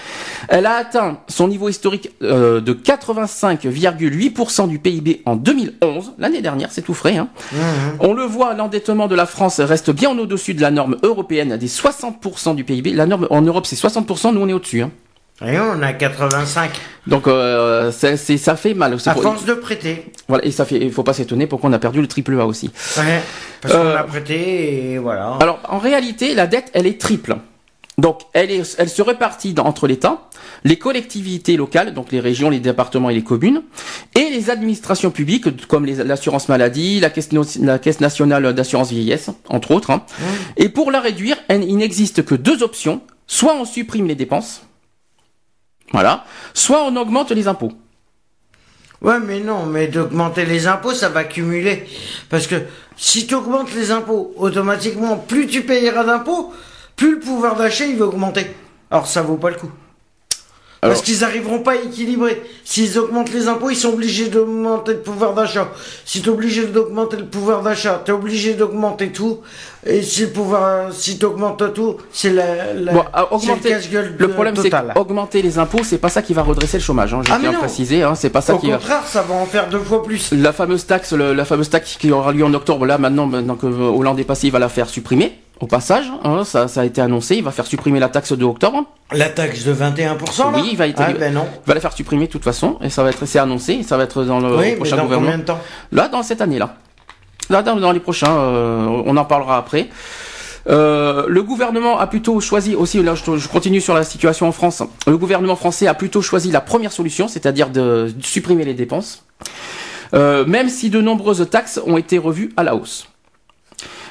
Elle 0.47 0.65
a 0.65 0.75
atteint 0.75 1.19
son 1.27 1.47
niveau 1.47 1.67
historique 1.67 2.11
euh, 2.21 2.61
de 2.61 2.73
85,8% 2.73 4.69
du 4.69 4.79
PIB 4.79 5.21
en 5.25 5.35
2011, 5.35 6.13
l'année 6.19 6.41
dernière, 6.41 6.71
c'est 6.71 6.83
tout 6.83 6.93
frais. 6.93 7.17
Hein. 7.17 7.29
On 7.99 8.13
le 8.13 8.23
voit, 8.23 8.53
l'endettement 8.53 9.07
de 9.07 9.15
la 9.15 9.25
France 9.25 9.59
reste 9.59 9.91
bien 9.91 10.17
au-dessus 10.17 10.53
de 10.53 10.61
la 10.61 10.71
norme 10.71 10.97
européenne 11.03 11.57
des 11.57 11.67
60% 11.67 12.55
du 12.55 12.63
PIB. 12.63 12.93
La 12.93 13.05
norme 13.05 13.27
en 13.29 13.41
Europe 13.41 13.65
c'est 13.65 13.75
60%, 13.75 14.33
nous 14.33 14.41
on 14.41 14.47
est 14.47 14.53
au-dessus. 14.53 14.81
Hein. 14.81 14.91
Et 15.45 15.57
on 15.59 15.81
a 15.81 15.93
85. 15.93 16.71
Donc 17.07 17.27
euh, 17.27 17.91
c'est, 17.91 18.15
c'est- 18.17 18.37
ça 18.37 18.55
fait 18.55 18.73
mal. 18.75 18.95
À 19.05 19.13
pour- 19.13 19.23
force 19.23 19.45
de 19.45 19.53
prêter. 19.55 20.05
Voilà, 20.27 20.45
et 20.45 20.51
ça 20.51 20.65
fait, 20.65 20.77
il 20.77 20.91
faut 20.91 21.03
pas 21.03 21.13
s'étonner 21.13 21.47
pourquoi 21.47 21.69
on 21.69 21.73
a 21.73 21.79
perdu 21.79 21.99
le 22.01 22.07
triple 22.07 22.39
A 22.39 22.45
aussi. 22.45 22.69
Ouais. 22.97 23.21
Parce 23.61 23.73
Euh, 23.73 23.93
qu'on 23.93 23.99
a 23.99 24.03
prêté 24.03 24.91
et 24.91 24.97
voilà. 24.99 25.37
Alors, 25.41 25.59
en 25.69 25.79
réalité, 25.79 26.35
la 26.35 26.45
dette, 26.47 26.69
elle 26.73 26.85
est 26.85 26.99
triple. 27.01 27.37
Donc, 27.97 28.21
elle, 28.33 28.49
est, 28.51 28.75
elle 28.79 28.89
se 28.89 29.01
répartit 29.01 29.53
dans- 29.53 29.65
entre 29.65 29.85
l'État, 29.87 30.29
les 30.63 30.77
collectivités 30.77 31.57
locales, 31.57 31.93
donc 31.93 32.11
les 32.11 32.19
régions, 32.19 32.49
les 32.49 32.59
départements 32.59 33.09
et 33.09 33.13
les 33.13 33.23
communes, 33.23 33.63
et 34.15 34.29
les 34.29 34.49
administrations 34.49 35.11
publiques, 35.11 35.67
comme 35.67 35.85
l'assurance 35.85 36.49
maladie, 36.49 36.99
la 36.99 37.09
caisse, 37.09 37.31
no- 37.31 37.43
la 37.61 37.79
caisse 37.79 37.99
nationale 37.99 38.53
d'assurance 38.53 38.91
vieillesse, 38.91 39.29
entre 39.49 39.71
autres. 39.71 39.89
hein. 39.91 40.03
Et 40.57 40.69
pour 40.69 40.89
la 40.91 40.99
réduire, 40.99 41.35
il 41.49 41.77
n'existe 41.77 42.23
que 42.25 42.35
deux 42.35 42.63
options. 42.63 43.01
Soit 43.27 43.55
on 43.55 43.65
supprime 43.65 44.07
les 44.07 44.15
dépenses, 44.15 44.61
voilà, 45.91 46.25
soit 46.53 46.83
on 46.83 46.95
augmente 46.95 47.31
les 47.31 47.47
impôts. 47.47 47.73
Ouais, 49.01 49.19
mais 49.19 49.39
non, 49.39 49.65
mais 49.65 49.87
d'augmenter 49.87 50.45
les 50.45 50.67
impôts, 50.67 50.93
ça 50.93 51.09
va 51.09 51.23
cumuler. 51.23 51.85
Parce 52.29 52.45
que 52.45 52.55
si 52.95 53.25
tu 53.25 53.33
augmentes 53.33 53.73
les 53.73 53.89
impôts, 53.89 54.33
automatiquement, 54.37 55.17
plus 55.17 55.47
tu 55.47 55.63
payeras 55.63 56.03
d'impôts, 56.03 56.53
plus 56.95 57.15
le 57.15 57.19
pouvoir 57.19 57.55
d'achat, 57.55 57.85
il 57.85 57.97
va 57.97 58.05
augmenter. 58.05 58.45
Alors 58.91 59.07
ça 59.07 59.23
vaut 59.23 59.37
pas 59.37 59.49
le 59.49 59.55
coup. 59.55 59.71
Parce 60.89 61.01
qu'ils 61.03 61.19
n'arriveront 61.19 61.59
pas 61.59 61.73
à 61.73 61.75
équilibrer. 61.75 62.41
S'ils 62.65 62.97
augmentent 62.97 63.31
les 63.31 63.47
impôts, 63.47 63.69
ils 63.69 63.75
sont 63.75 63.89
obligés 63.93 64.29
d'augmenter 64.29 64.93
le 64.93 64.99
pouvoir 65.01 65.35
d'achat. 65.35 65.69
Si 66.05 66.21
tu 66.23 66.29
es 66.29 66.31
obligé 66.31 66.65
d'augmenter 66.65 67.17
le 67.17 67.25
pouvoir 67.27 67.61
d'achat, 67.61 68.01
tu 68.03 68.09
es 68.09 68.13
obligé 68.15 68.55
d'augmenter 68.55 69.11
tout. 69.11 69.41
Et 69.85 70.01
si 70.01 70.21
le 70.21 70.29
pouvoir, 70.29 70.91
si 70.91 71.19
tu 71.19 71.25
augmentes 71.25 71.71
tout, 71.75 71.97
c'est 72.11 72.31
la, 72.31 72.73
la 72.73 72.93
Bon, 72.93 73.03
augmenter, 73.29 73.69
le 73.69 73.75
casse-gueule 73.75 74.15
le 74.17 74.27
problème 74.29 74.55
c'est 74.55 74.63
total. 74.71 74.91
qu'augmenter 74.95 75.43
les 75.43 75.59
impôts, 75.59 75.83
c'est 75.83 75.97
pas 75.99 76.09
ça 76.09 76.23
qui 76.23 76.33
va 76.33 76.41
redresser 76.41 76.77
le 76.77 76.83
chômage. 76.83 77.13
Hein, 77.13 77.21
je 77.27 77.31
Ah, 77.31 77.37
tiens 77.39 77.51
à 77.51 77.57
préciser, 77.59 78.01
hein, 78.01 78.15
c'est 78.15 78.29
pas 78.31 78.41
ça 78.41 78.55
Au 78.55 78.57
qui 78.57 78.71
va. 78.71 78.77
contraire, 78.77 79.03
ça 79.05 79.21
va 79.21 79.35
en 79.35 79.45
faire 79.45 79.69
deux 79.69 79.79
fois 79.79 80.01
plus. 80.03 80.31
La 80.33 80.51
fameuse 80.51 80.87
taxe, 80.87 81.13
le- 81.13 81.33
la 81.33 81.45
fameuse 81.45 81.69
taxe 81.69 81.95
qui 81.99 82.11
aura 82.11 82.31
lieu 82.31 82.43
en 82.43 82.53
octobre, 82.55 82.85
là 82.87 82.97
maintenant, 82.97 83.27
maintenant 83.27 83.55
que 83.55 83.67
euh, 83.67 83.69
Hollande 83.91 84.19
est 84.19 84.23
passé, 84.23 84.47
il 84.47 84.51
va 84.51 84.59
la 84.59 84.69
faire 84.69 84.89
supprimer. 84.89 85.33
Au 85.61 85.67
passage, 85.67 86.11
hein, 86.23 86.43
ça, 86.43 86.67
ça 86.67 86.81
a 86.81 86.85
été 86.85 87.01
annoncé, 87.01 87.35
il 87.35 87.43
va 87.43 87.51
faire 87.51 87.67
supprimer 87.67 87.99
la 87.99 88.09
taxe 88.09 88.33
de 88.33 88.43
octobre. 88.43 88.83
La 89.11 89.29
taxe 89.29 89.63
de 89.63 89.73
21%, 89.73 90.51
là? 90.51 90.57
Oui, 90.57 90.69
il 90.71 90.77
va 90.77 90.87
être- 90.87 90.99
Ah, 90.99 91.13
ben 91.13 91.31
non. 91.33 91.45
Il 91.65 91.67
va 91.67 91.75
la 91.75 91.79
faire 91.79 91.93
supprimer 91.93 92.25
de 92.25 92.31
toute 92.31 92.43
façon, 92.43 92.77
et 92.81 92.89
ça 92.89 93.03
va 93.03 93.11
être, 93.11 93.25
c'est 93.27 93.37
annoncé, 93.39 93.73
et 93.73 93.83
ça 93.83 93.95
va 93.95 94.03
être 94.05 94.23
dans 94.23 94.39
le 94.39 94.55
oui, 94.57 94.65
mais 94.71 94.75
prochain 94.77 94.97
dans 94.97 95.03
gouvernement. 95.03 95.31
combien 95.31 95.37
de 95.39 95.45
temps? 95.45 95.59
Là, 95.91 96.07
dans 96.07 96.23
cette 96.23 96.41
année-là. 96.41 96.75
Là, 97.51 97.61
dans, 97.61 97.75
dans 97.75 97.91
les 97.91 97.99
prochains, 97.99 98.35
euh, 98.35 98.85
on 99.05 99.15
en 99.17 99.25
parlera 99.25 99.57
après. 99.57 99.89
Euh, 100.69 101.25
le 101.27 101.43
gouvernement 101.43 101.99
a 101.99 102.07
plutôt 102.07 102.39
choisi 102.39 102.75
aussi, 102.75 103.01
là 103.01 103.15
je, 103.15 103.35
je 103.37 103.47
continue 103.47 103.81
sur 103.81 103.95
la 103.95 104.03
situation 104.03 104.47
en 104.47 104.51
France, 104.51 104.83
le 105.07 105.17
gouvernement 105.17 105.55
français 105.55 105.87
a 105.87 105.95
plutôt 105.95 106.21
choisi 106.21 106.51
la 106.51 106.61
première 106.61 106.91
solution, 106.91 107.27
c'est-à-dire 107.27 107.69
de, 107.71 108.13
de 108.15 108.23
supprimer 108.23 108.63
les 108.63 108.75
dépenses, 108.75 109.23
euh, 110.13 110.45
même 110.45 110.69
si 110.69 110.91
de 110.91 111.01
nombreuses 111.01 111.47
taxes 111.49 111.81
ont 111.87 111.97
été 111.97 112.19
revues 112.19 112.51
à 112.57 112.63
la 112.63 112.75
hausse. 112.75 113.07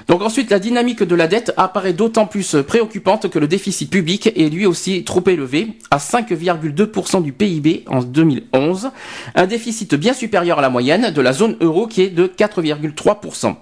Donc 0.08 0.22
ensuite, 0.22 0.50
la 0.50 0.58
dynamique 0.58 1.02
de 1.02 1.14
la 1.14 1.26
dette 1.26 1.52
apparaît 1.56 1.92
d'autant 1.92 2.26
plus 2.26 2.56
préoccupante 2.66 3.28
que 3.28 3.38
le 3.38 3.46
déficit 3.46 3.90
public 3.90 4.26
est 4.36 4.48
lui 4.48 4.66
aussi 4.66 5.04
trop 5.04 5.22
élevé, 5.26 5.78
à 5.90 5.98
5,2% 5.98 7.22
du 7.22 7.32
PIB 7.32 7.84
en 7.86 8.02
2011, 8.02 8.90
un 9.34 9.46
déficit 9.46 9.94
bien 9.94 10.12
supérieur 10.12 10.58
à 10.58 10.62
la 10.62 10.70
moyenne 10.70 11.10
de 11.10 11.20
la 11.20 11.32
zone 11.32 11.56
euro 11.60 11.86
qui 11.86 12.02
est 12.02 12.10
de 12.10 12.26
4,3%. 12.26 13.56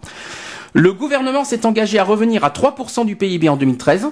Le 0.74 0.92
gouvernement 0.92 1.44
s'est 1.44 1.66
engagé 1.66 1.98
à 1.98 2.04
revenir 2.04 2.44
à 2.44 2.50
3% 2.50 3.06
du 3.06 3.16
PIB 3.16 3.48
en 3.48 3.56
2013. 3.56 4.08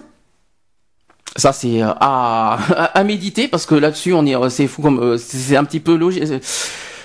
Ça 1.37 1.53
c'est 1.53 1.83
euh, 1.83 1.91
à, 2.01 3.03
méditer 3.05 3.47
parce 3.47 3.67
que 3.67 3.75
là-dessus 3.75 4.15
on 4.15 4.25
est 4.25 4.35
euh, 4.35 4.49
euh, 4.49 5.19
c'est 5.19 5.57
un 5.57 5.65
petit 5.65 5.81
peu 5.81 5.95
logique 5.95 6.25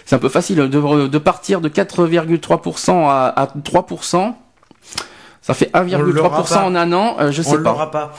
c'est 0.06 0.16
un 0.16 0.20
peu 0.20 0.30
facile 0.30 0.58
de, 0.58 1.18
partir 1.18 1.62
de 1.62 1.70
4,3% 1.70 2.92
à, 3.08 3.28
à 3.28 3.46
3%. 3.46 4.34
Ça 5.42 5.54
fait 5.54 5.70
l'aura 5.74 5.86
1,3% 5.86 6.50
pas. 6.50 6.64
en 6.66 6.76
un 6.76 6.94
an, 6.94 7.16
euh, 7.20 7.32
je 7.32 7.42
On 7.42 7.44
sais 7.44 7.58
pas. 7.58 7.72
l'aura 7.72 7.92
pas. 7.92 8.14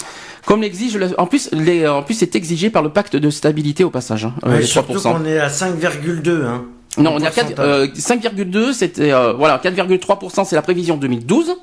Comme 0.46 0.62
l'exige, 0.62 0.96
le- 0.96 1.18
en 1.20 1.26
plus, 1.26 1.50
les, 1.52 1.86
en 1.86 2.02
plus, 2.02 2.14
c'est 2.14 2.34
exigé 2.34 2.68
par 2.68 2.82
le 2.82 2.88
pacte 2.88 3.14
de 3.14 3.30
stabilité 3.30 3.84
au 3.84 3.90
passage, 3.90 4.24
hein, 4.24 4.34
euh, 4.44 4.50
Ouais, 4.50 4.58
les 4.58 4.66
surtout 4.66 4.94
3%. 4.98 5.12
qu'on 5.18 5.24
est 5.24 5.38
à 5.38 5.48
5,2. 5.48 6.44
Hein, 6.44 6.64
Non, 6.98 7.12
on 7.14 7.20
est 7.20 7.26
à 7.26 7.30
4, 7.30 7.54
pourcentage. 7.54 7.66
euh, 7.66 7.86
5,2, 7.94 8.72
c'était, 8.72 9.12
euh, 9.12 9.32
voilà, 9.34 9.58
4,3%, 9.58 10.44
c'est 10.44 10.56
la 10.56 10.62
prévision 10.62 10.96
2012, 10.96 11.54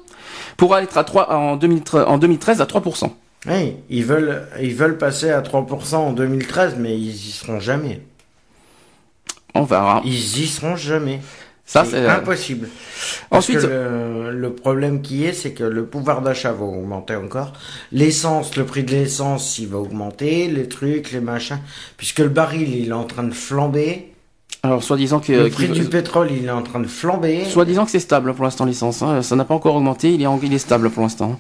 pour 0.56 0.78
être 0.78 0.98
à 0.98 1.04
3, 1.04 1.30
en, 1.34 1.58
2013, 1.58 2.06
en 2.08 2.18
2013 2.18 2.62
à 2.62 2.66
3%. 2.66 3.12
Oui, 3.48 3.76
ils 3.90 4.06
veulent, 4.06 4.48
ils 4.62 4.74
veulent 4.76 4.98
passer 4.98 5.30
à 5.30 5.42
3% 5.42 5.96
en 5.98 6.12
2013, 6.14 6.76
mais 6.78 6.96
ils 6.98 7.10
y 7.16 7.32
seront 7.32 7.60
jamais. 7.60 8.02
On 9.56 9.64
verra. 9.64 10.02
Ils 10.06 10.40
y 10.40 10.48
seront 10.48 10.76
jamais. 10.78 11.20
Ça, 11.72 11.86
c'est 11.86 11.98
euh, 11.98 12.10
impossible. 12.10 12.68
Parce 13.30 13.46
ensuite, 13.46 13.62
que 13.62 13.68
le, 13.68 14.32
le 14.32 14.54
problème 14.54 15.04
qui 15.04 15.24
est, 15.26 15.34
c'est 15.34 15.52
que 15.52 15.64
le 15.64 15.86
pouvoir 15.86 16.24
d'achat 16.24 16.52
va 16.52 16.66
augmenter 16.66 17.14
encore. 17.16 17.54
L'essence, 17.92 18.56
le 18.58 18.66
prix 18.66 18.84
de 18.84 18.90
l'essence, 18.90 19.60
il 19.60 19.68
va 19.68 19.78
augmenter, 19.78 20.48
les 20.48 20.68
trucs, 20.68 21.12
les 21.12 21.20
machins. 21.20 21.60
Puisque 21.96 22.20
le 22.20 22.30
baril, 22.30 22.76
il 22.76 22.90
est 22.90 22.92
en 22.92 23.04
train 23.04 23.24
de 23.24 23.34
flamber. 23.36 24.12
alors, 24.64 24.82
soi-disant 24.82 25.20
que, 25.20 25.32
Le 25.32 25.44
qu'il- 25.50 25.54
prix 25.54 25.80
du 25.80 25.86
pétrole, 25.86 26.30
il 26.32 26.46
est 26.46 26.50
en 26.50 26.64
train 26.64 26.80
de 26.80 26.88
flamber. 26.88 27.46
Soi-disant 27.46 27.86
que 27.86 27.92
c'est 27.92 28.00
stable 28.00 28.34
pour 28.34 28.46
l'instant 28.46 28.66
l'essence, 28.66 29.04
hein. 29.04 29.22
ça 29.22 29.36
n'a 29.36 29.46
pas 29.46 29.54
encore 29.54 29.76
augmenté, 29.76 30.12
il 30.12 30.24
est, 30.24 30.28
en- 30.28 30.40
il 30.42 30.52
est 30.52 30.58
stable 30.58 30.90
pour 30.90 31.04
l'instant. 31.04 31.40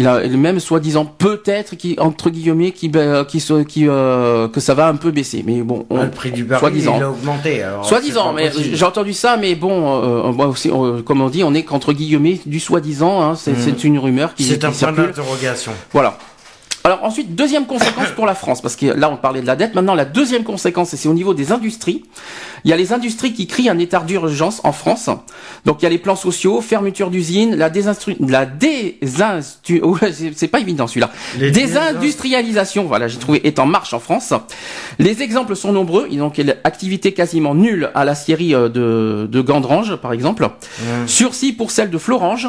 Il 0.00 0.06
a 0.06 0.20
même 0.28 0.60
soi-disant 0.60 1.04
peut-être 1.04 1.74
qui 1.74 1.96
entre 1.98 2.30
guillemets 2.30 2.70
qui 2.70 2.88
qui 3.26 3.40
se- 3.40 3.64
qui 3.64 3.88
euh, 3.88 4.46
que 4.48 4.60
ça 4.60 4.74
va 4.74 4.86
un 4.86 4.94
peu 4.94 5.10
baisser, 5.10 5.42
mais 5.44 5.60
bon. 5.62 5.86
on- 5.90 5.98
Ah, 5.98 6.04
le 6.04 6.10
prix 6.12 6.30
du 6.30 6.44
baril, 6.44 6.60
il 6.78 7.02
a 7.02 7.10
augmenté. 7.10 7.64
Soi-disant, 7.82 8.32
mais 8.32 8.50
j'ai 8.72 8.84
entendu 8.84 9.12
ça, 9.12 9.36
mais 9.36 9.56
bon, 9.56 10.00
euh, 10.02 10.30
moi 10.32 10.46
aussi, 10.46 10.70
euh, 10.70 11.02
comme 11.02 11.20
on 11.20 11.28
dit, 11.28 11.42
on 11.42 11.52
est 11.52 11.64
qu'entre 11.64 11.92
guillemets 11.92 12.38
du 12.46 12.60
soi-disant, 12.60 13.20
hein, 13.22 13.34
c'est 13.34 13.56
c'est 13.58 13.82
une 13.84 13.98
rumeur 13.98 14.34
qui, 14.34 14.44
C'est 14.44 14.58
qui 14.60 14.66
un 14.66 14.68
point 14.70 14.78
circule. 14.78 15.06
d'interrogation. 15.06 15.72
Voilà. 15.92 16.16
Alors 16.88 17.04
ensuite, 17.04 17.34
deuxième 17.34 17.66
conséquence 17.66 18.08
pour 18.16 18.24
la 18.24 18.34
France, 18.34 18.62
parce 18.62 18.74
que 18.74 18.86
là 18.86 19.10
on 19.10 19.18
parlait 19.18 19.42
de 19.42 19.46
la 19.46 19.56
dette, 19.56 19.74
maintenant 19.74 19.94
la 19.94 20.06
deuxième 20.06 20.42
conséquence, 20.42 20.94
c'est 20.96 21.06
au 21.06 21.12
niveau 21.12 21.34
des 21.34 21.52
industries. 21.52 22.02
Il 22.64 22.70
y 22.70 22.72
a 22.72 22.78
les 22.78 22.94
industries 22.94 23.34
qui 23.34 23.46
crient 23.46 23.68
un 23.68 23.78
état 23.78 24.00
d'urgence 24.00 24.62
en 24.64 24.72
France. 24.72 25.10
Donc 25.66 25.82
il 25.82 25.82
y 25.82 25.86
a 25.86 25.90
les 25.90 25.98
plans 25.98 26.16
sociaux, 26.16 26.62
fermeture 26.62 27.10
d'usines, 27.10 27.56
la 27.56 27.68
désinstru... 27.68 28.16
la 28.26 28.46
désinstu... 28.46 29.82
c'est 30.34 30.48
pas 30.48 30.60
évident 30.60 30.86
celui-là. 30.86 31.10
Désindustrialisation, 31.36 32.84
voilà, 32.84 33.06
j'ai 33.06 33.18
trouvé 33.18 33.46
est 33.46 33.58
en 33.58 33.66
marche 33.66 33.92
en 33.92 34.00
France. 34.00 34.32
Les 34.98 35.20
exemples 35.20 35.56
sont 35.56 35.72
nombreux, 35.72 36.08
donc 36.08 36.38
il 36.38 36.46
y 36.46 36.50
a 36.50 36.54
l'activité 36.64 37.12
quasiment 37.12 37.54
nulle 37.54 37.90
à 37.94 38.06
la 38.06 38.14
scierie 38.14 38.54
euh, 38.54 38.70
de, 38.70 39.28
de 39.30 39.40
Gandrange 39.42 39.96
par 39.96 40.14
exemple. 40.14 40.48
Sursis 41.06 41.52
pour 41.52 41.70
celle 41.70 41.90
de 41.90 41.98
Florange, 41.98 42.48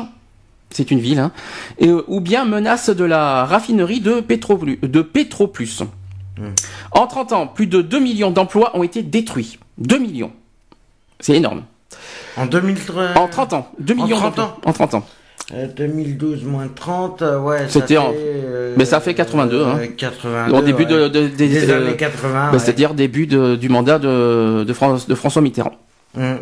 c'est 0.72 0.92
une 0.92 1.00
ville, 1.00 1.20
hein, 1.20 1.32
et, 1.80 1.88
euh, 1.88 2.04
ou 2.08 2.22
bien 2.22 2.46
menace 2.46 2.90
de 2.90 3.04
la 3.04 3.46
raffinerie 3.46 4.02
de, 4.02 4.20
Pétroplus. 4.22 4.80
De 4.84 5.02
Pétroplus. 5.02 5.82
En 6.92 7.06
30 7.06 7.34
ans, 7.34 7.48
plus 7.48 7.68
de 7.68 7.82
2 7.82 8.00
millions 8.00 8.32
d'emplois 8.32 8.72
ont 8.78 8.84
été 8.84 9.04
détruits. 9.04 9.60
2 9.78 9.98
millions. 9.98 10.32
C'est 11.20 11.34
énorme. 11.36 11.64
En 12.38 12.46
2013. 12.46 13.18
En 13.18 13.28
30 13.28 13.54
ans. 13.54 13.72
2 13.80 13.94
millions 13.96 14.16
En 14.16 14.20
30 14.32 14.36
d'emplois. 14.38 14.58
En 14.66 14.72
30 14.74 14.94
ans. 14.94 15.06
Euh, 15.54 15.68
2012 15.76 16.44
moins 16.46 16.68
30, 16.74 17.24
euh, 17.24 17.40
ouais. 17.40 17.68
ça 17.68 17.82
C'était 17.82 17.98
en- 17.98 18.14
euh, 18.16 18.76
mais 18.78 18.86
ça 18.86 19.00
fait 19.00 19.16
82, 19.16 19.66
hein. 19.66 19.80
euh, 19.82 19.88
82. 19.98 20.56
Au 20.56 20.62
début 20.62 20.86
de, 20.86 21.08
de- 21.08 21.28
des- 21.28 21.68
euh, 21.70 21.88
années 21.88 21.98
80. 21.98 22.32
bah, 22.32 22.52
ouais. 22.54 22.60
C'est-à-dire 22.60 22.94
début 22.94 23.26
du 23.28 23.68
mandat 23.68 23.98
de, 24.00 24.64
de, 24.64 24.74
France- 24.74 25.08
de 25.08 25.16
François 25.16 25.42
Mitterrand. 25.42 25.74
Mm. 26.16 26.36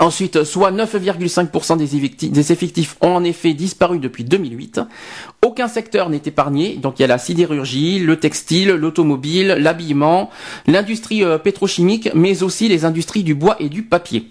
Ensuite, 0.00 0.44
soit 0.44 0.70
9,5% 0.70 1.76
des 1.76 1.96
effectifs, 1.96 2.30
des 2.30 2.52
effectifs 2.52 2.96
ont 3.00 3.16
en 3.16 3.24
effet 3.24 3.52
disparu 3.54 3.98
depuis 3.98 4.22
2008. 4.24 4.80
Aucun 5.44 5.66
secteur 5.66 6.08
n'est 6.08 6.22
épargné. 6.24 6.76
Donc 6.76 6.98
il 6.98 7.02
y 7.02 7.04
a 7.04 7.08
la 7.08 7.18
sidérurgie, 7.18 7.98
le 7.98 8.16
textile, 8.18 8.70
l'automobile, 8.70 9.56
l'habillement, 9.58 10.30
l'industrie 10.66 11.24
euh, 11.24 11.38
pétrochimique, 11.38 12.10
mais 12.14 12.42
aussi 12.44 12.68
les 12.68 12.84
industries 12.84 13.24
du 13.24 13.34
bois 13.34 13.56
et 13.58 13.68
du 13.68 13.82
papier. 13.82 14.28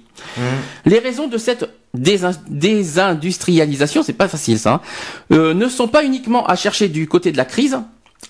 Les 0.85 0.99
raisons 0.99 1.27
de 1.27 1.37
cette 1.37 1.69
désin- 1.95 2.39
désindustrialisation, 2.49 4.03
c'est 4.03 4.13
pas 4.13 4.27
facile 4.27 4.57
ça, 4.59 4.73
hein, 4.75 4.81
euh, 5.31 5.53
ne 5.53 5.67
sont 5.67 5.87
pas 5.87 6.03
uniquement 6.03 6.45
à 6.47 6.55
chercher 6.55 6.87
du 6.89 7.07
côté 7.07 7.31
de 7.31 7.37
la 7.37 7.45
crise. 7.45 7.77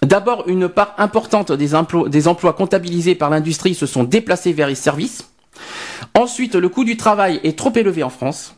D'abord, 0.01 0.43
une 0.47 0.67
part 0.69 0.95
importante 0.97 1.51
des 1.51 1.75
emplois 1.75 2.53
comptabilisés 2.53 3.15
par 3.15 3.29
l'industrie 3.29 3.73
se 3.73 3.85
sont 3.85 4.03
déplacés 4.03 4.53
vers 4.53 4.67
les 4.67 4.75
services. 4.75 5.29
Ensuite, 6.13 6.55
le 6.55 6.69
coût 6.69 6.83
du 6.83 6.97
travail 6.97 7.39
est 7.43 7.57
trop 7.57 7.71
élevé 7.75 8.03
en 8.03 8.09
France. 8.09 8.55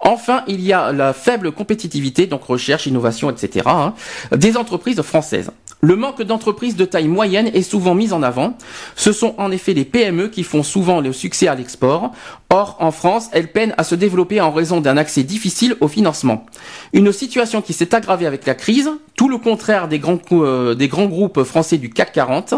Enfin, 0.00 0.44
il 0.46 0.60
y 0.60 0.72
a 0.72 0.92
la 0.92 1.12
faible 1.12 1.52
compétitivité, 1.52 2.26
donc 2.26 2.44
recherche, 2.44 2.86
innovation, 2.86 3.30
etc., 3.30 3.66
hein, 3.66 3.94
des 4.32 4.56
entreprises 4.56 5.00
françaises. 5.02 5.50
Le 5.80 5.94
manque 5.94 6.22
d'entreprises 6.22 6.74
de 6.74 6.84
taille 6.84 7.06
moyenne 7.06 7.48
est 7.54 7.62
souvent 7.62 7.94
mis 7.94 8.12
en 8.12 8.24
avant. 8.24 8.58
Ce 8.96 9.12
sont 9.12 9.34
en 9.38 9.52
effet 9.52 9.74
les 9.74 9.84
PME 9.84 10.26
qui 10.26 10.42
font 10.42 10.64
souvent 10.64 11.00
le 11.00 11.12
succès 11.12 11.46
à 11.46 11.54
l'export. 11.54 12.10
Or, 12.50 12.76
en 12.80 12.90
France, 12.90 13.28
elles 13.32 13.52
peinent 13.52 13.74
à 13.78 13.84
se 13.84 13.94
développer 13.94 14.40
en 14.40 14.50
raison 14.50 14.80
d'un 14.80 14.96
accès 14.96 15.22
difficile 15.22 15.76
au 15.80 15.86
financement. 15.86 16.46
Une 16.92 17.12
situation 17.12 17.62
qui 17.62 17.72
s'est 17.74 17.94
aggravée 17.94 18.26
avec 18.26 18.44
la 18.44 18.56
crise, 18.56 18.90
tout 19.18 19.28
le 19.28 19.36
contraire 19.36 19.88
des 19.88 19.98
grands, 19.98 20.18
euh, 20.32 20.74
des 20.74 20.88
grands 20.88 21.06
groupes 21.06 21.42
français 21.42 21.76
du 21.76 21.90
CAC 21.90 22.12
40, 22.12 22.54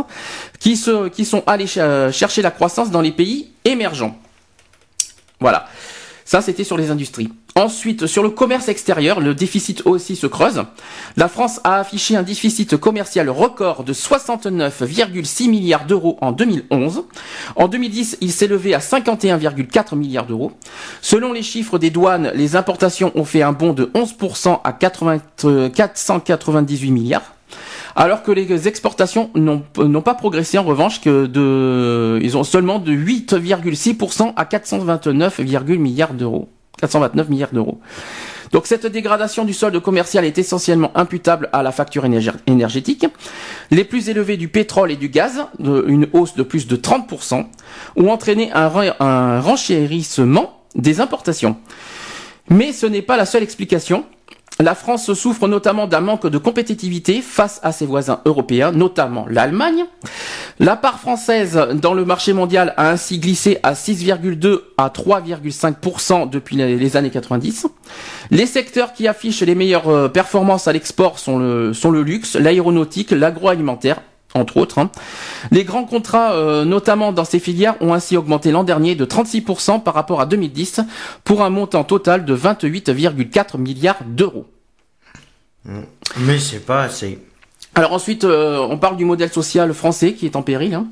qui, 0.61 0.76
se, 0.76 1.08
qui 1.08 1.24
sont 1.24 1.42
allés 1.46 1.66
ch- 1.66 2.12
chercher 2.14 2.42
la 2.42 2.50
croissance 2.52 2.90
dans 2.92 3.00
les 3.00 3.11
pays 3.12 3.50
émergents. 3.64 4.16
Voilà. 5.40 5.66
Ça, 6.30 6.42
c'était 6.42 6.62
sur 6.62 6.76
les 6.76 6.92
industries. 6.92 7.28
Ensuite, 7.56 8.06
sur 8.06 8.22
le 8.22 8.30
commerce 8.30 8.68
extérieur, 8.68 9.18
le 9.18 9.34
déficit 9.34 9.82
aussi 9.84 10.14
se 10.14 10.28
creuse. 10.28 10.62
La 11.16 11.26
France 11.26 11.58
a 11.64 11.80
affiché 11.80 12.14
un 12.14 12.22
déficit 12.22 12.76
commercial 12.76 13.28
record 13.28 13.82
de 13.82 13.92
69,6 13.92 15.50
milliards 15.50 15.86
d'euros 15.86 16.18
en 16.20 16.30
2011. 16.30 17.02
En 17.56 17.66
2010, 17.66 18.18
il 18.20 18.30
s'est 18.30 18.46
levé 18.46 18.74
à 18.74 18.78
51,4 18.78 19.96
milliards 19.96 20.26
d'euros. 20.26 20.52
Selon 21.02 21.32
les 21.32 21.42
chiffres 21.42 21.78
des 21.78 21.90
douanes, 21.90 22.30
les 22.36 22.54
importations 22.54 23.10
ont 23.16 23.24
fait 23.24 23.42
un 23.42 23.50
bond 23.50 23.72
de 23.72 23.86
11% 23.86 24.60
à 24.62 24.72
80 24.72 25.18
euh, 25.46 25.68
498 25.68 26.92
milliards. 26.92 27.34
Alors 27.97 28.22
que 28.22 28.32
les 28.32 28.68
exportations 28.68 29.30
n'ont 29.34 30.03
pas 30.03 30.14
progressé 30.14 30.59
en 30.59 30.62
revanche 30.64 31.01
que 31.01 31.26
de, 31.26 32.18
ils 32.22 32.36
ont 32.36 32.45
seulement 32.45 32.78
de 32.78 32.93
8,6% 32.93 34.32
à 34.36 34.45
429, 34.45 35.41
milliards 35.78 36.14
d'euros. 36.14 36.49
429 36.80 37.28
milliards 37.28 37.51
d'euros. 37.53 37.78
Donc 38.53 38.66
cette 38.66 38.86
dégradation 38.86 39.45
du 39.45 39.53
solde 39.53 39.78
commercial 39.80 40.24
est 40.24 40.38
essentiellement 40.38 40.91
imputable 40.97 41.49
à 41.53 41.62
la 41.62 41.70
facture 41.72 42.05
énergé- 42.05 42.32
énergétique. 42.47 43.07
Les 43.70 43.84
plus 43.84 44.09
élevés 44.09 44.36
du 44.36 44.49
pétrole 44.49 44.91
et 44.91 44.97
du 44.97 45.09
gaz, 45.09 45.45
une 45.61 46.09
hausse 46.12 46.34
de 46.34 46.43
plus 46.43 46.66
de 46.66 46.76
30%, 46.76 47.47
ont 47.97 48.09
entraîné 48.09 48.51
un 48.53 49.41
renchérissement 49.41 50.62
des 50.74 51.01
importations. 51.01 51.57
Mais 52.49 52.72
ce 52.72 52.86
n'est 52.86 53.03
pas 53.03 53.16
la 53.16 53.26
seule 53.26 53.43
explication. 53.45 54.05
La 54.59 54.74
France 54.74 55.14
souffre 55.14 55.48
notamment 55.48 55.86
d'un 55.86 56.01
manque 56.01 56.26
de 56.26 56.36
compétitivité 56.36 57.22
face 57.22 57.61
à 57.62 57.72
ses 57.72 57.86
voisins 57.86 58.20
européens, 58.26 58.72
notamment 58.72 59.24
l'Allemagne. 59.28 59.84
La 60.59 60.76
part 60.76 61.01
française 61.01 61.59
dans 61.80 61.94
le 61.94 62.05
marché 62.05 62.34
mondial 62.34 62.74
a 62.76 62.90
ainsi 62.90 63.18
glissé 63.18 63.59
à 63.62 63.72
6,2 63.72 64.61
à 64.76 64.88
3,5% 64.88 66.28
depuis 66.28 66.57
les 66.57 66.96
années 66.98 67.09
90. 67.09 67.68
Les 68.30 68.44
secteurs 68.44 68.92
qui 68.92 69.09
affichent 69.09 69.40
les 69.40 69.55
meilleures 69.55 69.88
euh, 69.88 70.09
performances 70.09 70.68
à 70.68 70.72
l'export 70.72 71.18
sont 71.18 71.38
le, 71.38 71.72
sont 71.72 71.90
le 71.90 72.03
luxe, 72.03 72.36
l'aéronautique, 72.36 73.12
l'agroalimentaire, 73.12 74.03
entre 74.34 74.56
autres. 74.56 74.78
hein. 74.78 74.90
Les 75.50 75.64
grands 75.64 75.84
contrats, 75.84 76.32
euh, 76.32 76.64
notamment 76.64 77.12
dans 77.12 77.24
ces 77.24 77.38
filières, 77.38 77.74
ont 77.80 77.94
ainsi 77.94 78.16
augmenté 78.16 78.50
l'an 78.52 78.64
dernier 78.64 78.94
de 78.94 79.04
36% 79.04 79.82
par 79.82 79.94
rapport 79.94 80.20
à 80.20 80.26
2010, 80.26 80.80
pour 81.24 81.42
un 81.42 81.50
montant 81.50 81.84
total 81.84 82.24
de 82.24 82.36
28,4 82.36 83.58
milliards 83.58 84.04
d'euros. 84.06 84.46
Mais 86.16 86.38
c'est 86.38 86.64
pas 86.64 86.82
assez. 86.84 87.18
Alors 87.74 87.92
ensuite, 87.92 88.24
euh, 88.24 88.58
on 88.58 88.78
parle 88.78 88.96
du 88.96 89.04
modèle 89.04 89.30
social 89.30 89.72
français 89.74 90.14
qui 90.14 90.26
est 90.26 90.36
en 90.36 90.42
péril, 90.42 90.74
hein, 90.74 90.86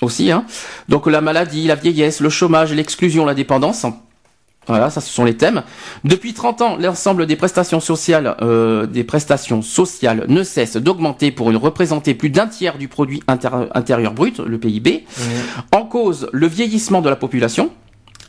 aussi. 0.00 0.30
Hein. 0.30 0.44
Donc 0.88 1.06
la 1.06 1.20
maladie, 1.20 1.66
la 1.66 1.74
vieillesse, 1.74 2.20
le 2.20 2.30
chômage, 2.30 2.72
l'exclusion, 2.72 3.24
la 3.24 3.34
dépendance. 3.34 3.86
Voilà, 4.66 4.90
ça 4.90 5.00
ce 5.00 5.12
sont 5.12 5.24
les 5.24 5.36
thèmes. 5.36 5.62
Depuis 6.04 6.32
30 6.32 6.62
ans, 6.62 6.76
l'ensemble 6.78 7.26
des 7.26 7.36
prestations 7.36 7.80
sociales, 7.80 8.36
euh, 8.40 8.86
des 8.86 9.04
prestations 9.04 9.62
sociales 9.62 10.24
ne 10.28 10.42
cesse 10.42 10.76
d'augmenter 10.76 11.30
pour 11.30 11.50
une 11.50 11.56
représenter 11.56 12.14
plus 12.14 12.30
d'un 12.30 12.46
tiers 12.46 12.78
du 12.78 12.88
produit 12.88 13.22
intérieur 13.28 14.14
brut, 14.14 14.38
le 14.38 14.58
PIB. 14.58 15.04
En 15.72 15.84
cause, 15.84 16.28
le 16.32 16.46
vieillissement 16.46 17.02
de 17.02 17.10
la 17.10 17.16
population 17.16 17.70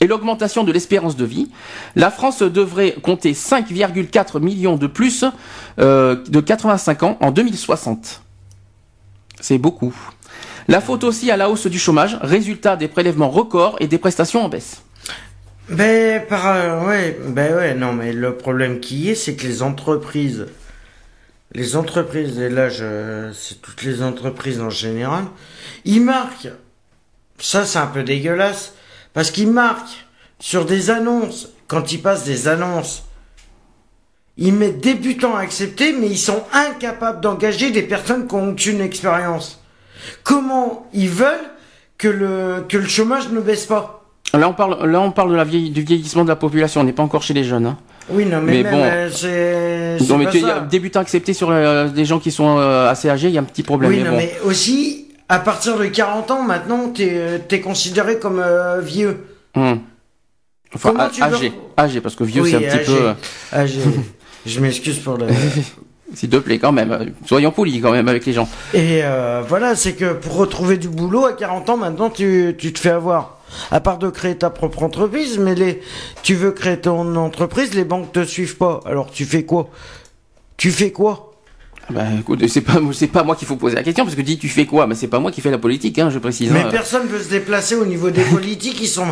et 0.01 0.07
l'augmentation 0.07 0.63
de 0.63 0.71
l'espérance 0.71 1.15
de 1.15 1.25
vie. 1.25 1.49
La 1.95 2.11
France 2.11 2.41
devrait 2.41 2.95
compter 3.01 3.33
5,4 3.33 4.39
millions 4.39 4.75
de 4.75 4.88
plus 4.88 5.25
euh, 5.79 6.23
de 6.27 6.39
85 6.39 7.03
ans 7.03 7.17
en 7.21 7.31
2060. 7.31 8.21
C'est 9.39 9.57
beaucoup. 9.57 9.95
La 10.67 10.81
faute 10.81 11.03
aussi 11.03 11.29
à 11.29 11.38
la 11.38 11.49
hausse 11.49 11.67
du 11.67 11.77
chômage, 11.77 12.17
résultat 12.21 12.75
des 12.75 12.88
prélèvements 12.88 13.29
records 13.29 13.77
et 13.79 13.88
des 13.88 13.97
prestations 13.97 14.43
en 14.43 14.49
baisse. 14.49 14.84
Ben, 15.68 16.24
par, 16.28 16.45
euh, 16.47 16.86
ouais, 16.86 17.18
ben 17.20 17.55
ouais, 17.55 17.74
non, 17.74 17.91
mais 17.91 18.13
le 18.13 18.38
problème 18.38 18.80
qui 18.80 19.09
est, 19.09 19.16
c'est 19.16 19.36
que 19.36 19.47
les 19.47 19.63
entreprises, 19.63 20.45
les 21.53 21.76
entreprises, 21.76 22.38
et 22.38 22.49
là, 22.49 22.70
je, 22.70 23.32
c'est 23.34 23.63
toutes 23.63 23.82
les 23.82 24.03
entreprises 24.03 24.61
en 24.61 24.70
général, 24.70 25.26
ils 25.84 26.03
marquent, 26.03 26.49
ça 27.39 27.66
c'est 27.66 27.80
un 27.80 27.88
peu 27.88 28.03
dégueulasse, 28.03 28.74
parce 29.13 29.32
qu'ils 29.32 29.51
marquent 29.51 30.05
sur 30.39 30.66
des 30.66 30.91
annonces, 30.91 31.49
quand 31.68 31.91
ils 31.91 32.01
passent 32.01 32.26
des 32.26 32.47
annonces, 32.47 33.05
ils 34.38 34.53
mettent 34.53 34.82
débutants 34.82 35.36
à 35.36 35.39
accepter, 35.39 35.93
mais 35.93 36.07
ils 36.07 36.20
sont 36.20 36.43
incapables 36.53 37.22
d'engager 37.22 37.72
des 37.72 37.82
personnes 37.82 38.28
qui 38.28 38.36
ont 38.36 38.49
aucune 38.51 38.82
expérience. 38.82 39.63
Comment 40.24 40.88
ils 40.93 41.09
veulent 41.09 41.49
que 41.97 42.07
le, 42.07 42.66
que 42.70 42.78
le 42.78 42.88
chômage 42.88 43.30
ne 43.30 43.39
baisse 43.39 43.66
pas? 43.66 44.04
Là, 44.38 44.49
on 44.49 44.53
parle, 44.53 44.89
là, 44.89 45.01
on 45.01 45.11
parle 45.11 45.31
de 45.31 45.36
la 45.36 45.43
vieille- 45.43 45.69
du 45.69 45.81
vieillissement 45.81 46.23
de 46.23 46.29
la 46.29 46.36
population. 46.36 46.81
On 46.81 46.83
n'est 46.83 46.93
pas 46.93 47.03
encore 47.03 47.23
chez 47.23 47.33
les 47.33 47.43
jeunes. 47.43 47.65
Hein. 47.65 47.77
Oui, 48.09 48.25
non, 48.25 48.39
mais, 48.41 48.61
Mais 48.61 48.63
même, 48.63 48.73
bon. 48.73 48.81
euh, 48.83 49.99
Donc, 50.07 50.19
mais 50.19 50.29
tu 50.29 50.41
ça. 50.41 50.59
débutant 50.59 50.99
accepté 50.99 51.33
sur 51.33 51.49
euh, 51.49 51.88
des 51.88 52.05
gens 52.05 52.19
qui 52.19 52.31
sont 52.31 52.57
euh, 52.59 52.88
assez 52.89 53.09
âgés, 53.09 53.29
il 53.29 53.33
y 53.33 53.38
a 53.38 53.41
un 53.41 53.45
petit 53.45 53.63
problème. 53.63 53.89
Oui, 53.91 53.97
mais 53.97 54.03
non, 54.03 54.11
bon. 54.11 54.17
mais 54.17 54.33
aussi, 54.45 55.07
à 55.27 55.39
partir 55.39 55.77
de 55.77 55.86
40 55.86 56.29
ans, 56.31 56.43
maintenant, 56.43 56.89
t'es 56.89 57.41
es 57.49 57.59
considéré 57.61 58.19
comme 58.19 58.39
euh, 58.39 58.79
vieux. 58.81 59.25
Hum. 59.55 59.79
Enfin, 60.75 60.93
a- 60.99 61.09
tu 61.09 61.21
veux- 61.21 61.27
âgé, 61.27 61.53
âgé, 61.79 62.01
parce 62.01 62.15
que 62.15 62.23
vieux, 62.23 62.41
Oui, 62.43 62.51
c'est 62.51 62.57
un 62.57 62.59
petit 62.59 62.75
âgé. 62.77 62.86
peu. 62.86 63.07
euh, 63.07 63.13
Âgé. 63.53 63.79
Je 64.45 64.59
m'excuse 64.59 64.99
pour 64.99 65.17
le. 65.17 65.25
S'il 66.13 66.29
te 66.29 66.36
plaît, 66.38 66.59
quand 66.59 66.71
même. 66.71 66.91
euh, 66.91 67.05
Soyons 67.25 67.49
polis 67.51 67.81
quand 67.81 67.91
même 67.91 68.07
avec 68.07 68.25
les 68.27 68.33
gens. 68.33 68.47
Et 68.75 68.99
euh, 69.03 69.41
voilà, 69.47 69.75
c'est 69.75 69.93
que 69.93 70.13
pour 70.13 70.36
retrouver 70.36 70.77
du 70.77 70.88
boulot 70.89 71.25
à 71.25 71.33
40 71.33 71.69
ans, 71.71 71.77
maintenant, 71.77 72.11
tu, 72.11 72.53
tu 72.59 72.71
te 72.71 72.77
fais 72.79 72.91
avoir. 72.91 73.34
À 73.71 73.79
part 73.79 73.97
de 73.97 74.09
créer 74.09 74.37
ta 74.37 74.49
propre 74.49 74.83
entreprise, 74.83 75.37
mais 75.37 75.55
les, 75.55 75.81
tu 76.23 76.35
veux 76.35 76.51
créer 76.51 76.77
ton 76.77 77.15
entreprise, 77.15 77.73
les 77.73 77.85
banques 77.85 78.11
te 78.11 78.23
suivent 78.23 78.57
pas. 78.57 78.81
Alors 78.85 79.11
tu 79.11 79.25
fais 79.25 79.43
quoi? 79.43 79.69
Tu 80.57 80.71
fais 80.71 80.91
quoi? 80.91 81.31
Bah, 81.89 82.03
écoute, 82.19 82.47
c'est 82.47 82.61
pas, 82.61 82.79
c'est 82.93 83.07
pas 83.07 83.23
moi 83.23 83.35
qu'il 83.35 83.47
faut 83.47 83.57
poser 83.57 83.75
la 83.75 83.83
question, 83.83 84.05
parce 84.05 84.15
que 84.15 84.21
dis 84.21 84.39
tu 84.39 84.49
fais 84.49 84.65
quoi? 84.65 84.87
Mais 84.87 84.95
c'est 84.95 85.07
pas 85.07 85.19
moi 85.19 85.31
qui 85.31 85.41
fais 85.41 85.51
la 85.51 85.59
politique, 85.59 85.99
hein, 85.99 86.09
je 86.09 86.17
précise. 86.17 86.51
Mais 86.51 86.61
hein. 86.61 86.69
personne 86.71 87.07
veut 87.07 87.21
se 87.21 87.29
déplacer 87.29 87.75
au 87.75 87.85
niveau 87.85 88.09
des 88.09 88.23
politiques. 88.23 88.81
Ils 88.81 88.87
sont. 88.87 89.05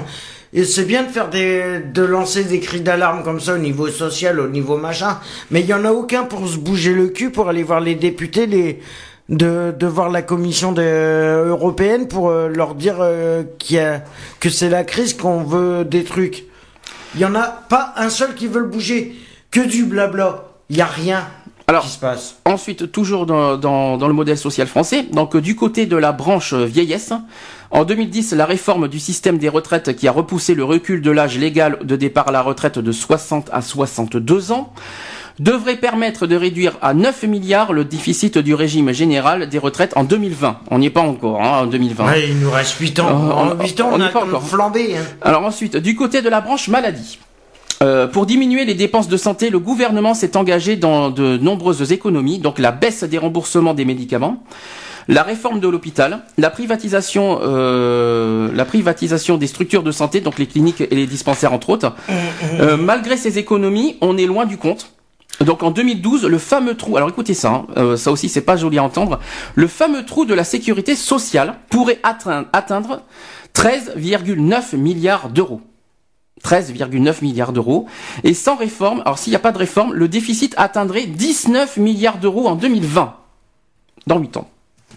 Et 0.56 0.66
c'est 0.66 0.86
bien 0.86 1.04
de 1.04 1.10
faire 1.10 1.30
des, 1.30 1.80
de 1.80 2.04
lancer 2.04 2.44
des 2.44 2.60
cris 2.60 2.82
d'alarme 2.82 3.24
comme 3.24 3.40
ça 3.40 3.56
au 3.56 3.58
niveau 3.58 3.88
social, 3.88 4.40
au 4.40 4.48
niveau 4.48 4.78
machin. 4.78 5.20
Mais 5.52 5.62
il 5.62 5.68
y 5.68 5.74
en 5.74 5.84
a 5.84 5.92
aucun 5.92 6.24
pour 6.24 6.48
se 6.48 6.58
bouger 6.58 6.94
le 6.94 7.08
cul 7.08 7.32
pour 7.32 7.50
aller 7.50 7.64
voir 7.64 7.80
les 7.80 7.96
députés, 7.96 8.46
les 8.46 8.80
de, 9.34 9.74
de 9.78 9.88
voir 9.88 10.10
la 10.10 10.22
commission 10.22 10.72
de- 10.72 11.46
européenne 11.48 12.08
pour 12.08 12.30
euh, 12.30 12.48
leur 12.48 12.76
dire 12.76 12.98
euh, 13.00 13.44
qu'il 13.60 13.78
y 13.78 13.80
a, 13.80 14.04
que 14.40 14.50
c'est 14.50 14.70
la 14.70 14.84
crise 14.84 15.14
qu'on 15.14 15.44
veut 15.44 15.84
des 15.86 16.04
trucs. 16.04 16.46
Il 17.16 17.22
y 17.22 17.26
en 17.26 17.36
a 17.36 17.44
pas 17.44 17.94
un 17.98 18.10
seul 18.10 18.34
qui 18.36 18.48
veut 18.48 18.62
le 18.62 18.68
bouger. 18.68 19.16
Que 19.52 19.60
du 19.68 19.84
blabla. 19.86 20.46
Il 20.70 20.78
y 20.78 20.82
a 20.82 20.86
rien 20.88 21.28
Alors, 21.68 21.84
qui 21.84 21.90
se 21.90 22.00
passe. 22.00 22.38
Ensuite, 22.46 22.92
toujours 22.92 23.26
dans, 23.28 23.56
dans, 23.58 23.98
dans 23.98 24.08
le 24.08 24.14
modèle 24.14 24.38
social 24.38 24.66
français, 24.68 25.04
donc 25.12 25.36
euh, 25.36 25.42
du 25.42 25.56
côté 25.56 25.86
de 25.86 25.96
la 25.98 26.12
branche 26.12 26.54
euh, 26.54 26.66
vieillesse, 26.66 27.14
en 27.70 27.86
2010, 27.86 28.34
la 28.34 28.46
réforme 28.46 28.88
du 28.88 29.00
système 29.00 29.38
des 29.38 29.50
retraites 29.50 29.96
qui 29.96 30.08
a 30.08 30.12
repoussé 30.12 30.54
le 30.56 30.64
recul 30.64 31.02
de 31.02 31.12
l'âge 31.12 31.38
légal 31.38 31.80
de 31.84 31.96
départ 31.96 32.28
à 32.28 32.32
la 32.32 32.42
retraite 32.42 32.80
de 32.80 32.92
60 32.92 33.50
à 33.52 33.62
62 33.62 34.52
ans 34.52 34.72
devrait 35.40 35.78
permettre 35.78 36.28
de 36.28 36.36
réduire 36.36 36.78
à 36.82 36.94
9 36.94 37.24
milliards 37.24 37.74
le 37.74 37.86
déficit 37.86 38.38
du 38.38 38.54
régime 38.54 38.92
général 38.92 39.50
des 39.50 39.58
retraites 39.60 39.94
en 39.96 40.04
2020. 40.04 40.60
On 40.72 40.80
n'y 40.80 40.88
est 40.88 40.92
pas 40.92 41.02
encore, 41.02 41.42
hein, 41.42 41.62
en 41.64 41.66
2020. 41.66 42.06
Ouais, 42.06 42.28
il 42.30 42.40
nous 42.40 42.52
reste 42.52 42.78
8 42.80 43.00
ans. 43.00 43.08
Euh, 43.08 43.32
en 43.32 43.52
on- 43.60 43.64
8 43.64 43.82
ans, 43.82 43.90
on 43.92 43.98
on, 43.98 44.02
a 44.02 44.10
pas 44.10 44.24
encore. 44.24 44.44
flambé. 44.44 44.96
Hein. 44.98 45.02
Alors 45.22 45.44
ensuite, 45.44 45.78
du 45.78 45.96
côté 45.96 46.22
de 46.22 46.30
la 46.30 46.42
branche 46.42 46.68
maladie. 46.68 47.20
Euh, 47.82 48.08
pour 48.08 48.26
diminuer 48.26 48.64
les 48.64 48.76
dépenses 48.76 49.10
de 49.10 49.18
santé, 49.18 49.50
le 49.50 49.60
gouvernement 49.60 50.14
s'est 50.14 50.38
engagé 50.38 50.78
dans 50.78 51.10
de 51.10 51.38
nombreuses 51.38 51.92
économies, 51.92 52.40
donc 52.40 52.58
la 52.60 52.72
baisse 52.72 53.04
des 53.04 53.18
remboursements 53.18 53.74
des 53.74 53.84
médicaments, 53.84 54.42
la 55.10 55.22
réforme 55.24 55.60
de 55.60 55.68
l'hôpital, 55.68 56.22
la 56.38 56.50
privatisation, 56.50 57.40
euh, 57.42 58.50
la 58.56 58.64
privatisation 58.64 59.36
des 59.38 59.48
structures 59.48 59.84
de 59.84 59.92
santé, 59.92 60.22
donc 60.22 60.40
les 60.40 60.46
cliniques 60.46 60.80
et 60.80 60.96
les 60.96 61.08
dispensaires 61.08 61.52
entre 61.52 61.72
autres. 61.72 61.94
Euh, 62.62 62.78
malgré 62.78 63.18
ces 63.18 63.38
économies, 63.38 63.98
on 64.00 64.18
est 64.18 64.28
loin 64.28 64.46
du 64.46 64.56
compte. 64.58 64.93
Donc 65.44 65.64
en 65.64 65.72
2012, 65.72 66.26
le 66.26 66.38
fameux 66.38 66.76
trou, 66.76 66.98
alors 66.98 67.10
écoutez 67.10 67.34
ça, 67.34 67.50
hein, 67.50 67.68
euh, 67.78 67.98
ça 67.98 68.12
aussi 68.12 68.30
c'est 68.30 68.42
pas 68.42 68.56
joli 68.56 68.78
à 68.78 68.84
entendre, 68.84 69.20
le 69.56 69.68
fameux 69.68 70.06
trou 70.06 70.26
de 70.26 70.34
la 70.34 70.44
sécurité 70.44 70.96
sociale 70.96 71.56
pourrait 71.70 72.00
atteindre, 72.04 72.48
atteindre 72.54 73.02
13,9 73.56 74.78
milliards 74.78 75.30
d'euros. 75.30 75.62
13,9 76.44 77.24
milliards 77.24 77.54
d'euros. 77.54 77.88
Et 78.24 78.34
sans 78.34 78.56
réforme, 78.56 79.02
alors 79.06 79.18
s'il 79.18 79.32
n'y 79.32 79.38
a 79.38 79.40
pas 79.40 79.52
de 79.52 79.58
réforme, 79.58 79.94
le 79.94 80.08
déficit 80.08 80.54
atteindrait 80.58 81.06
19 81.06 81.78
milliards 81.78 82.18
d'euros 82.18 82.48
en 82.48 82.56
2020. 82.56 83.16
Dans 84.08 84.20
8 84.20 84.38
ans. 84.38 84.50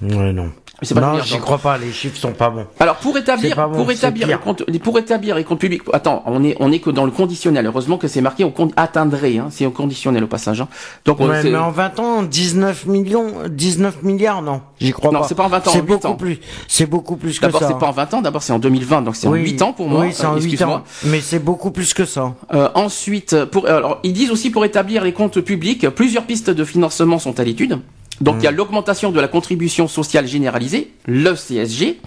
Ouais, 0.02 0.32
non. 0.32 0.52
Pas 0.94 1.00
non, 1.00 1.18
j'y 1.24 1.38
crois 1.38 1.56
pas, 1.56 1.78
les 1.78 1.90
chiffres 1.90 2.18
sont 2.18 2.32
pas 2.32 2.50
bons. 2.50 2.66
Alors 2.78 2.96
pour 2.96 3.16
établir, 3.16 3.56
bon, 3.70 3.76
pour 3.76 3.90
établir, 3.90 4.26
les 4.26 4.36
comptes, 4.36 4.62
pour 4.80 4.98
établir 4.98 5.34
les 5.36 5.42
comptes 5.44 5.58
publics. 5.60 5.80
Attends, 5.94 6.22
on 6.26 6.44
est 6.44 6.54
on 6.60 6.70
est 6.70 6.80
que 6.80 6.90
dans 6.90 7.06
le 7.06 7.10
conditionnel. 7.10 7.64
Heureusement 7.64 7.96
que 7.96 8.08
c'est 8.08 8.20
marqué 8.20 8.44
au 8.44 8.50
compte 8.50 8.74
atteindrait. 8.76 9.38
Hein, 9.38 9.46
c'est 9.50 9.64
au 9.64 9.70
conditionnel 9.70 10.22
au 10.24 10.26
passage. 10.26 10.60
hein. 10.60 10.68
Donc 11.06 11.20
on 11.20 11.28
Ouais, 11.30 11.40
c'est- 11.40 11.50
mais 11.50 11.56
en 11.56 11.70
20 11.70 11.98
ans, 11.98 12.22
19 12.22 12.84
millions, 12.84 13.32
19 13.48 14.02
milliards, 14.02 14.42
non. 14.42 14.60
J'y 14.78 14.92
crois 14.92 15.10
Non, 15.12 15.20
pas. 15.20 15.28
c'est 15.28 15.34
pas 15.34 15.44
en 15.44 15.48
20 15.48 15.66
ans, 15.66 15.70
C'est 15.72 15.80
beaucoup 15.80 16.06
ans. 16.08 16.14
plus. 16.14 16.40
C'est 16.68 16.84
beaucoup 16.86 17.16
plus 17.16 17.38
que 17.40 17.46
ça. 17.46 17.52
d'abord 17.52 17.62
c'est 17.66 17.78
pas 17.78 17.86
en 17.86 17.92
20 17.92 18.12
ans. 18.12 18.20
D'abord 18.20 18.42
c'est 18.42 18.52
en 18.52 18.58
2020. 18.58 19.00
Donc 19.00 19.16
c'est 19.16 19.28
en 19.28 19.32
Oui, 19.32 19.40
8 19.44 19.62
ans 19.62 19.72
pour 19.72 19.88
moi. 19.88 20.02
Oui, 20.02 20.10
c'est 20.12 20.26
en 20.26 20.32
Euh, 20.34 20.40
8 20.40 20.44
excuse-moi. 20.44 20.76
ans. 20.76 20.84
Mais 21.04 21.22
c'est 21.22 21.38
beaucoup 21.38 21.70
plus 21.70 21.94
que 21.94 22.04
ça. 22.04 22.34
Euh, 22.52 22.68
ensuite, 22.74 23.46
pour, 23.46 23.66
alors, 23.66 23.98
ils 24.02 24.12
disent 24.12 24.30
aussi 24.30 24.50
pour 24.50 24.66
établir 24.66 25.04
les 25.04 25.14
comptes 25.14 25.40
publics, 25.40 25.88
plusieurs 25.88 26.24
pistes 26.24 26.50
de 26.50 26.64
financement 26.66 27.18
sont 27.18 27.40
à 27.40 27.44
l'étude. 27.44 27.78
Donc 28.20 28.36
il 28.38 28.44
y 28.44 28.46
a 28.46 28.50
l'augmentation 28.50 29.10
de 29.10 29.20
la 29.20 29.28
contribution 29.28 29.88
sociale 29.88 30.26
généralisée, 30.26 30.92
le 31.06 31.34
CSG, 31.34 32.00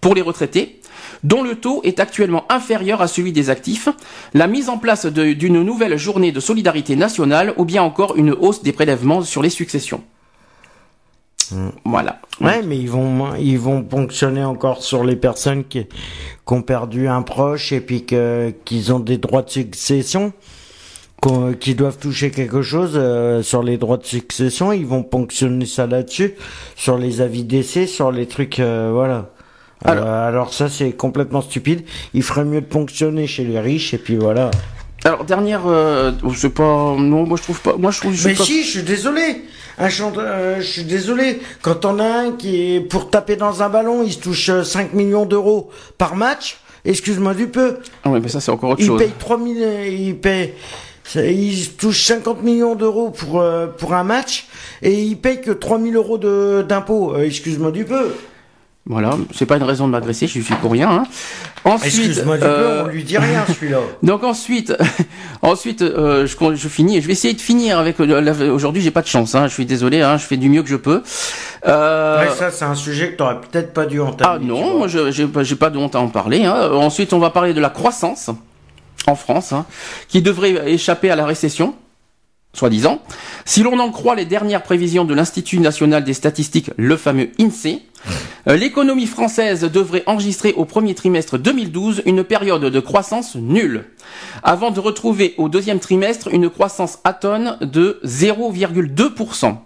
pour 0.00 0.14
les 0.14 0.22
retraités, 0.22 0.80
dont 1.24 1.42
le 1.42 1.56
taux 1.56 1.80
est 1.84 2.00
actuellement 2.00 2.44
inférieur 2.48 3.02
à 3.02 3.08
celui 3.08 3.32
des 3.32 3.50
actifs, 3.50 3.88
la 4.34 4.46
mise 4.46 4.68
en 4.68 4.78
place 4.78 5.06
d'une 5.06 5.62
nouvelle 5.62 5.96
journée 5.96 6.32
de 6.32 6.40
solidarité 6.40 6.96
nationale 6.96 7.54
ou 7.56 7.64
bien 7.64 7.82
encore 7.82 8.16
une 8.16 8.32
hausse 8.32 8.62
des 8.62 8.72
prélèvements 8.72 9.22
sur 9.22 9.42
les 9.42 9.50
successions. 9.50 10.02
Voilà. 11.84 12.20
Ouais, 12.40 12.62
mais 12.62 12.78
ils 12.78 12.90
vont, 12.90 13.34
ils 13.36 13.58
vont 13.58 13.82
ponctionner 13.82 14.44
encore 14.44 14.82
sur 14.82 15.02
les 15.02 15.16
personnes 15.16 15.64
qui, 15.64 15.86
qui 15.86 16.54
ont 16.54 16.62
perdu 16.62 17.08
un 17.08 17.22
proche 17.22 17.72
et 17.72 17.80
puis 17.80 18.04
qu'ils 18.04 18.92
ont 18.92 19.00
des 19.00 19.16
droits 19.16 19.42
de 19.42 19.50
succession, 19.50 20.32
qui 21.60 21.74
doivent 21.74 21.98
toucher 21.98 22.30
quelque 22.30 22.62
chose 22.62 22.92
euh, 22.94 23.42
sur 23.42 23.62
les 23.62 23.76
droits 23.76 23.96
de 23.96 24.06
succession. 24.06 24.72
Ils 24.72 24.86
vont 24.86 25.02
ponctionner 25.02 25.66
ça 25.66 25.86
là-dessus, 25.86 26.34
sur 26.76 26.96
les 26.98 27.20
avis 27.20 27.44
d'essai, 27.44 27.86
sur 27.86 28.12
les 28.12 28.26
trucs, 28.26 28.60
euh, 28.60 28.90
voilà. 28.92 29.30
Alors- 29.84 30.04
Alors, 30.04 30.14
alors 30.14 30.54
ça 30.54 30.68
c'est 30.68 30.92
complètement 30.92 31.40
stupide. 31.40 31.84
Il 32.14 32.22
ferait 32.22 32.44
mieux 32.44 32.60
de 32.60 32.66
ponctionner 32.66 33.26
chez 33.26 33.44
les 33.44 33.60
riches 33.60 33.94
et 33.94 33.98
puis 33.98 34.16
voilà. 34.16 34.50
Alors 35.04 35.24
dernière, 35.24 35.62
euh, 35.66 36.10
sais 36.34 36.50
pas, 36.50 36.96
non, 36.98 37.24
moi 37.24 37.36
je 37.36 37.42
trouve 37.44 37.60
pas, 37.60 37.76
moi 37.76 37.90
je 37.92 38.00
trouve. 38.00 38.12
je 38.14 38.28
Mais 38.28 38.34
pas- 38.34 38.44
si, 38.44 38.64
je 38.64 38.68
suis 38.68 38.82
désolé. 38.82 39.42
Un 39.80 39.88
chanteur, 39.88 40.24
euh, 40.26 40.56
je 40.58 40.66
suis 40.66 40.82
désolé. 40.82 41.40
Quand 41.62 41.84
on 41.84 42.00
a 42.00 42.04
un 42.26 42.32
qui 42.32 42.74
est 42.74 42.80
pour 42.80 43.08
taper 43.10 43.36
dans 43.36 43.62
un 43.62 43.68
ballon, 43.68 44.02
il 44.04 44.12
se 44.12 44.18
touche 44.18 44.48
euh, 44.48 44.64
5 44.64 44.92
millions 44.94 45.24
d'euros 45.26 45.70
par 45.98 46.16
match. 46.16 46.58
Excuse-moi 46.84 47.34
du 47.34 47.46
peu. 47.46 47.76
Ah 48.02 48.10
ouais, 48.10 48.18
mais 48.18 48.28
ça 48.28 48.40
c'est 48.40 48.50
encore 48.50 48.70
autre 48.70 48.80
Il 48.80 48.86
chose. 48.86 48.98
paye 48.98 49.12
3000, 49.20 49.58
euh, 49.62 49.86
il 49.86 50.16
paye, 50.16 50.54
ça- 51.08 51.24
il 51.24 51.56
se 51.56 51.70
touche 51.70 52.02
50 52.04 52.42
millions 52.42 52.74
d'euros 52.76 53.10
pour 53.10 53.40
euh, 53.40 53.66
pour 53.66 53.94
un 53.94 54.04
match 54.04 54.46
et 54.82 54.92
il 55.02 55.16
paye 55.16 55.40
que 55.40 55.50
3000 55.50 55.96
euros 55.96 56.18
de 56.18 56.64
d'impôts. 56.68 57.14
Euh, 57.16 57.24
Excuse-moi 57.24 57.72
du 57.72 57.84
peu. 57.84 58.12
Voilà, 58.90 59.10
c'est 59.34 59.44
pas 59.44 59.58
une 59.58 59.64
raison 59.64 59.86
de 59.86 59.92
m'agresser, 59.92 60.26
je 60.26 60.40
suis 60.40 60.54
pour 60.62 60.72
rien. 60.72 60.88
Hein. 60.90 61.02
Ensuite, 61.66 62.06
Excuse-moi 62.06 62.38
du 62.38 62.44
euh, 62.44 62.84
peu, 62.84 62.88
on 62.88 62.92
lui 62.94 63.04
dit 63.04 63.18
rien 63.18 63.44
celui-là. 63.54 63.80
donc 64.02 64.24
ensuite, 64.24 64.72
ensuite, 65.42 65.82
euh, 65.82 66.26
je, 66.26 66.54
je 66.54 66.68
finis. 66.68 66.96
et 66.96 67.02
Je 67.02 67.06
vais 67.06 67.12
essayer 67.12 67.34
de 67.34 67.40
finir 67.42 67.78
avec. 67.78 68.00
euh, 68.00 68.50
Aujourd'hui, 68.50 68.80
j'ai 68.80 68.90
pas 68.90 69.02
de 69.02 69.06
chance. 69.06 69.34
Hein, 69.34 69.46
je 69.46 69.52
suis 69.52 69.66
désolé. 69.66 70.00
Hein, 70.00 70.16
je 70.16 70.24
fais 70.24 70.38
du 70.38 70.48
mieux 70.48 70.62
que 70.62 70.70
je 70.70 70.76
peux. 70.76 71.02
Euh, 71.66 72.18
Ouais, 72.20 72.34
ça 72.34 72.50
c'est 72.50 72.64
un 72.64 72.74
sujet 72.74 73.10
que 73.12 73.16
t'aurais 73.18 73.38
peut-être 73.42 73.74
pas 73.74 73.84
dû 73.84 74.00
entamer. 74.00 74.30
ah 74.36 74.38
non, 74.42 74.78
moi 74.78 74.88
j'ai 74.88 75.26
pas, 75.26 75.42
pas 75.58 75.68
de 75.70 75.76
honte 75.76 75.94
à 75.94 76.00
en 76.00 76.08
parler. 76.08 76.46
Euh, 76.46 76.72
Ensuite, 76.72 77.12
on 77.12 77.18
va 77.18 77.28
parler 77.28 77.52
de 77.52 77.60
la 77.60 77.68
croissance 77.70 78.30
en 79.06 79.14
France, 79.14 79.52
hein, 79.52 79.66
qui 80.08 80.22
devrait 80.22 80.72
échapper 80.72 81.10
à 81.10 81.16
la 81.16 81.26
récession, 81.26 81.74
soi-disant. 82.52 83.00
Si 83.44 83.62
l'on 83.62 83.78
en 83.78 83.90
croit 83.90 84.14
les 84.14 84.24
dernières 84.24 84.62
prévisions 84.62 85.04
de 85.04 85.14
l'Institut 85.14 85.60
national 85.60 86.04
des 86.04 86.14
statistiques, 86.14 86.70
le 86.76 86.96
fameux 86.96 87.30
INSEE, 87.38 87.82
euh, 88.48 88.56
l'économie 88.56 89.06
française 89.06 89.62
devrait 89.62 90.04
enregistrer 90.06 90.52
au 90.54 90.64
premier 90.64 90.94
trimestre 90.94 91.38
2012 91.38 92.02
une 92.06 92.24
période 92.24 92.64
de 92.64 92.80
croissance 92.80 93.36
nulle, 93.36 93.84
avant 94.42 94.70
de 94.70 94.80
retrouver 94.80 95.34
au 95.38 95.48
deuxième 95.48 95.80
trimestre 95.80 96.28
une 96.28 96.50
croissance 96.50 96.98
atone 97.04 97.58
de 97.60 98.00
0,2%. 98.04 99.58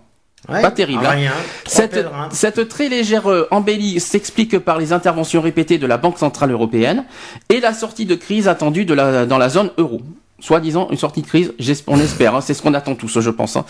Ouais, 0.49 0.61
pas 0.61 0.71
terrible, 0.73 1.07
hein. 1.07 1.11
Rien. 1.11 1.33
Cette, 1.67 2.69
très 2.69 2.89
légère 2.89 3.31
euh, 3.31 3.47
embellie 3.51 4.01
s'explique 4.01 4.59
par 4.59 4.79
les 4.79 4.93
interventions 4.93 5.41
répétées 5.41 5.79
de 5.79 5.87
la 5.87 5.99
Banque 5.99 6.19
Centrale 6.19 6.51
Européenne 6.51 7.05
et 7.49 7.61
la 7.61 7.73
sortie 7.73 8.07
de 8.07 8.15
crise 8.17 8.49
attendue 8.49 8.85
de 8.85 8.95
la, 8.95 9.25
dans 9.25 9.39
la 9.39 9.49
zone 9.49 9.71
euro. 9.79 10.01
Soi-disant 10.41 10.89
une 10.91 10.97
sortie 10.97 11.23
de 11.23 11.29
crise, 11.29 11.53
on 11.87 12.01
espère, 12.01 12.35
hein, 12.35 12.41
c'est 12.41 12.53
ce 12.55 12.63
qu'on 12.63 12.75
attend 12.75 12.97
tous, 12.97 13.21
je 13.21 13.31
pense. 13.31 13.55
hein. 13.55 13.65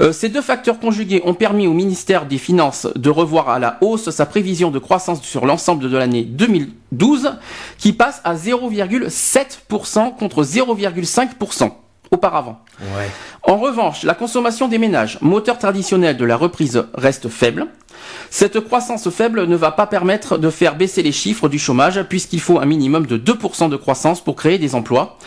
Euh, 0.00 0.12
ces 0.12 0.28
deux 0.28 0.40
facteurs 0.40 0.78
conjugués 0.78 1.20
ont 1.24 1.34
permis 1.34 1.66
au 1.66 1.72
ministère 1.72 2.26
des 2.26 2.38
Finances 2.38 2.86
de 2.94 3.10
revoir 3.10 3.48
à 3.48 3.58
la 3.58 3.78
hausse 3.80 4.08
sa 4.10 4.24
prévision 4.24 4.70
de 4.70 4.78
croissance 4.78 5.20
sur 5.22 5.44
l'ensemble 5.46 5.90
de 5.90 5.96
l'année 5.96 6.22
2012, 6.22 7.32
qui 7.76 7.92
passe 7.92 8.20
à 8.22 8.36
0,7% 8.36 10.14
contre 10.16 10.44
0,5% 10.44 11.72
auparavant. 12.12 12.60
Ouais. 12.80 13.10
En 13.42 13.56
revanche, 13.56 14.04
la 14.04 14.14
consommation 14.14 14.68
des 14.68 14.78
ménages, 14.78 15.18
moteur 15.20 15.58
traditionnel 15.58 16.16
de 16.16 16.24
la 16.24 16.36
reprise, 16.36 16.84
reste 16.94 17.28
faible. 17.28 17.66
Cette 18.30 18.60
croissance 18.60 19.08
faible 19.10 19.46
ne 19.46 19.56
va 19.56 19.70
pas 19.72 19.86
permettre 19.86 20.38
de 20.38 20.50
faire 20.50 20.76
baisser 20.76 21.02
les 21.02 21.12
chiffres 21.12 21.48
du 21.48 21.58
chômage 21.58 22.02
puisqu'il 22.04 22.40
faut 22.40 22.60
un 22.60 22.64
minimum 22.64 23.06
de 23.06 23.16
2% 23.18 23.68
de 23.68 23.76
croissance 23.76 24.22
pour 24.22 24.36
créer 24.36 24.58
des 24.58 24.74
emplois. 24.74 25.18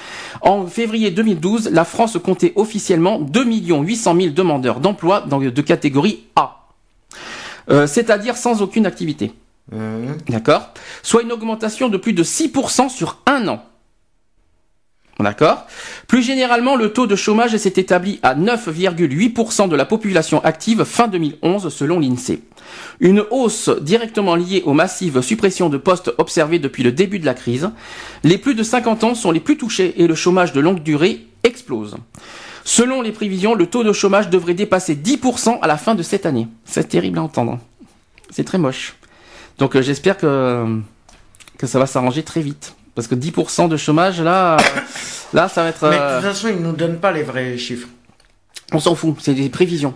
En 0.41 0.65
février 0.67 1.11
2012, 1.11 1.69
la 1.71 1.85
France 1.85 2.17
comptait 2.23 2.53
officiellement 2.55 3.19
2 3.19 3.45
800 3.45 4.15
000 4.15 4.33
demandeurs 4.33 4.79
d'emploi 4.79 5.21
dans 5.21 5.39
de 5.39 5.61
catégorie 5.61 6.23
A. 6.35 6.67
Euh, 7.69 7.87
c'est-à-dire 7.87 8.37
sans 8.37 8.61
aucune 8.61 8.85
activité. 8.85 9.33
Mhm. 9.71 10.17
D'accord? 10.29 10.69
Soit 11.01 11.23
une 11.23 11.31
augmentation 11.31 11.89
de 11.89 11.97
plus 11.97 12.13
de 12.13 12.23
6% 12.23 12.89
sur 12.89 13.19
un 13.25 13.47
an. 13.47 13.63
D'accord? 15.19 15.65
Plus 16.07 16.21
généralement, 16.23 16.75
le 16.75 16.91
taux 16.91 17.07
de 17.07 17.15
chômage 17.15 17.55
s'est 17.55 17.73
établi 17.77 18.19
à 18.21 18.35
9,8% 18.35 19.69
de 19.69 19.75
la 19.75 19.85
population 19.85 20.43
active 20.43 20.83
fin 20.83 21.07
2011 21.07 21.73
selon 21.73 21.99
l'INSEE. 21.99 22.41
Une 22.99 23.23
hausse 23.31 23.69
directement 23.81 24.35
liée 24.35 24.61
aux 24.65 24.73
massives 24.73 25.21
suppressions 25.21 25.69
de 25.69 25.77
postes 25.77 26.11
observées 26.17 26.59
depuis 26.59 26.83
le 26.83 26.91
début 26.91 27.19
de 27.19 27.25
la 27.25 27.33
crise. 27.33 27.69
Les 28.23 28.37
plus 28.37 28.55
de 28.55 28.63
50 28.63 29.05
ans 29.05 29.15
sont 29.15 29.31
les 29.31 29.39
plus 29.39 29.57
touchés 29.57 29.93
et 30.01 30.07
le 30.07 30.15
chômage 30.15 30.51
de 30.51 30.59
longue 30.59 30.83
durée 30.83 31.25
explose. 31.43 31.95
Selon 32.65 33.01
les 33.01 33.11
prévisions, 33.11 33.53
le 33.53 33.67
taux 33.67 33.83
de 33.83 33.93
chômage 33.93 34.29
devrait 34.29 34.53
dépasser 34.53 34.95
10% 34.95 35.59
à 35.61 35.67
la 35.67 35.77
fin 35.77 35.95
de 35.95 36.03
cette 36.03 36.25
année. 36.25 36.47
C'est 36.65 36.89
terrible 36.89 37.19
à 37.19 37.23
entendre. 37.23 37.59
C'est 38.31 38.43
très 38.43 38.57
moche. 38.57 38.95
Donc 39.59 39.75
euh, 39.75 39.81
j'espère 39.81 40.17
que 40.17 40.81
que 41.57 41.67
ça 41.67 41.79
va 41.79 41.85
s'arranger 41.85 42.23
très 42.23 42.41
vite. 42.41 42.75
Parce 42.95 43.07
que 43.07 43.15
10% 43.15 43.67
de 43.67 43.77
chômage, 43.77 44.21
là, 44.21 44.57
là, 45.33 45.49
ça 45.49 45.63
va 45.63 45.69
être. 45.69 45.89
Mais 45.89 45.97
de 45.97 46.01
euh, 46.01 46.21
toute 46.21 46.29
façon, 46.29 46.47
ils 46.47 46.61
nous 46.61 46.71
donnent 46.71 46.99
pas 46.99 47.11
les 47.11 47.23
vrais 47.23 47.57
chiffres. 47.57 47.89
on 48.71 48.79
s'en 48.79 48.95
fout, 48.95 49.17
c'est 49.19 49.33
des 49.33 49.49
prévisions. 49.49 49.93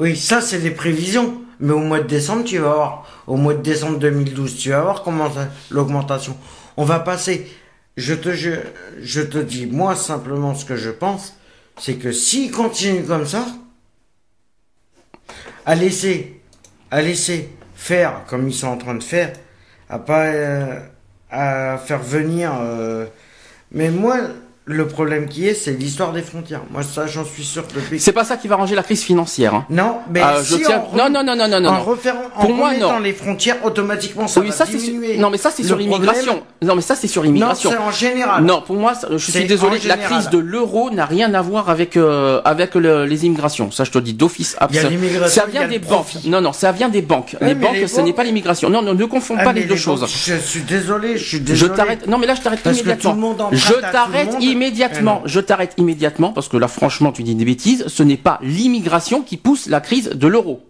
Oui, 0.00 0.16
ça, 0.16 0.40
c'est 0.40 0.58
des 0.58 0.72
prévisions. 0.72 1.42
Mais 1.60 1.72
au 1.72 1.78
mois 1.78 2.00
de 2.00 2.08
décembre, 2.08 2.42
tu 2.44 2.58
vas 2.58 2.74
voir. 2.74 3.06
Au 3.26 3.36
mois 3.36 3.54
de 3.54 3.62
décembre 3.62 3.98
2012, 3.98 4.56
tu 4.56 4.70
vas 4.70 4.80
voir 4.80 5.02
comment 5.02 5.30
l'augmentation. 5.70 6.36
On 6.76 6.84
va 6.84 6.98
passer. 6.98 7.46
Je 7.96 8.14
te, 8.14 8.32
je, 8.32 8.52
je 9.00 9.20
te 9.20 9.38
dis, 9.38 9.66
moi, 9.66 9.94
simplement, 9.94 10.54
ce 10.54 10.64
que 10.64 10.76
je 10.76 10.90
pense, 10.90 11.36
c'est 11.78 11.96
que 11.96 12.12
s'ils 12.12 12.50
continuent 12.50 13.04
comme 13.04 13.26
ça, 13.26 13.46
à 15.66 15.74
laisser, 15.74 16.40
à 16.90 17.02
laisser 17.02 17.50
faire 17.74 18.24
comme 18.26 18.48
ils 18.48 18.54
sont 18.54 18.68
en 18.68 18.76
train 18.78 18.94
de 18.94 19.02
faire, 19.02 19.32
à 19.88 19.98
pas, 19.98 20.26
euh, 20.26 20.80
à 21.30 21.78
faire 21.78 22.02
venir, 22.02 22.52
euh, 22.60 23.06
mais 23.72 23.90
moi, 23.90 24.18
le 24.70 24.86
problème 24.86 25.28
qui 25.28 25.46
est, 25.48 25.54
c'est 25.54 25.72
l'histoire 25.72 26.12
des 26.12 26.22
frontières. 26.22 26.60
Moi, 26.70 26.82
ça, 26.82 27.06
j'en 27.06 27.24
suis 27.24 27.44
sûr 27.44 27.64
depuis. 27.74 28.00
C'est 28.00 28.12
pas 28.12 28.24
ça 28.24 28.36
qui 28.36 28.48
va 28.48 28.54
arranger 28.54 28.74
la 28.74 28.82
crise 28.82 29.02
financière. 29.02 29.54
hein. 29.54 29.66
Non, 29.70 29.98
mais 30.12 30.20
Ah, 30.22 30.36
je 30.42 30.56
si 30.56 30.62
tiens- 30.62 30.84
on 30.92 30.96
non, 30.96 31.08
non, 31.10 31.22
non, 31.24 31.36
non, 31.36 31.48
non, 31.48 31.56
en 31.56 31.60
non. 31.60 31.70
en 31.70 32.40
Pour 32.40 32.50
moi, 32.54 32.68
remettant 32.68 32.92
non. 32.94 32.98
les 33.00 33.12
frontières, 33.12 33.56
automatiquement, 33.64 34.26
ça 34.28 34.40
oui, 34.40 34.48
va 34.48 34.52
ça 34.54 34.66
sur... 34.66 34.78
non 35.18 35.30
mais 35.30 35.38
ça 35.38 35.50
c'est 35.50 35.62
sur 35.64 35.76
l'immigration. 35.76 36.42
Non 36.62 36.74
mais 36.74 36.82
ça 36.82 36.94
c'est 36.94 37.06
sur 37.08 37.22
Non, 37.22 37.26
l'immigration. 37.26 37.70
c'est 37.70 37.76
en 37.78 37.90
général. 37.90 38.44
Non, 38.44 38.62
pour 38.62 38.76
moi, 38.76 38.92
je 39.10 39.16
suis 39.18 39.44
désolé, 39.44 39.78
en 39.84 39.88
la 39.88 39.96
crise 39.96 40.30
de 40.30 40.38
l'euro 40.38 40.90
n'a 40.90 41.04
rien 41.06 41.32
à 41.34 41.42
voir 41.42 41.68
avec 41.70 41.96
euh, 41.96 42.40
avec 42.44 42.74
le- 42.74 43.04
les 43.06 43.26
immigrations. 43.26 43.70
Ça, 43.70 43.84
je 43.84 43.90
te 43.90 43.98
dis 43.98 44.14
d'office. 44.14 44.56
Ça- 45.28 45.46
vient 45.46 45.66
des 45.68 45.78
banques. 45.78 46.06
Non, 46.24 46.40
non, 46.40 46.52
ça 46.52 46.72
vient 46.72 46.88
des 46.88 47.02
banques. 47.02 47.36
Les 47.40 47.54
banques, 47.54 47.74
les 47.74 47.86
ce 47.88 48.00
n'est 48.00 48.12
pas 48.12 48.24
l'immigration. 48.24 48.70
Non, 48.70 48.82
non, 48.82 48.94
ne 48.94 49.04
confonds 49.04 49.36
Ah, 49.38 49.44
pas 49.44 49.52
mais 49.52 49.60
les 49.60 49.66
deux 49.66 49.76
choses. 49.76 50.06
Je 50.06 50.34
suis 50.36 50.62
désolé, 50.62 51.16
je 51.16 51.24
suis 51.24 51.38
Je 51.38 51.42
désolé. 51.42 51.74
t'arrête. 51.74 52.06
Non, 52.06 52.18
mais 52.18 52.26
là, 52.26 52.34
je 52.34 52.40
t'arrête 52.42 52.60
immédiatement. 52.64 53.36
je 53.52 53.72
t'arrête 53.74 54.32
monde. 54.32 54.42
Immédiatement. 54.60 55.22
Eh. 55.24 55.28
Je 55.28 55.40
t'arrête 55.40 55.74
immédiatement 55.78 56.32
parce 56.32 56.48
que 56.48 56.56
là, 56.56 56.68
franchement, 56.68 57.12
tu 57.12 57.22
dis 57.22 57.34
des 57.34 57.44
bêtises. 57.44 57.86
Ce 57.86 58.02
n'est 58.02 58.16
pas 58.16 58.38
l'immigration 58.42 59.22
qui 59.22 59.36
pousse 59.36 59.66
la 59.68 59.80
crise 59.80 60.10
de 60.10 60.26
l'euro. 60.26 60.60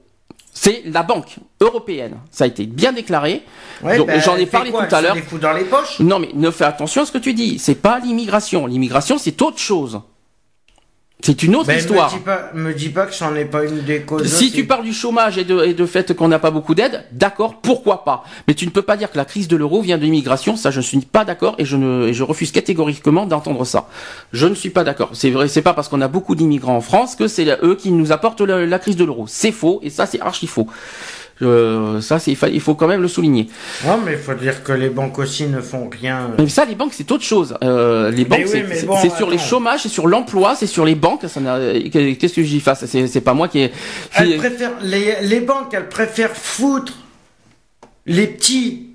C'est 0.52 0.82
la 0.86 1.02
banque 1.02 1.36
européenne. 1.60 2.16
Ça 2.30 2.44
a 2.44 2.46
été 2.46 2.66
bien 2.66 2.92
déclaré. 2.92 3.42
Ouais, 3.82 3.98
Donc, 3.98 4.08
ben, 4.08 4.20
j'en 4.20 4.36
ai 4.36 4.46
parlé 4.46 4.70
quoi 4.70 4.86
tout 4.86 4.94
à 4.94 5.00
l'heure. 5.00 5.14
les 5.14 5.22
fout 5.22 5.40
dans 5.40 5.52
les 5.52 5.64
poches. 5.64 6.00
Non, 6.00 6.18
mais 6.18 6.30
ne 6.34 6.50
fais 6.50 6.64
attention 6.64 7.02
à 7.02 7.06
ce 7.06 7.12
que 7.12 7.18
tu 7.18 7.34
dis. 7.34 7.58
C'est 7.58 7.76
pas 7.76 7.98
l'immigration. 8.00 8.66
L'immigration, 8.66 9.16
c'est 9.18 9.40
autre 9.42 9.58
chose. 9.58 10.00
C'est 11.22 11.42
une 11.42 11.56
autre 11.56 11.66
Ben, 11.66 11.78
histoire. 11.78 12.12
Me 12.12 12.18
dis 12.18 12.24
pas, 12.24 12.50
me 12.54 12.74
dis 12.74 12.88
pas 12.88 13.06
que 13.06 13.14
c'en 13.14 13.34
est 13.34 13.44
pas 13.44 13.64
une 13.64 13.80
des 13.82 14.00
causes. 14.02 14.26
Si 14.26 14.46
aussi. 14.46 14.52
tu 14.52 14.64
parles 14.66 14.84
du 14.84 14.92
chômage 14.92 15.38
et 15.38 15.44
de, 15.44 15.64
et 15.64 15.74
de 15.74 15.86
fait 15.86 16.14
qu'on 16.14 16.28
n'a 16.28 16.38
pas 16.38 16.50
beaucoup 16.50 16.74
d'aide, 16.74 17.04
d'accord, 17.12 17.56
pourquoi 17.60 18.04
pas. 18.04 18.24
Mais 18.48 18.54
tu 18.54 18.64
ne 18.66 18.70
peux 18.70 18.82
pas 18.82 18.96
dire 18.96 19.10
que 19.10 19.16
la 19.16 19.24
crise 19.24 19.48
de 19.48 19.56
l'euro 19.56 19.82
vient 19.82 19.98
de 19.98 20.02
l'immigration, 20.02 20.56
ça 20.56 20.70
je 20.70 20.78
ne 20.78 20.82
suis 20.84 21.00
pas 21.00 21.24
d'accord 21.24 21.54
et 21.58 21.64
je 21.64 21.76
ne 21.76 22.08
et 22.08 22.14
je 22.14 22.22
refuse 22.22 22.52
catégoriquement 22.52 23.26
d'entendre 23.26 23.64
ça. 23.64 23.88
Je 24.32 24.46
ne 24.46 24.54
suis 24.54 24.70
pas 24.70 24.84
d'accord. 24.84 25.10
C'est 25.12 25.30
vrai, 25.30 25.48
c'est 25.48 25.62
pas 25.62 25.74
parce 25.74 25.88
qu'on 25.88 26.00
a 26.00 26.08
beaucoup 26.08 26.34
d'immigrants 26.34 26.76
en 26.76 26.80
France 26.80 27.16
que 27.16 27.28
c'est 27.28 27.46
eux 27.62 27.74
qui 27.74 27.90
nous 27.92 28.12
apportent 28.12 28.40
la, 28.40 28.64
la 28.66 28.78
crise 28.78 28.96
de 28.96 29.04
l'euro. 29.04 29.26
C'est 29.28 29.52
faux 29.52 29.80
et 29.82 29.90
ça 29.90 30.06
c'est 30.06 30.20
archi 30.20 30.46
faux. 30.46 30.66
Euh, 31.42 32.00
ça 32.02 32.18
c'est 32.18 32.30
il 32.32 32.36
fa- 32.36 32.48
il 32.48 32.60
faut 32.60 32.74
quand 32.74 32.86
même 32.86 33.00
le 33.00 33.08
souligner. 33.08 33.48
Non, 33.86 33.98
mais 34.04 34.12
il 34.12 34.18
faut 34.18 34.34
dire 34.34 34.62
que 34.62 34.72
les 34.72 34.90
banques 34.90 35.18
aussi 35.18 35.46
ne 35.46 35.60
font 35.60 35.88
rien. 35.88 36.32
Mais 36.38 36.48
ça 36.48 36.64
les 36.66 36.74
banques 36.74 36.92
c'est 36.94 37.10
autre 37.10 37.24
chose. 37.24 37.56
Euh, 37.64 38.10
les 38.10 38.24
banques 38.26 38.40
oui, 38.44 38.62
c'est 38.72 38.86
bon, 38.86 38.96
sur 39.16 39.30
les 39.30 39.38
chômages, 39.38 39.80
c'est 39.84 39.88
sur 39.88 40.06
l'emploi, 40.06 40.54
c'est 40.54 40.66
sur 40.66 40.84
les 40.84 40.94
banques. 40.94 41.22
Ça 41.28 41.40
Qu'est-ce 41.90 42.34
que 42.34 42.42
j'y 42.42 42.60
fasse 42.60 42.84
C'est 42.86 43.06
c'est 43.06 43.20
pas 43.22 43.32
moi 43.34 43.48
qui. 43.48 43.60
ai- 43.60 43.72
Elles 44.16 44.36
préfèrent, 44.36 44.76
les, 44.82 45.16
les 45.22 45.40
banques, 45.40 45.72
elles 45.72 45.88
préfèrent 45.88 46.36
foutre 46.36 46.94
les 48.06 48.26
petits, 48.26 48.88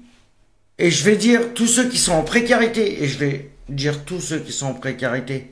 et 0.77 0.91
je 0.91 1.03
vais 1.03 1.15
dire 1.15 1.53
tous 1.55 1.67
ceux 1.67 1.85
qui 1.87 1.97
sont 1.97 2.13
en 2.13 2.23
précarité, 2.23 3.03
et 3.03 3.07
je 3.07 3.17
vais 3.17 3.49
dire 3.69 4.03
tous 4.05 4.19
ceux 4.19 4.39
qui 4.39 4.51
sont 4.51 4.67
en 4.67 4.73
précarité, 4.73 5.49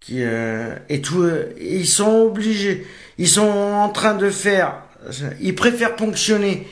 qui, 0.00 0.22
euh, 0.22 0.74
et 0.88 1.00
tout, 1.00 1.22
euh, 1.22 1.52
ils 1.60 1.86
sont 1.86 2.10
obligés, 2.22 2.86
ils 3.18 3.28
sont 3.28 3.48
en 3.48 3.88
train 3.88 4.14
de 4.14 4.30
faire, 4.30 4.82
ils 5.40 5.54
préfèrent 5.54 5.96
ponctionner 5.96 6.66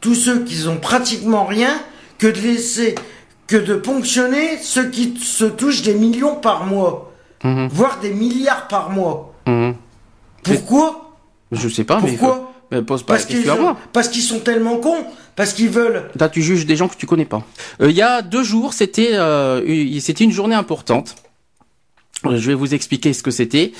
tous 0.00 0.14
ceux 0.14 0.44
qui 0.44 0.66
ont 0.68 0.76
pratiquement 0.78 1.44
rien 1.44 1.80
que 2.18 2.26
de 2.26 2.38
laisser, 2.40 2.94
que 3.46 3.56
de 3.56 3.74
ponctionner 3.74 4.58
ceux 4.62 4.88
qui 4.90 5.16
se 5.20 5.44
touchent 5.44 5.82
des 5.82 5.94
millions 5.94 6.36
par 6.36 6.64
mois, 6.66 7.12
Mhm. 7.42 7.68
voire 7.72 8.00
des 8.00 8.10
milliards 8.10 8.68
par 8.68 8.90
mois. 8.90 9.34
Mhm. 9.46 9.74
Pourquoi 10.42 11.16
Je 11.52 11.68
sais 11.68 11.84
pas, 11.84 12.00
mais 12.00 12.12
Pourquoi 12.16 12.50
mais 12.70 12.82
pose 12.82 13.02
pas 13.04 13.14
Parce 13.14 13.26
qu'ils 13.26 13.48
à 13.50 13.54
ont- 13.56 13.60
moi. 13.60 13.76
parce 13.92 14.08
qu'ils 14.08 14.22
sont 14.22 14.40
tellement 14.40 14.78
cons, 14.78 15.04
parce 15.36 15.52
qu'ils 15.52 15.68
veulent. 15.68 16.08
Là, 16.18 16.28
tu 16.28 16.42
juges 16.42 16.66
des 16.66 16.76
gens 16.76 16.88
que 16.88 16.96
tu 16.96 17.06
connais 17.06 17.26
pas. 17.26 17.42
Euh, 17.80 17.90
Il 17.90 17.96
y 17.96 18.02
a 18.02 18.22
deux 18.22 18.42
jours, 18.42 18.72
c'était 18.72 19.10
euh, 19.12 19.60
c'était 20.00 20.24
une 20.24 20.32
journée 20.32 20.54
importante. 20.54 21.14
Euh, 22.24 22.36
Je 22.38 22.46
vais 22.48 22.54
vous 22.54 22.72
expliquer 22.74 23.12
ce 23.12 23.22
que 23.22 23.30
c'était. 23.30 23.72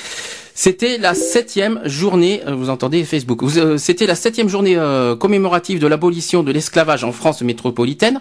C'était 0.56 0.98
la 0.98 1.14
septième 1.14 1.80
journée, 1.84 2.40
euh, 2.46 2.54
vous 2.54 2.70
entendez 2.70 3.02
Facebook, 3.02 3.42
euh, 3.42 3.76
c'était 3.76 4.06
la 4.06 4.14
septième 4.14 4.48
journée 4.48 4.76
euh, 4.76 5.16
commémorative 5.16 5.80
de 5.80 5.86
l'abolition 5.88 6.44
de 6.44 6.52
l'esclavage 6.52 7.02
en 7.02 7.10
France 7.10 7.42
métropolitaine. 7.42 8.20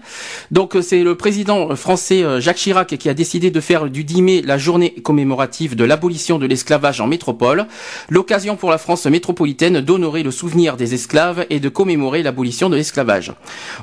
Donc 0.49 0.75
euh, 0.75 0.81
c'est 0.81 1.03
le 1.03 1.13
président 1.13 1.75
français 1.75 2.23
euh, 2.23 2.41
Jacques 2.41 2.57
Chirac 2.57 2.97
qui 2.97 3.07
a 3.07 3.13
décidé 3.13 3.51
de 3.51 3.59
faire 3.59 3.88
du 3.88 4.03
10 4.03 4.21
mai 4.23 4.41
la 4.41 4.57
journée 4.57 4.95
commémorative 5.03 5.75
de 5.75 5.84
l'abolition 5.84 6.39
de 6.39 6.47
l'esclavage 6.47 7.01
en 7.01 7.05
métropole. 7.05 7.67
L'occasion 8.09 8.55
pour 8.55 8.71
la 8.71 8.79
France 8.79 9.05
métropolitaine 9.05 9.81
d'honorer 9.81 10.23
le 10.23 10.31
souvenir 10.31 10.75
des 10.75 10.95
esclaves 10.95 11.45
et 11.51 11.59
de 11.59 11.69
commémorer 11.69 12.23
l'abolition 12.23 12.67
de 12.67 12.75
l'esclavage. 12.75 13.31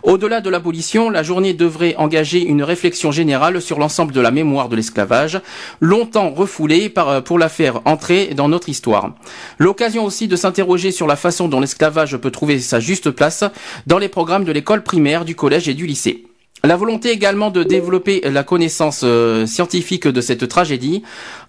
Au-delà 0.02 0.40
de 0.40 0.50
l'abolition, 0.50 1.08
la 1.08 1.22
journée 1.22 1.54
devrait 1.54 1.94
engager 1.98 2.44
une 2.44 2.64
réflexion 2.64 3.12
générale 3.12 3.62
sur 3.62 3.78
l'ensemble 3.78 4.12
de 4.12 4.20
la 4.20 4.32
mémoire 4.32 4.68
de 4.68 4.74
l'esclavage, 4.74 5.40
longtemps 5.80 6.30
refoulée 6.30 6.88
par, 6.88 7.22
pour 7.22 7.38
la 7.38 7.48
faire 7.48 7.80
entrer 7.84 8.34
dans 8.39 8.39
notre 8.48 8.68
histoire. 8.68 9.14
L'occasion 9.58 10.04
aussi 10.04 10.28
de 10.28 10.36
s'interroger 10.36 10.92
sur 10.92 11.06
la 11.06 11.16
façon 11.16 11.48
dont 11.48 11.60
l'esclavage 11.60 12.16
peut 12.16 12.30
trouver 12.30 12.58
sa 12.58 12.80
juste 12.80 13.10
place 13.10 13.44
dans 13.86 13.98
les 13.98 14.08
programmes 14.08 14.44
de 14.44 14.52
l'école 14.52 14.82
primaire, 14.82 15.24
du 15.24 15.34
collège 15.34 15.68
et 15.68 15.74
du 15.74 15.86
lycée. 15.86 16.24
La 16.62 16.76
volonté 16.76 17.10
également 17.10 17.50
de 17.50 17.62
développer 17.62 18.20
la 18.20 18.42
connaissance 18.42 19.00
euh, 19.02 19.46
scientifique 19.46 20.06
de 20.06 20.20
cette 20.20 20.46
tragédie, 20.46 21.02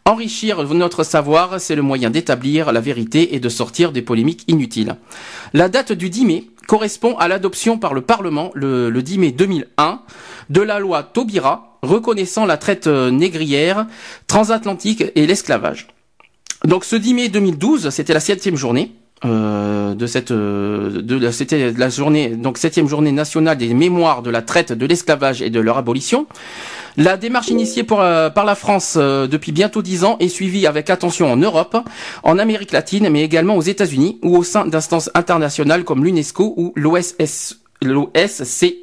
enrichir 0.06 0.64
notre 0.74 1.04
savoir, 1.04 1.60
c'est 1.60 1.76
le 1.76 1.82
moyen 1.82 2.10
d'établir 2.10 2.72
la 2.72 2.80
vérité 2.80 3.36
et 3.36 3.42
de 3.42 3.50
sortir 3.50 3.92
des 3.92 4.02
polémiques 4.02 4.46
inutiles. 4.48 4.96
La 5.54 5.68
date 5.68 5.92
du 5.92 6.10
10 6.10 6.26
mai 6.26 6.46
correspond 6.66 7.18
à 7.18 7.28
l'adoption 7.28 7.78
par 7.78 7.94
le 7.94 8.00
Parlement 8.00 8.52
le, 8.54 8.90
le 8.90 9.04
10 9.04 9.18
mai 9.18 9.32
2001 9.32 10.00
de 10.50 10.62
la 10.62 10.80
loi 10.80 11.04
Taubira 11.04 11.78
reconnaissant 11.82 12.46
la 12.46 12.56
traite 12.56 12.88
euh, 12.88 13.12
négrière, 13.12 13.88
transatlantique 14.28 15.04
et 15.16 15.28
l'esclavage. 15.28 15.88
Donc 16.66 16.86
ce 16.86 16.96
10 16.96 17.14
mai 17.14 17.30
2012, 17.30 17.90
c'était 17.90 18.14
la 18.14 18.20
septième 18.20 18.56
journée. 18.56 18.92
euh, 19.24 19.94
de 19.94 20.08
cette 20.08 20.32
euh, 20.32 21.00
de 21.02 21.16
la- 21.78 21.90
journée 21.90 22.30
donc 22.30 22.58
septième 22.58 22.88
journée 22.88 23.12
nationale 23.12 23.56
des 23.56 23.72
mémoires 23.76 24.24
de 24.24 24.32
la 24.32 24.42
traite 24.42 24.72
de 24.74 24.86
l'esclavage 24.88 25.44
et 25.44 25.52
de 25.52 25.60
leur 25.60 25.78
abolition 25.78 26.26
la 26.98 27.18
démarche 27.18 27.50
initiée 27.50 27.86
euh, 27.92 28.32
par 28.32 28.46
la 28.46 28.56
France 28.56 28.98
depuis 28.98 29.52
bientôt 29.52 29.84
dix 29.84 30.04
ans 30.06 30.18
est 30.20 30.28
suivie 30.28 30.66
avec 30.66 30.90
attention 30.90 31.32
en 31.32 31.38
Europe, 31.38 31.78
en 32.24 32.40
Amérique 32.40 32.72
latine, 32.72 33.10
mais 33.12 33.22
également 33.24 33.56
aux 33.58 33.62
États-Unis 33.62 34.18
ou 34.24 34.36
au 34.38 34.44
sein 34.44 34.66
d'instances 34.66 35.12
internationales 35.14 35.84
comme 35.84 36.04
l'UNESCO 36.04 36.56
ou 36.58 36.74
l'OSS 36.76 37.61
l'OSCE. 37.84 38.76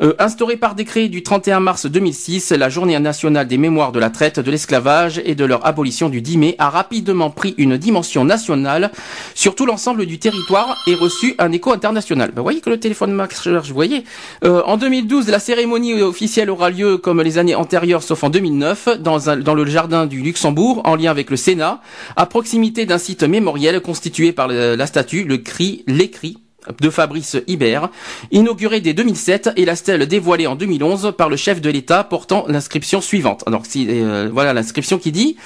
Euh, 0.00 0.14
instaurée 0.18 0.56
par 0.56 0.74
décret 0.74 1.08
du 1.08 1.22
31 1.22 1.60
mars 1.60 1.86
2006, 1.86 2.50
la 2.52 2.68
journée 2.70 2.98
nationale 2.98 3.46
des 3.46 3.58
mémoires 3.58 3.92
de 3.92 4.00
la 4.00 4.10
traite, 4.10 4.40
de 4.40 4.50
l'esclavage 4.50 5.20
et 5.24 5.34
de 5.34 5.44
leur 5.44 5.64
abolition 5.66 6.08
du 6.08 6.22
10 6.22 6.38
mai 6.38 6.54
a 6.58 6.70
rapidement 6.70 7.30
pris 7.30 7.54
une 7.58 7.76
dimension 7.76 8.24
nationale 8.24 8.90
sur 9.34 9.54
tout 9.54 9.66
l'ensemble 9.66 10.06
du 10.06 10.18
territoire 10.18 10.78
et 10.86 10.94
reçu 10.94 11.34
un 11.38 11.52
écho 11.52 11.72
international. 11.72 12.30
Ben, 12.30 12.40
vous 12.40 12.42
voyez 12.44 12.60
que 12.60 12.70
le 12.70 12.80
téléphone 12.80 13.12
marche, 13.12 13.46
vous 13.46 13.74
voyez. 13.74 14.04
Euh, 14.44 14.62
en 14.64 14.76
2012, 14.78 15.28
la 15.28 15.38
cérémonie 15.38 16.00
officielle 16.02 16.50
aura 16.50 16.70
lieu 16.70 16.96
comme 16.96 17.20
les 17.22 17.38
années 17.38 17.54
antérieures, 17.54 18.02
sauf 18.02 18.24
en 18.24 18.30
2009, 18.30 18.98
dans, 18.98 19.28
un- 19.30 19.36
dans 19.36 19.54
le 19.54 19.66
jardin 19.66 20.06
du 20.06 20.20
Luxembourg, 20.22 20.80
en 20.84 20.96
lien 20.96 21.10
avec 21.10 21.30
le 21.30 21.36
Sénat, 21.36 21.80
à 22.16 22.26
proximité 22.26 22.86
d'un 22.86 22.98
site 22.98 23.22
mémoriel 23.22 23.80
constitué 23.80 24.32
par 24.32 24.48
la 24.48 24.86
statue, 24.86 25.24
le 25.24 25.36
cri, 25.38 25.84
l'écrit 25.86 26.38
de 26.80 26.90
Fabrice 26.90 27.36
Hibert, 27.46 27.90
inauguré 28.30 28.80
dès 28.80 28.94
2007 28.94 29.50
et 29.56 29.64
la 29.64 29.76
stèle 29.76 30.06
dévoilée 30.06 30.46
en 30.46 30.54
2011 30.54 31.14
par 31.16 31.28
le 31.28 31.36
chef 31.36 31.60
de 31.60 31.70
l'État 31.70 32.04
portant 32.04 32.44
l'inscription 32.48 33.00
suivante. 33.00 33.42
Alors 33.46 33.66
si, 33.66 33.86
euh, 33.88 34.28
voilà 34.32 34.52
l'inscription 34.52 34.98
qui 34.98 35.12
dit 35.12 35.36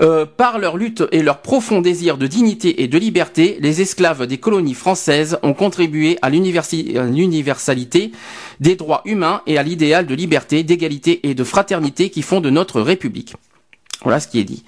euh, 0.00 0.26
par 0.26 0.58
leur 0.58 0.76
lutte 0.76 1.02
et 1.10 1.22
leur 1.22 1.38
profond 1.38 1.80
désir 1.80 2.18
de 2.18 2.28
dignité 2.28 2.82
et 2.82 2.88
de 2.88 2.98
liberté, 2.98 3.58
les 3.60 3.80
esclaves 3.80 4.26
des 4.26 4.38
colonies 4.38 4.74
françaises 4.74 5.38
ont 5.42 5.54
contribué 5.54 6.18
à 6.22 6.30
l'universalité 6.30 8.12
des 8.60 8.76
droits 8.76 9.02
humains 9.04 9.42
et 9.46 9.58
à 9.58 9.64
l'idéal 9.64 10.06
de 10.06 10.14
liberté, 10.14 10.62
d'égalité 10.62 11.28
et 11.28 11.34
de 11.34 11.42
fraternité 11.42 12.10
qui 12.10 12.22
font 12.22 12.40
de 12.40 12.50
notre 12.50 12.80
République. 12.80 13.34
Voilà 14.02 14.20
ce 14.20 14.28
qui 14.28 14.38
est 14.38 14.44
dit. 14.44 14.62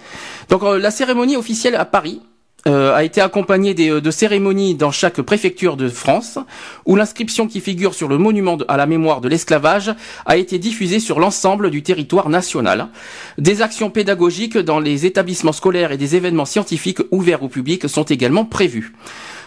Donc 0.48 0.62
la 0.64 0.90
cérémonie 0.90 1.36
officielle 1.36 1.76
à 1.76 1.84
Paris 1.84 2.20
euh, 2.66 2.94
a 2.94 3.04
été 3.04 3.20
accompagné 3.20 3.74
euh, 3.90 4.00
de 4.00 4.10
cérémonies 4.10 4.74
dans 4.74 4.90
chaque 4.90 5.22
préfecture 5.22 5.76
de 5.76 5.88
France, 5.88 6.38
où 6.84 6.94
l'inscription 6.94 7.46
qui 7.46 7.60
figure 7.60 7.94
sur 7.94 8.08
le 8.08 8.18
monument 8.18 8.58
à 8.68 8.76
la 8.76 8.86
mémoire 8.86 9.20
de 9.20 9.28
l'esclavage 9.28 9.94
a 10.26 10.36
été 10.36 10.58
diffusée 10.58 11.00
sur 11.00 11.20
l'ensemble 11.20 11.70
du 11.70 11.82
territoire 11.82 12.28
national. 12.28 12.88
Des 13.38 13.62
actions 13.62 13.90
pédagogiques 13.90 14.58
dans 14.58 14.78
les 14.78 15.06
établissements 15.06 15.52
scolaires 15.52 15.92
et 15.92 15.96
des 15.96 16.16
événements 16.16 16.44
scientifiques 16.44 17.00
ouverts 17.10 17.42
au 17.42 17.48
public 17.48 17.88
sont 17.88 18.04
également 18.04 18.44
prévus. 18.44 18.92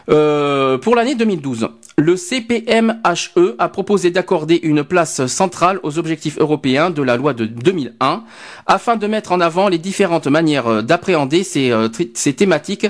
Euh, 0.10 0.78
pour 0.78 0.96
l'année 0.96 1.16
2012, 1.16 1.70
le 1.98 2.16
CPMHE 2.16 3.56
a 3.58 3.70
proposé 3.70 4.12
d'accorder 4.12 4.60
une 4.64 4.84
place 4.84 5.26
centrale 5.28 5.80
aux 5.84 5.98
objectifs 6.00 6.38
européens 6.40 6.90
de 6.90 7.02
la 7.02 7.18
loi 7.18 7.34
de 7.34 7.46
2001 7.46 8.24
afin 8.66 8.96
de 8.96 9.08
mettre 9.08 9.32
en 9.32 9.40
avant 9.40 9.70
les 9.70 9.78
différentes 9.78 10.28
manières 10.28 10.84
d'appréhender 10.84 11.44
ces, 11.44 11.72
euh, 11.72 11.88
ces 12.14 12.34
thématiques 12.34 12.88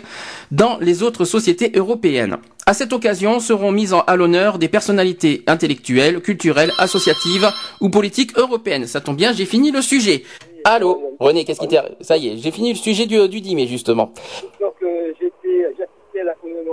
dans 0.52 0.78
les 0.80 1.04
autres 1.04 1.26
sociétés 1.26 1.72
européennes. 1.76 2.38
À 2.66 2.74
cette 2.74 2.94
occasion 2.94 3.40
seront 3.40 3.72
mises 3.72 3.94
à 4.08 4.16
l'honneur 4.16 4.58
des 4.58 4.70
personnalités 4.70 5.44
intellectuelles, 5.48 6.22
culturelles, 6.22 6.72
associatives 6.80 7.52
ou 7.82 7.90
politiques 7.90 8.38
européennes. 8.38 8.88
Ça 8.88 9.02
tombe 9.02 9.18
bien, 9.18 9.34
j'ai 9.34 9.46
fini 9.46 9.72
le 9.72 9.82
sujet. 9.82 10.24
Allô, 10.64 11.18
René, 11.20 11.44
qu'est-ce 11.44 11.60
qui 11.60 11.68
t'est... 11.68 11.82
Ça 12.00 12.16
y 12.16 12.30
est, 12.30 12.38
j'ai 12.38 12.52
fini 12.52 12.70
le 12.72 12.78
sujet 12.78 13.06
du, 13.06 13.28
du 13.28 13.42
10 13.42 13.56
mai, 13.56 13.68
justement. 13.68 14.14
Donc, 14.62 14.76
euh, 14.82 15.12
j'ai 15.20 15.28
assisté 15.28 16.24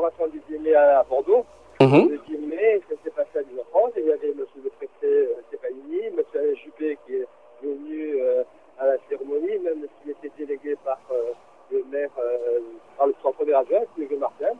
commémoration 0.01 0.27
du 0.29 0.41
10 0.49 0.59
mai 0.61 0.75
à 0.75 1.05
Bordeaux. 1.09 1.45
Mhm. 1.81 2.11
Le 2.11 2.19
10 2.29 2.39
mai, 2.47 2.81
ça 2.89 2.95
s'est 3.03 3.11
passé 3.11 3.39
à 3.39 3.43
Lille-en-France. 3.43 3.93
Il 3.97 4.05
y 4.05 4.13
avait 4.13 4.29
monsieur 4.29 4.61
le 4.63 4.71
préfet 4.71 4.91
euh, 5.05 5.35
Stéphanie, 5.49 6.11
monsieur 6.17 6.55
Juppé 6.57 6.99
qui 7.07 7.17
est 7.17 7.27
venu 7.63 8.21
euh, 8.21 8.43
à 8.79 8.87
la 8.87 8.97
cérémonie, 9.09 9.59
même 9.59 9.87
s'il 10.01 10.13
était 10.13 10.31
délégué 10.39 10.77
par 10.85 10.99
euh, 11.13 11.33
le 11.71 11.85
maire, 11.91 12.11
euh, 12.19 12.61
par 12.97 13.07
le 13.07 13.15
premier 13.15 13.55
adjoint, 13.55 13.85
M. 13.99 14.19
Martin. 14.19 14.55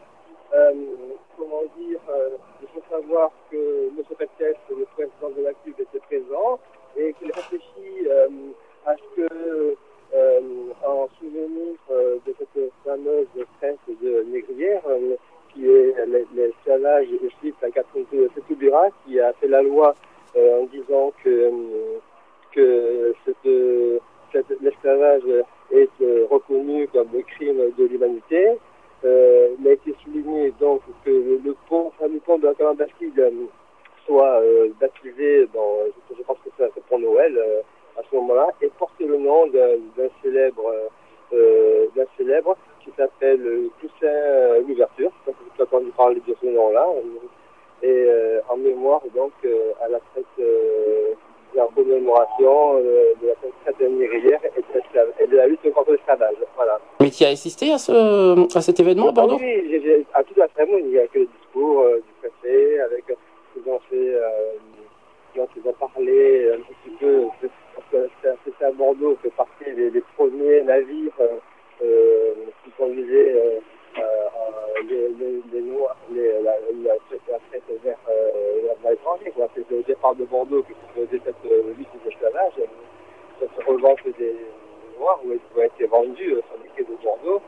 Comment 1.39 1.63
dire, 1.79 2.01
il 2.61 2.69
faut 2.69 2.83
savoir 2.91 3.31
que 3.51 3.89
M. 3.89 4.05
Pétès, 4.19 4.57
le 4.69 4.85
président 4.97 5.31
de 5.37 5.43
la 5.43 5.53
CUB, 5.53 5.79
était 5.79 6.01
présent 6.01 6.59
et 6.97 7.15
qu'il 7.15 7.31
réfléchit 7.31 8.09
à 8.85 8.95
ce 8.97 9.17
que, 9.17 9.77
en 10.85 11.09
souvenir 11.21 11.77
de 11.89 12.35
cette 12.37 12.73
fameuse 12.85 13.29
traite 13.59 13.79
de 14.03 14.23
négrière, 14.25 14.83
qui 15.61 15.69
est 15.69 15.95
l'esclavage 16.35 17.07
suite 17.39 17.57
à 17.63 17.71
Catherine 17.71 18.07
Setubira, 18.35 18.89
qui 19.05 19.21
a 19.21 19.33
fait 19.35 19.49
la 19.49 19.63
loi 19.63 19.95
euh, 20.37 20.63
en 20.63 20.65
disant 20.67 21.13
que, 21.23 21.51
euh, 22.57 23.13
que 23.35 23.99
l'esclavage 24.63 25.23
est 25.71 25.89
euh, 26.01 26.27
reconnu 26.31 26.89
comme 26.89 27.09
le 27.13 27.23
crime 27.23 27.61
de 27.77 27.85
l'humanité. 27.85 28.57
Il 29.03 29.69
a 29.69 29.73
été 29.73 29.95
souligné 30.03 30.53
donc 30.61 30.81
que 31.05 31.11
le, 31.11 31.55
pont, 31.69 31.89
enfin, 31.89 32.09
le 32.09 32.21
pont 32.21 32.39
de 32.39 32.47
la 32.47 32.55
Colombe 32.55 32.79
Bastille 32.79 33.13
euh, 33.19 33.31
soit 34.07 34.43
baptisé 34.81 35.47
dans, 35.53 35.77
je, 35.87 36.17
je 36.17 36.23
pense 36.23 36.39
que 36.39 36.51
c'est 36.59 36.85
pour 36.85 36.99
Noël 36.99 37.39
à 37.99 38.03
ce 38.09 38.17
moment-là, 38.17 38.49
et 38.63 38.71
porte 38.79 38.99
le 38.99 39.17
nom 39.19 39.47
d'un 39.49 40.09
célèbre, 40.23 40.73
euh, 41.33 41.87
d'un 41.97 42.05
célèbre 42.17 42.57
qui 42.85 42.91
s'appelle 42.97 43.41
Toussaint 43.81 44.07
euh, 44.07 44.61
l'ouverture. 44.67 45.11
Je 45.27 45.31
pense 45.33 45.41
que 45.57 45.63
as 45.63 45.67
entendu 45.67 45.91
parler 45.97 46.21
de 46.27 46.35
ce 46.41 46.47
nom-là. 46.47 46.87
Et 47.83 47.89
euh, 47.89 48.41
en 48.49 48.57
mémoire 48.59 49.01
donc 49.15 49.33
euh, 49.45 49.73
à 49.83 49.89
la 49.89 49.99
euh, 50.39 51.13
de 51.53 51.57
la 51.57 51.67
commémoration 51.75 52.75
de 52.79 53.27
la 53.27 53.35
traite 53.65 53.81
négrière 53.91 54.39
et 54.45 55.23
et 55.23 55.27
de 55.27 55.37
la 55.37 55.47
lutte 55.47 55.73
contre 55.73 55.93
l'esclavage. 55.93 56.37
Voilà. 56.57 56.79
Mais 57.01 57.11
tu 57.11 57.25
as 57.25 57.29
assisté 57.29 57.73
à, 57.73 57.79
ce, 57.79 58.57
à 58.57 58.61
cet 58.61 58.79
événement 58.81 59.09
à 59.09 59.13
Bordeaux 59.13 59.37
Ah 59.41 59.43
Oui, 59.43 59.67
j'ai- 59.71 59.81
j'ai- 59.83 60.07
à 60.15 60.23
toute 60.23 60.37
la 60.37 60.47
cérémonie, 60.57 60.97
avec 60.99 61.15
le 61.15 61.27
discours 61.27 61.85
du 61.97 62.13
préfet, 62.29 62.81
avec 62.81 63.05
ce 63.09 63.61
qu'ils 63.61 63.69
ont 63.73 63.81
fait, 63.91 64.15
dont 65.37 65.49
ils 65.57 65.69
ont 65.69 65.73
parlé 65.73 66.51
un 66.53 66.59
petit 66.61 66.97
peu, 67.01 67.23
parce 67.75 67.87
que 67.91 68.09
c'est- 68.23 68.65
à 68.65 68.71
Bordeaux, 68.73 69.17
fait 69.23 69.31
partie 69.31 69.73
des, 69.75 69.91
des 69.91 70.03
premiers 70.17 70.63
navires 70.63 71.13
euh, 71.21 71.29
euh, 71.83 72.33
qui 72.65 72.71
conduisaient 72.73 73.33
euh, 73.35 73.59
euh, 73.99 74.03
les, 74.89 75.09
les, 75.19 75.43
les 75.53 75.61
Noirs, 75.63 75.97
les, 76.13 76.33
la, 76.43 76.53
la, 76.85 76.95
traite- 77.09 77.21
la 77.29 77.39
traite 77.51 77.63
vers, 77.83 77.97
euh, 78.09 78.31
vers 78.83 78.91
l'étranger. 78.93 79.33
quoi. 79.35 79.49
C'était 79.57 79.75
au 79.75 79.83
départ 79.83 80.15
de 80.15 80.25
Bordeaux 80.25 80.63
que 80.63 80.73
se 80.75 81.01
faisait 81.07 81.21
cette 81.25 81.51
euh, 81.51 81.63
lutte 81.77 81.89
de 82.05 82.09
l'esclavage, 82.09 82.53
cette 83.41 83.67
revanche 83.67 84.03
des 84.19 84.37
Noirs, 84.99 85.21
où 85.25 85.33
ils 85.33 85.61
ont 85.61 85.65
été 85.65 85.87
vendus 85.87 86.35
euh, 86.35 86.41
sur 86.49 86.57
les 86.63 86.71
quais 86.77 86.91
de 86.91 86.97
Bordeaux. 87.03 87.41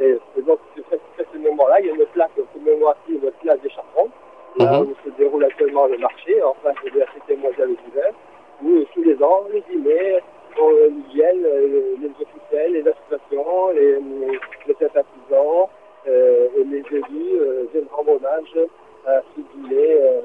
Et, 0.00 0.16
et 0.38 0.42
donc, 0.42 0.58
sur 0.74 0.84
ce, 0.90 0.96
sur 1.16 1.32
ce 1.32 1.38
moment-là, 1.38 1.80
il 1.80 1.86
y 1.86 1.90
a 1.90 1.94
une 1.94 2.06
plaque 2.06 2.32
commémorative, 2.54 3.30
place 3.42 3.60
des 3.60 3.70
Chartrons, 3.70 4.08
là 4.58 4.80
Mhm. 4.80 4.88
où 4.90 4.94
se 5.04 5.10
déroule 5.16 5.44
actuellement 5.44 5.86
le 5.86 5.98
marché, 5.98 6.42
en 6.42 6.54
face 6.62 6.74
de 6.92 6.98
la 6.98 7.06
Cité 7.12 7.36
mondiale 7.36 7.68
d'hiver, 7.84 8.12
où 8.62 8.68
euh, 8.70 8.84
tous 8.94 9.02
les 9.04 9.22
ans, 9.22 9.44
le 9.52 9.60
10 9.70 9.76
mai, 9.78 10.18
on, 10.60 10.70
euh, 10.70 10.88
viennent 11.12 11.44
euh, 11.44 11.94
les 12.00 12.10
officiels, 12.24 12.72
les 12.72 12.80
associations, 12.88 13.70
les, 13.70 13.94
euh, 13.94 14.00
les 14.68 14.74
sympathisants 14.74 15.68
euh, 16.06 16.48
et 16.58 16.64
les 16.64 16.78
élus 16.78 17.36
euh, 17.40 17.64
viennent 17.72 17.86
rendre 17.90 18.12
hommage 18.12 18.54
à 19.06 19.20
ce 19.34 19.40
dîner 19.40 19.92
euh, 20.00 20.20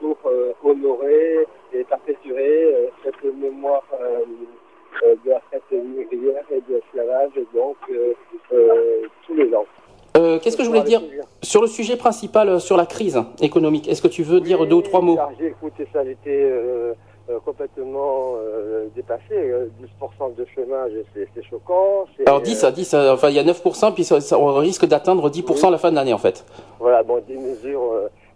pour 0.00 0.16
euh, 0.26 0.52
honorer 0.64 1.46
et 1.72 1.84
perpétuer 1.84 2.74
euh, 2.74 2.86
cette 3.04 3.22
mémoire 3.34 3.84
euh, 4.00 4.18
euh, 5.04 5.14
de 5.24 5.30
la 5.30 5.40
traite 5.50 5.62
négrière 5.70 6.44
et 6.50 6.60
de 6.62 6.74
l'esclavage, 6.74 7.30
donc 7.54 7.76
euh, 7.90 8.12
euh, 8.52 9.02
tous 9.26 9.34
les 9.34 9.54
ans. 9.54 9.66
Euh, 10.16 10.38
Qu'est-ce 10.42 10.56
que 10.56 10.64
je 10.64 10.68
voulais 10.68 10.80
dire 10.82 11.02
sur 11.42 11.60
le 11.60 11.66
sujet 11.68 11.95
principal, 12.10 12.60
sur 12.60 12.76
la 12.76 12.86
crise 12.86 13.20
économique 13.42 13.88
Est-ce 13.88 14.00
que 14.00 14.06
tu 14.06 14.22
veux 14.22 14.40
dire 14.40 14.64
deux 14.64 14.76
ou 14.76 14.82
trois 14.82 15.00
mots 15.00 15.18
J'ai 15.40 15.48
écouté 15.48 15.88
ça, 15.92 16.04
j'étais 16.04 16.40
euh, 16.44 16.92
euh, 17.28 17.40
complètement 17.44 18.34
euh, 18.36 18.86
dépassé. 18.94 19.32
Euh, 19.32 19.66
10% 20.00 20.36
de 20.36 20.46
chômage, 20.54 20.92
c'est 21.12 21.42
choquant. 21.50 22.04
Alors 22.26 22.42
10 22.42 22.62
euh, 22.62 22.68
à 22.68 22.70
10, 22.70 22.94
euh, 22.94 23.14
enfin 23.14 23.30
il 23.30 23.34
y 23.34 23.40
a 23.40 23.42
9%, 23.42 23.92
puis 23.92 24.04
ça, 24.04 24.20
ça- 24.20 24.38
on 24.38 24.54
risque 24.54 24.86
d'atteindre 24.86 25.28
10% 25.30 25.66
à 25.66 25.70
la 25.72 25.78
fin 25.78 25.90
de 25.90 25.96
l'année 25.96 26.12
en 26.12 26.18
fait. 26.18 26.44
Voilà, 26.78 27.02
bon, 27.02 27.20
des 27.26 27.36
mesures 27.36 27.90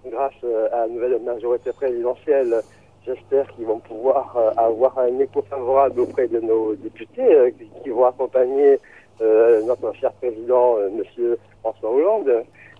grâce 0.04 0.32
à 0.72 0.78
la 0.78 0.88
nouvelle 0.88 1.20
majorité 1.24 1.70
présidentielle. 1.72 2.62
J'espère 3.06 3.46
qu'ils 3.54 3.66
vont 3.66 3.78
pouvoir 3.78 4.36
avoir 4.56 4.98
un 4.98 5.16
écho 5.20 5.44
favorable 5.48 6.00
auprès 6.00 6.26
de 6.26 6.40
nos 6.40 6.74
députés 6.74 7.54
qui, 7.56 7.66
qui 7.84 7.90
vont 7.90 8.06
accompagner 8.06 8.80
notre 9.20 9.94
cher 10.00 10.10
président, 10.14 10.74
Monsieur 10.98 11.38
François 11.62 11.90
Hollande, 11.92 12.32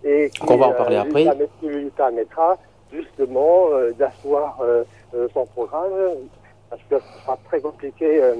et 0.04 0.30
qui 0.30 0.40
Qu'on 0.40 0.56
va 0.56 0.68
en 0.68 0.72
parler 0.72 0.96
lui 1.10 1.28
après. 1.28 1.46
lui 1.62 1.90
permettra 1.90 2.58
justement 2.92 3.68
euh, 3.72 3.92
d'asseoir 3.92 4.58
euh, 4.62 4.84
euh, 5.14 5.28
son 5.34 5.46
programme, 5.46 5.92
parce 6.68 6.82
que 6.88 6.98
ce 6.98 7.22
sera 7.22 7.38
très 7.48 7.60
compliqué 7.60 8.22
euh, 8.22 8.34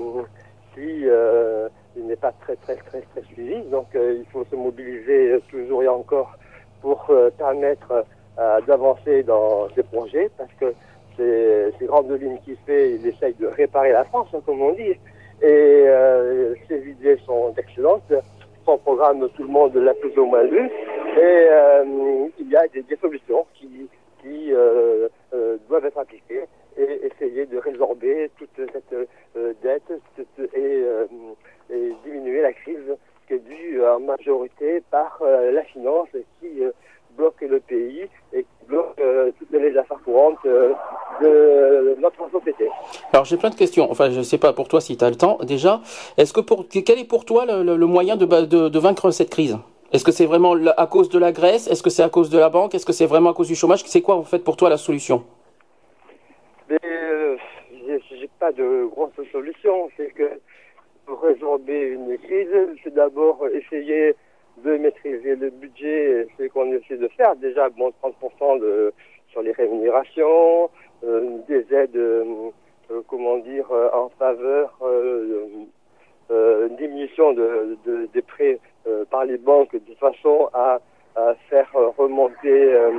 si 0.75 1.03
euh, 1.07 1.69
il 1.97 2.07
n'est 2.07 2.17
pas 2.17 2.33
très 2.41 2.57
très 2.57 2.77
très 2.77 3.01
très 3.01 3.23
suivi. 3.33 3.61
Donc 3.71 3.87
euh, 3.95 4.17
il 4.19 4.27
faut 4.33 4.45
se 4.51 4.57
mobiliser 4.57 5.33
euh, 5.33 5.43
toujours 5.51 5.83
et 5.83 5.89
encore 5.89 6.33
pour 6.81 7.07
euh, 7.11 7.31
permettre 7.37 8.05
euh, 8.39 8.61
d'avancer 8.63 9.23
dans 9.23 9.69
ces 9.75 9.83
projets, 9.83 10.31
parce 10.39 10.53
que 10.59 10.73
ces, 11.17 11.73
ces 11.79 11.85
grandes 11.87 12.11
lignes 12.21 12.39
qu'il 12.45 12.57
fait, 12.67 12.93
il 12.93 13.07
essaye 13.07 13.35
de 13.35 13.47
réparer 13.47 13.93
la 13.93 14.05
France, 14.05 14.29
hein, 14.33 14.41
comme 14.47 14.63
on 14.63 14.73
dit. 14.73 14.95
Et 15.43 15.85
euh, 15.87 16.55
ses 16.69 16.87
idées 16.89 17.19
sont 17.27 17.53
excellentes. 17.57 18.13
Son 18.71 18.79
programme, 18.79 19.29
tout 19.31 19.43
le 19.43 19.49
monde 19.49 19.75
l'a 19.75 19.95
plus 19.95 20.17
ou 20.17 20.27
moins 20.27 20.45
lu. 20.45 20.71
Et 21.17 21.19
euh, 21.51 21.85
il 22.39 22.49
y 22.49 22.55
a 22.57 22.69
des, 22.69 22.83
des 22.83 22.95
solutions 22.99 23.45
qui, 23.55 23.89
qui 24.23 24.53
euh, 24.53 25.09
euh, 25.35 25.57
doivent 25.69 25.87
être 25.87 25.99
appliquées 25.99 26.45
et 26.79 27.01
essayer 27.05 27.47
de 27.47 27.59
résorber 27.59 28.31
toute 28.39 28.55
cette 28.73 28.93
euh, 29.37 29.53
dette 29.61 29.91
toute- 30.15 30.55
et, 30.55 30.83
euh, 30.85 31.07
et 31.69 31.93
diminuer 32.05 32.43
la 32.43 32.53
crise 32.53 32.97
qui 33.27 33.35
est 33.35 33.39
due 33.41 33.85
en 33.85 33.99
majorité 33.99 34.85
par 34.93 35.19
euh, 35.21 35.51
la 35.51 35.65
finance 35.65 36.09
qui 36.39 36.63
euh, 36.63 36.71
bloque 37.17 37.41
le 37.41 37.59
pays 37.59 38.07
et 38.33 38.43
qui 38.45 38.67
bloque 38.69 39.01
euh, 39.01 39.33
toutes 39.37 39.51
les 39.51 39.77
affaires 39.77 39.99
courantes 40.05 40.39
euh, 40.47 40.73
de 41.21 41.97
notre 41.99 42.31
société. 42.31 42.69
Alors 43.21 43.27
j'ai 43.27 43.37
plein 43.37 43.51
de 43.51 43.55
questions. 43.55 43.91
Enfin 43.91 44.11
je 44.11 44.23
sais 44.23 44.39
pas 44.39 44.55
pour 44.55 44.67
toi 44.67 44.81
si 44.81 44.97
tu 44.97 45.05
as 45.05 45.11
le 45.11 45.15
temps. 45.15 45.37
Déjà, 45.43 45.83
est-ce 46.17 46.33
que 46.33 46.41
pour 46.41 46.67
quel 46.67 46.99
est 46.99 47.05
pour 47.05 47.27
toi 47.27 47.45
le, 47.45 47.77
moyen 47.87 48.17
de, 48.17 48.79
vaincre 48.79 49.11
cette 49.11 49.29
crise? 49.29 49.59
Est-ce 49.93 50.05
que 50.05 50.11
c'est 50.11 50.25
vraiment 50.25 50.55
à 50.79 50.87
cause 50.87 51.11
de 51.11 51.19
la 51.19 51.31
Grèce? 51.31 51.69
Est-ce 51.69 51.83
que 51.83 51.91
c'est 51.91 52.03
à 52.03 52.09
cause 52.09 52.31
de 52.31 52.39
la 52.39 52.49
banque? 52.49 52.75
Est-ce 52.75 52.87
que 52.87 52.95
c'est 52.95 53.05
vraiment 53.05 53.29
à 53.29 53.35
cause 53.35 53.49
du 53.49 53.55
chômage? 53.55 53.83
C'est 53.85 54.01
quoi 54.01 54.17
en 54.17 54.23
fait 54.23 54.39
pour 54.39 54.57
toi 54.57 54.71
la 54.71 54.79
solution? 54.79 55.23
Mais 56.71 56.79
euh, 56.83 57.37
j'ai 57.87 58.31
pas 58.39 58.53
de 58.53 58.89
grosse 58.91 59.11
solution. 59.31 59.91
C'est 59.99 60.15
que 60.15 60.41
pour 61.05 61.21
résorber 61.21 61.89
une 61.89 62.17
crise, 62.17 62.49
c'est 62.83 62.95
d'abord 62.95 63.39
essayer 63.53 64.15
de 64.65 64.79
maîtriser 64.79 65.37
le 65.37 65.51
budget, 65.51 66.27
c'est 66.39 66.49
ce 66.49 66.53
qu'on 66.55 66.73
essaie 66.73 66.97
de 66.97 67.09
faire. 67.09 67.37
Déjà, 67.37 67.69
bon, 67.69 67.93
30% 68.03 68.61
de, 68.61 68.95
sur 69.31 69.43
les 69.43 69.53
rémunérations, 69.53 70.71
euh, 71.05 71.39
des 71.49 71.67
aides, 71.75 71.97
euh, 71.97 72.51
comment 73.09 73.39
dire, 73.39 73.67
euh, 73.71 73.89
en 73.93 74.09
faveur 74.19 74.77
euh, 74.83 75.47
euh, 76.31 76.69
diminution 76.71 77.33
de, 77.33 77.77
de- 77.85 78.07
des 78.13 78.23
prêts 78.23 78.59
euh, 78.87 79.05
par 79.11 79.25
les 79.25 79.39
banques 79.39 79.73
de 79.75 79.95
façon 79.97 80.49
à, 80.55 80.79
à 81.17 81.35
faire 81.49 81.69
euh, 81.75 81.89
remonter 81.99 82.49
euh, 82.75 82.91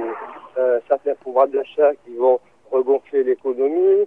euh, 0.57 0.79
certains 0.87 1.15
pouvoirs 1.15 1.47
d'achat 1.47 1.93
qui 2.05 2.15
vont 2.15 2.39
regonfler 2.71 3.23
l'économie, 3.23 4.05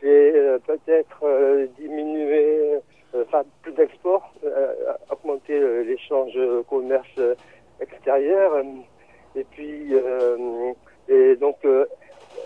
c'est 0.00 0.32
euh, 0.36 0.58
peut-être 0.66 1.20
euh, 1.22 1.66
diminuer, 1.78 2.78
euh, 3.14 3.24
faire 3.30 3.44
plus 3.62 3.72
d'export, 3.72 4.32
euh, 4.44 4.74
augmenter 5.10 5.58
euh, 5.58 5.82
l'échange 5.84 6.32
euh, 6.36 6.62
commerce 6.68 7.06
euh, 7.18 7.34
extérieur, 7.80 8.54
euh, 8.54 8.62
et 9.36 9.44
puis 9.44 9.88
euh, 9.94 10.72
et 11.08 11.36
donc 11.36 11.56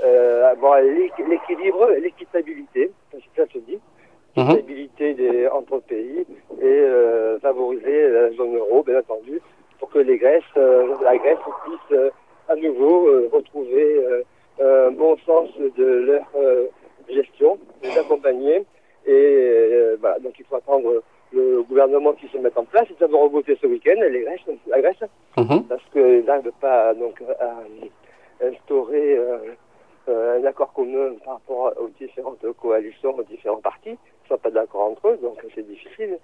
euh, 0.05 0.51
avoir 0.51 0.81
l'équ- 0.81 1.27
l'équilibre, 1.29 1.91
l'équitabilité, 2.01 2.91
ça 3.37 3.45
se 3.53 3.59
dit, 3.59 3.79
Mhm. 4.37 4.45
l'équitabilité 4.49 5.15
des 5.15 5.49
entre 5.49 5.79
pays 5.81 6.27
et 6.61 6.65
euh, 6.65 7.39
favoriser 7.41 8.09
la 8.11 8.31
zone 8.33 8.57
euro, 8.57 8.83
bien 8.83 8.99
entendu, 8.99 9.41
pour 9.79 9.89
que 9.91 9.99
les 9.99 10.19
Grèces, 10.19 10.43
euh, 10.57 10.95
la 11.03 11.17
Grèce 11.19 11.39
puisse 11.65 11.99
euh, 11.99 12.11
à 12.49 12.55
nouveau 12.57 13.09
euh, 13.09 13.29
retrouver 13.33 14.05
euh, 14.61 14.89
un 14.89 14.91
bon 14.93 15.17
sens 15.27 15.49
de 15.59 15.85
leur 15.85 16.25
euh, 16.37 16.67
gestion, 17.09 17.59
les 17.83 17.91
accompagner. 17.99 18.65
Et 19.07 19.13
euh, 19.13 19.97
voilà, 20.01 20.19
donc 20.19 20.33
il 20.39 20.45
faut 20.47 20.57
attendre 20.57 21.03
le 21.33 21.63
gouvernement 21.63 22.13
qui 22.15 22.27
se 22.29 22.39
mette 22.39 22.57
en 22.57 22.65
place. 22.65 22.87
Ils 22.99 23.05
avons 23.05 23.21
revoté 23.21 23.57
ce 23.61 23.67
week-end, 23.67 24.01
les 24.01 24.21
Grèces, 24.23 24.41
la 24.67 24.81
Grèce, 24.81 25.03
Mhm. 25.37 25.65
parce 25.69 25.83
qu'ils 25.93 26.25
n'arrivent 26.25 26.53
pas 26.61 26.93
donc 26.95 27.21
à 27.41 27.55
instaurer 28.45 29.17
euh, 29.17 29.39
euh, 30.09 30.41
un 30.41 30.45
accord 30.45 30.73
commun 30.73 31.15
par 31.25 31.35
rapport 31.35 31.73
aux 31.81 31.89
différentes 31.99 32.45
coalitions, 32.61 33.17
aux 33.17 33.23
différents 33.25 33.61
partis. 33.61 33.91
Ne 33.91 34.29
sont 34.29 34.39
pas 34.39 34.51
d'accord 34.51 34.91
entre 34.91 35.09
eux, 35.09 35.19
donc 35.23 35.39
c'est 35.55 35.67
difficile. 35.67 36.19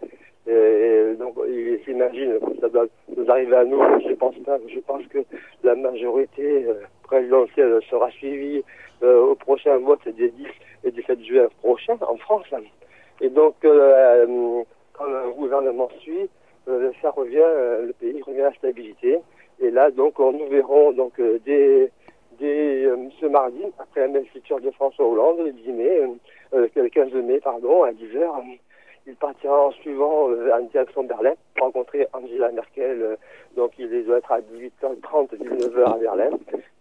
Et 0.46 1.14
donc 1.18 1.34
ils 1.48 1.80
s'imaginent 1.84 2.38
que 2.40 2.60
ça 2.60 2.68
doit 2.68 2.86
nous 3.16 3.30
arriver 3.30 3.56
à 3.56 3.64
nous. 3.64 3.80
Je 4.06 4.14
pense 4.14 4.36
pas. 4.44 4.58
Je 4.68 4.80
pense 4.80 5.06
que 5.06 5.18
la 5.62 5.74
majorité 5.74 6.64
euh, 6.64 6.74
présidentielle 7.04 7.80
sera 7.88 8.10
suivie 8.10 8.62
euh, 9.02 9.20
au 9.20 9.34
prochain 9.34 9.78
vote 9.78 10.06
des 10.06 10.30
10 10.30 10.46
et 10.84 10.90
17 10.90 11.24
juin 11.24 11.48
prochain 11.62 11.96
en 12.00 12.16
France. 12.16 12.46
Et 13.20 13.28
donc 13.28 13.54
quand 13.62 15.06
le 15.06 15.32
gouvernement 15.34 15.88
suit, 16.00 16.28
ça 17.00 17.10
revient, 17.10 17.38
le 17.86 17.92
pays 17.98 18.20
revient 18.22 18.42
à 18.42 18.50
la 18.50 18.54
stabilité. 18.54 19.18
Et 19.62 19.70
là, 19.70 19.90
donc, 19.90 20.18
on, 20.18 20.32
nous 20.32 20.48
verrons 20.48 20.92
donc 20.92 21.20
euh, 21.20 21.38
dès, 22.38 22.84
euh, 22.84 22.96
ce 23.20 23.26
mardi, 23.26 23.62
après 23.78 24.00
la 24.00 24.06
investiture 24.06 24.60
de 24.60 24.70
François 24.72 25.06
Hollande, 25.06 25.38
le 25.38 25.52
10 25.52 25.72
mai, 25.72 25.98
euh, 26.02 26.08
euh, 26.54 26.68
le 26.74 26.88
15 26.88 27.12
mai, 27.14 27.40
pardon, 27.40 27.82
à 27.84 27.92
10 27.92 28.16
heures, 28.16 28.36
euh, 28.36 28.56
il 29.06 29.16
partira 29.16 29.66
en 29.66 29.70
suivant 29.72 30.30
euh, 30.30 30.52
en 30.52 30.62
direction 30.62 31.02
de 31.02 31.08
Berlin 31.08 31.34
pour 31.54 31.66
rencontrer 31.66 32.06
Angela 32.12 32.50
Merkel. 32.52 33.16
donc, 33.56 33.72
il 33.78 34.04
doit 34.04 34.18
être 34.18 34.32
à 34.32 34.40
18h30, 34.40 35.36
19h 35.36 35.94
à 35.94 35.98
Berlin 35.98 36.30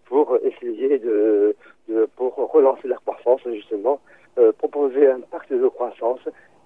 pour 0.06 0.38
essayer 0.44 1.00
de, 1.00 1.56
pour 2.16 2.36
relancer 2.36 2.88
la 2.88 2.98
croissance 2.98 3.42
justement, 3.46 4.02
proposer 4.58 5.08
un 5.08 5.22
pacte 5.22 5.54
de 5.54 5.68
croissance 5.70 6.20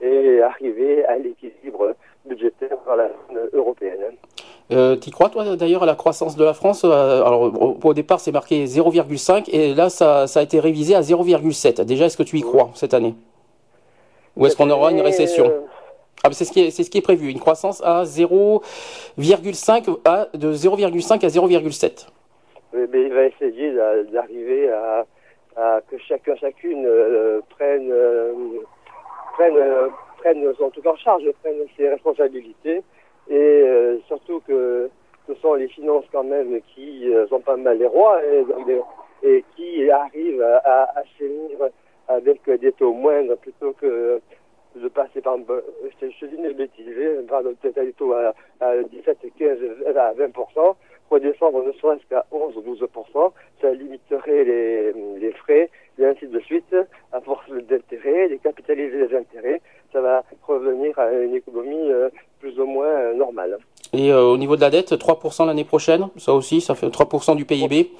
et 0.05 0.41
arriver 0.41 1.03
à 1.05 1.17
l'équilibre 1.17 1.95
budgétaire 2.25 2.77
dans 2.85 2.95
la 2.95 3.07
zone 3.07 3.49
européenne. 3.53 3.99
Euh, 4.71 4.95
T'y 4.95 5.11
crois, 5.11 5.29
toi, 5.29 5.55
d'ailleurs, 5.55 5.83
à 5.83 5.85
la 5.85 5.95
croissance 5.95 6.35
de 6.35 6.43
la 6.43 6.53
France 6.53 6.83
Euh, 6.83 7.23
Alors, 7.23 7.41
au, 7.43 7.77
au 7.83 7.93
départ, 7.93 8.19
c'est 8.19 8.31
marqué 8.31 8.65
0,5 8.65 9.49
et 9.51 9.73
là, 9.75 9.89
ça, 9.89 10.25
ça 10.27 10.39
a 10.39 10.43
été 10.43 10.59
révisé 10.59 10.95
à 10.95 11.01
0,7. 11.01 11.81
Déjà, 11.85 12.05
est-ce 12.05 12.17
que 12.17 12.23
tu 12.23 12.37
y 12.37 12.41
crois 12.41 12.69
cette 12.73 12.93
année? 12.93 13.13
Ou 14.37 14.45
est-ce 14.47 14.55
qu'on 14.57 14.69
aura 14.69 14.89
une 14.91 14.97
Mais, 14.97 15.03
récession? 15.03 15.45
Euh, 15.47 15.59
Ah, 16.23 16.29
c'est 16.31 16.45
ce 16.45 16.51
qui 16.51 16.61
est, 16.61 16.71
c'est 16.71 16.83
ce 16.83 16.89
qui 16.89 16.97
est 16.97 17.01
prévu, 17.01 17.29
une 17.29 17.39
croissance 17.39 17.81
à 17.85 18.03
0,5 18.05 19.99
à 20.05 20.27
de 20.33 20.51
0,5 20.53 21.23
à 21.23 21.29
0,7. 21.29 22.07
mais- 22.73 22.87
mais 22.91 23.03
il 23.03 23.13
va 23.13 23.25
essayer 23.25 23.71
d'a- 23.73 24.03
d'arriver 24.03 24.69
à, 24.71 25.05
à 25.55 25.81
que 25.89 25.97
chacun, 25.99 26.35
chacune 26.37 26.85
euh, 26.87 27.41
prenne, 27.49 27.91
euh, 29.35 29.43
prenne, 29.43 29.57
euh, 29.57 29.87
prenne 30.17 30.53
son 30.57 30.69
truc 30.69 30.85
en 30.85 30.95
charge, 30.95 31.23
prenne 31.41 31.57
ses 31.77 31.89
responsabilités. 31.89 32.83
Et 33.27 33.33
euh, 33.33 33.99
surtout 34.07 34.41
que 34.47 34.89
ce 35.27 35.33
sont 35.35 35.55
les 35.55 35.67
finances 35.67 36.05
quand 36.11 36.23
même 36.23 36.59
qui 36.73 37.11
euh, 37.11 37.27
sont 37.27 37.39
pas 37.39 37.57
mal 37.57 37.79
les 37.79 37.87
rois 37.87 38.21
et, 39.23 39.43
qui 39.55 39.89
arrivent 39.89 40.43
à, 40.43 40.83
à 40.83 41.03
avec 42.07 42.47
des 42.47 42.71
taux 42.73 42.93
moindres 42.93 43.35
plutôt 43.37 43.73
que 43.73 44.21
de 44.75 44.87
passer 44.89 45.21
par 45.21 45.37
je 45.37 46.07
je 46.19 46.25
dis 46.27 46.35
une 46.35 46.51
bêtise, 46.51 46.85
par 47.27 47.39
exemple, 47.39 47.55
peut-être 47.61 47.85
des 47.85 47.93
taux 47.93 48.13
à, 48.13 48.33
à 48.59 48.77
17, 48.83 49.17
15, 49.37 49.57
à 49.95 50.13
20%, 50.13 50.75
redescendre 51.09 51.63
ne 51.63 51.71
serait-ce 51.73 52.05
qu'à 52.09 52.25
11 52.31 52.57
ou 52.57 52.75
12%, 52.75 53.31
ça 53.61 53.71
limiterait 53.71 54.43
les, 54.43 54.93
les 55.19 55.31
frais, 55.33 55.69
et 55.97 56.05
ainsi 56.05 56.27
de 56.27 56.39
suite, 56.41 56.75
à 57.13 57.21
force 57.21 57.49
d'intérêts, 57.49 58.29
de 58.29 58.35
capitaliser 58.35 59.07
les 59.07 59.15
intérêts, 59.15 59.61
ça 59.93 60.01
va 60.01 60.23
revenir 60.47 60.97
à 60.99 61.11
une 61.13 61.35
économie 61.35 61.91
euh, 61.91 62.09
plus 62.39 62.59
ou 62.59 62.65
moins 62.65 62.87
euh, 62.87 63.13
normale. 63.13 63.57
Et 63.93 64.11
euh, 64.11 64.23
au 64.23 64.37
niveau 64.37 64.55
de 64.55 64.61
la 64.61 64.69
dette, 64.69 64.91
3% 64.91 65.47
l'année 65.47 65.63
prochaine, 65.63 66.07
ça 66.17 66.33
aussi, 66.33 66.59
ça 66.59 66.75
fait 66.75 66.87
3% 66.87 67.35
du 67.35 67.45
PIB. 67.45 67.91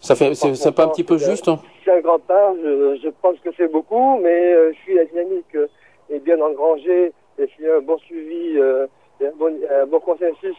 Ça 0.00 0.14
fait, 0.14 0.34
c'est 0.34 0.74
pas 0.74 0.84
un 0.84 0.88
petit 0.88 1.02
peu 1.02 1.18
juste? 1.18 1.50
C'est 1.84 1.90
un 1.90 2.00
grand 2.00 2.20
pas, 2.20 2.54
je, 2.62 3.00
je 3.02 3.08
pense 3.20 3.36
que 3.40 3.50
c'est 3.56 3.70
beaucoup, 3.70 4.18
mais 4.22 4.54
euh, 4.54 4.72
si 4.84 4.94
la 4.94 5.04
dynamique 5.04 5.56
est 6.08 6.20
bien 6.20 6.40
engrangée 6.40 7.12
et 7.38 7.46
s'il 7.48 7.64
y 7.64 7.68
a 7.68 7.76
un 7.76 7.80
bon 7.80 7.98
suivi 7.98 8.56
et 9.20 9.26
un 9.26 9.32
bon, 9.36 9.52
un 9.70 9.86
bon 9.86 9.98
consensus 10.00 10.56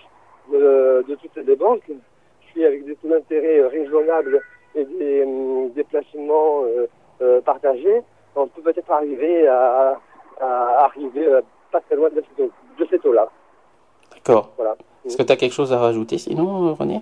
de, 0.52 1.06
de 1.08 1.16
toutes 1.16 1.36
les 1.38 1.56
banques, 1.56 1.90
si 2.54 2.66
avec 2.66 2.86
des 2.86 2.96
taux 2.96 3.10
d'intérêt 3.10 3.60
euh, 3.60 3.68
raisonnables 3.68 4.42
et 4.76 4.86
des, 4.86 5.26
des 5.76 5.84
placements 5.84 6.64
euh, 6.66 6.88
euh, 7.22 7.42
partagés, 7.42 8.02
on 8.36 8.48
peut 8.48 8.62
peut-être 8.62 8.92
arriver 8.92 9.48
à, 9.48 10.00
à 10.40 10.86
arriver 10.86 11.26
euh, 11.28 11.42
pas 11.72 11.82
très 11.82 11.96
loin 11.96 12.10
de 12.10 12.22
ces 12.22 12.44
taux- 12.44 12.52
de 12.80 12.86
ces 12.90 13.00
taux-là. 13.00 13.30
D'accord. 14.14 14.54
Voilà. 14.58 14.76
Est-ce 15.06 15.18
que 15.18 15.24
tu 15.24 15.32
as 15.32 15.36
quelque 15.38 15.54
chose 15.54 15.72
à 15.74 15.78
rajouter 15.80 16.18
sinon, 16.18 16.70
euh, 16.70 16.72
René? 16.74 17.02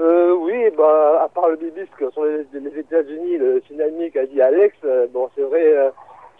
Euh, 0.00 0.32
oui, 0.34 0.70
bah, 0.76 1.22
à 1.22 1.28
part 1.28 1.48
le 1.50 1.56
bibisque 1.56 2.04
sur 2.12 2.24
les, 2.24 2.44
les 2.52 2.78
États-Unis, 2.78 3.36
le 3.38 3.60
tsunami 3.60 4.10
qu'a 4.10 4.26
dit 4.26 4.40
Alex, 4.40 4.74
euh, 4.84 5.06
bon, 5.08 5.28
c'est 5.34 5.42
vrai, 5.42 5.62
euh, 5.64 5.90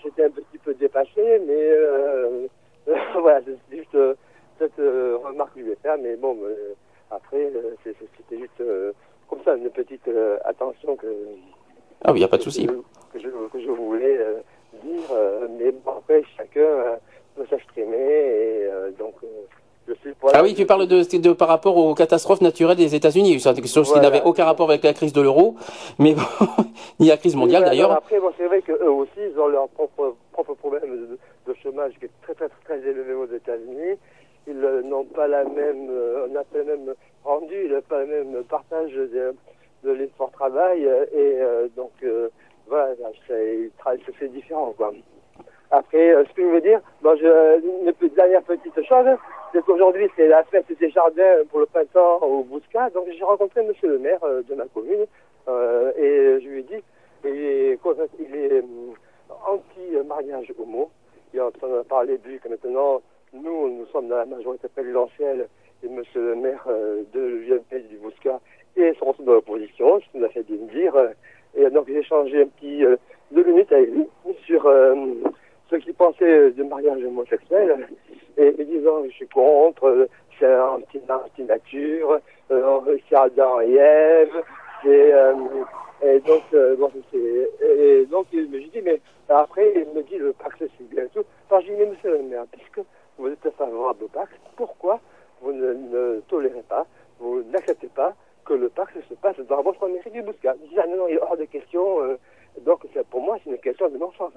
j'étais 0.02 0.24
un 0.24 0.30
petit 0.30 0.58
peu 0.64 0.74
dépassé, 0.74 1.40
mais 1.46 1.54
euh, 1.70 2.46
voilà, 3.20 3.40
c'est 3.70 3.76
juste 3.76 3.94
euh, 3.94 4.14
cette 4.62 4.78
euh, 4.78 5.18
remarque 5.24 5.54
que 5.54 5.60
je 5.60 5.66
vais 5.70 5.78
faire, 5.82 5.96
mais 5.98 6.14
bon, 6.16 6.36
euh, 6.44 6.74
après, 7.10 7.50
euh, 7.54 7.74
c'était 7.84 8.38
juste 8.38 8.62
comme 9.28 9.40
ça, 9.44 9.56
une 9.56 9.70
petite 9.70 10.08
attention 10.44 10.94
que, 10.96 11.06
Ah 12.04 12.12
oui, 12.12 12.18
il 12.18 12.20
n'y 12.20 12.24
a 12.24 12.28
pas 12.28 12.38
de 12.38 12.42
souci. 12.42 12.66
que, 12.66 12.72
que 13.12 13.18
je, 13.18 13.28
que 13.52 13.60
je 13.60 13.70
voulais 13.70 14.18
dire, 14.84 15.16
mais 15.58 15.72
bon, 15.72 15.92
après, 15.98 16.22
chacun 16.36 16.98
peut 17.34 17.44
s'exprimer, 17.50 17.96
et 17.96 18.68
donc, 18.98 19.14
je 19.88 19.94
suis 19.94 20.10
Ah 20.32 20.42
oui, 20.42 20.54
tu 20.54 20.64
parles 20.64 20.86
de, 20.86 21.18
de 21.18 21.32
par 21.32 21.48
rapport 21.48 21.76
aux 21.76 21.94
catastrophes 21.94 22.40
naturelles 22.40 22.76
des 22.76 22.94
États-Unis. 22.94 23.40
C'est 23.40 23.52
quelque 23.54 23.66
chose 23.68 23.88
qui 23.88 23.94
Voilà. 23.94 24.10
n'avait 24.10 24.22
aucun 24.22 24.44
rapport 24.44 24.70
avec 24.70 24.84
la 24.84 24.92
crise 24.92 25.12
de 25.12 25.20
l'euro, 25.20 25.56
mais 25.98 26.14
bon, 26.14 26.22
ni 27.00 27.08
la 27.08 27.16
crise 27.16 27.34
mondiale 27.34 27.64
d'ailleurs. 27.64 27.90
Après, 27.92 28.20
bon, 28.20 28.30
c'est 28.38 28.46
vrai 28.46 28.62
qu'eux 28.62 28.90
aussi, 28.90 29.10
ils 29.18 29.38
ont 29.40 29.48
leur 29.48 29.68
propre, 29.70 30.14
propre 30.32 30.54
problème 30.54 30.82
de, 30.88 31.18
de 31.52 31.56
chômage 31.62 31.94
qui 31.98 32.04
est 32.04 32.10
très, 32.22 32.34
très, 32.34 32.48
très 32.64 32.78
élevé 32.78 33.12
aux 33.14 33.26
États-Unis. 33.26 33.98
Ils 34.46 34.64
euh, 34.64 34.82
n'ont 34.82 35.04
pas 35.04 35.28
la 35.28 35.44
même, 35.44 35.88
euh, 35.90 36.26
on 36.28 36.32
n'a 36.32 36.44
pas 36.44 36.58
le 36.58 36.64
même 36.64 36.94
rendu, 37.24 37.54
ils 37.64 37.72
n'ont 37.72 37.80
pas 37.82 38.00
le 38.00 38.06
même 38.06 38.44
partage 38.44 38.92
de, 38.92 39.34
de 39.84 40.08
travail, 40.32 40.86
euh, 40.86 41.04
et 41.12 41.68
donc, 41.76 41.92
voilà, 42.66 42.94
c'est 43.26 43.70
c'est 44.18 44.32
différent, 44.32 44.72
quoi. 44.76 44.92
Après, 45.70 46.12
ce 46.28 46.32
que 46.34 46.42
je 46.42 46.48
veux 46.48 46.60
dire, 46.60 46.80
bon, 47.02 47.16
je, 47.16 47.60
une 47.60 48.08
dernière 48.14 48.42
petite 48.42 48.74
chose, 48.86 49.06
c'est 49.52 49.64
qu'aujourd'hui, 49.64 50.08
c'est 50.16 50.28
la 50.28 50.44
fête 50.44 50.66
des 50.78 50.90
jardins 50.90 51.44
pour 51.50 51.60
le 51.60 51.66
printemps 51.66 52.18
au 52.22 52.42
Bouscat. 52.42 52.90
Donc, 52.90 53.06
j'ai 53.10 53.24
rencontré 53.24 53.62
monsieur 53.62 53.88
le 53.88 53.98
maire 53.98 54.20
de 54.20 54.54
ma 54.54 54.66
commune 54.66 55.06
euh, 55.48 55.92
et 55.96 56.42
je 56.42 56.48
lui 56.48 56.60
ai 56.60 56.62
dit, 56.62 56.82
il 57.24 57.30
est, 57.30 57.78
il 58.20 58.36
est 58.36 58.64
anti-mariage 59.46 60.52
homo. 60.58 60.90
Il 61.32 61.40
en 61.40 61.48
a 61.48 61.84
parlé 61.84 62.18
lui 62.24 62.38
que 62.38 62.48
maintenant, 62.48 63.00
nous, 63.32 63.68
nous 63.78 63.86
sommes 63.86 64.08
dans 64.08 64.16
la 64.18 64.26
majorité 64.26 64.68
présidentielle 64.68 65.48
et 65.82 65.88
monsieur 65.88 66.20
le 66.20 66.34
maire 66.36 66.64
euh, 66.68 67.02
de 67.12 67.20
l'UMP 67.20 67.88
du 67.88 67.96
Bouscat 67.96 68.40
et 68.76 68.92
sont 68.94 69.14
dans 69.20 69.32
l'opposition, 69.34 70.00
ce 70.00 70.10
qu'il 70.10 70.20
m'a 70.20 70.28
fait 70.28 70.42
de 70.48 70.56
me 70.56 70.68
dire. 70.70 70.94
euh, 70.96 71.08
Et 71.54 71.68
donc, 71.70 71.86
j'ai 71.88 71.98
échangé 71.98 72.42
un 72.42 72.46
petit 72.46 72.84
euh, 72.84 72.96
deux 73.30 73.44
minutes 73.44 73.72
avec 73.72 73.90
lui 73.90 74.06
sur 74.46 74.66
euh, 74.66 74.94
ce 75.70 75.76
qu'il 75.76 75.94
pensait 75.94 76.50
de 76.52 76.62
mariage 76.62 77.02
homosexuel. 77.04 77.88
Et, 78.38 78.54
et 78.58 78.64
disant, 78.64 79.04
je 79.04 79.10
suis 79.10 79.28
contre, 79.28 80.08
c'est 80.38 80.54
anti- 80.60 81.00
anti-nature, 81.08 82.18
euh, 82.50 82.80
c'est 83.08 83.16
Adam 83.16 83.60
et 83.60 83.74
Ève, 83.74 84.42
c'est... 84.82 85.12
euh, 85.14 85.34
et 86.04 86.18
donc, 86.18 86.42
bon, 86.78 86.90
et 87.14 88.06
donc, 88.06 88.26
il 88.32 88.48
me 88.50 88.58
dit, 88.58 88.80
mais 88.82 89.00
après, 89.28 89.72
il 89.76 89.86
me 89.94 90.02
dit, 90.02 90.18
le 90.18 90.32
pacte, 90.32 90.58
c'est 90.58 90.88
bien 90.88 91.04
et 91.04 91.08
tout. 91.14 91.22
Alors, 91.48 91.62
je 91.62 91.68
dis, 91.68 91.76
mais 91.78 91.86
monsieur 91.86 92.10
le 92.10 92.22
maire, 92.24 92.44
puisque 92.50 92.80
favorable 93.56 94.04
au 94.04 94.08
Pax, 94.08 94.30
pourquoi 94.56 95.00
vous 95.40 95.52
ne, 95.52 96.20
tolérez 96.28 96.62
pas, 96.68 96.86
vous 97.18 97.42
n'acceptez 97.44 97.88
pas 97.88 98.14
que 98.44 98.54
le 98.54 98.68
Pax 98.68 98.92
se 99.08 99.14
passe 99.14 99.38
dans 99.48 99.62
votre 99.62 99.88
mairie 99.88 100.10
du 100.10 100.22
Bouscat 100.22 100.56
ah 100.78 100.86
non, 100.86 100.96
non, 100.96 101.08
il 101.08 101.14
est 101.14 101.22
hors 101.22 101.36
de 101.36 101.44
question. 101.44 102.02
euh, 102.02 102.16
donc, 102.60 102.86
pour 103.10 103.20
moi, 103.22 103.38
c'est 103.42 103.50
une 103.50 103.58
question 103.58 103.88
de 103.88 103.96
non-sens. 103.96 104.32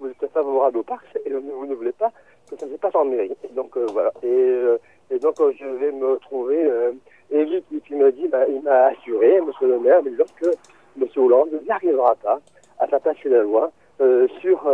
Vous 0.00 0.08
êtes 0.08 0.32
favorable 0.32 0.78
au 0.78 0.82
Pax 0.82 1.04
et 1.24 1.32
vous 1.32 1.66
ne 1.66 1.74
voulez 1.74 1.92
pas 1.92 2.10
que 2.48 2.56
ça 2.56 2.66
se 2.66 2.74
passe 2.76 2.94
en 2.94 3.04
mairie. 3.04 3.36
Et 3.44 3.52
donc, 3.52 3.76
euh, 3.76 3.86
voilà. 3.92 4.12
Et, 4.22 4.26
euh, 4.26 4.78
et 5.10 5.18
donc, 5.18 5.34
je 5.38 5.66
vais 5.66 5.92
me 5.92 6.16
trouver 6.18 6.64
euh, 6.64 6.92
élu 7.30 7.62
qui, 7.84 7.94
me 7.94 8.10
dit, 8.12 8.28
bah, 8.28 8.46
il 8.48 8.62
m'a 8.62 8.86
assuré, 8.86 9.40
monsieur 9.40 9.68
le 9.68 9.78
maire, 9.80 10.02
disant 10.02 10.24
que 10.40 10.50
monsieur 10.96 11.22
Hollande 11.22 11.50
n'arrivera 11.66 12.14
pas 12.16 12.40
à 12.78 12.86
passer 12.86 13.28
la 13.28 13.42
loi 13.42 13.70
sur 14.40 14.70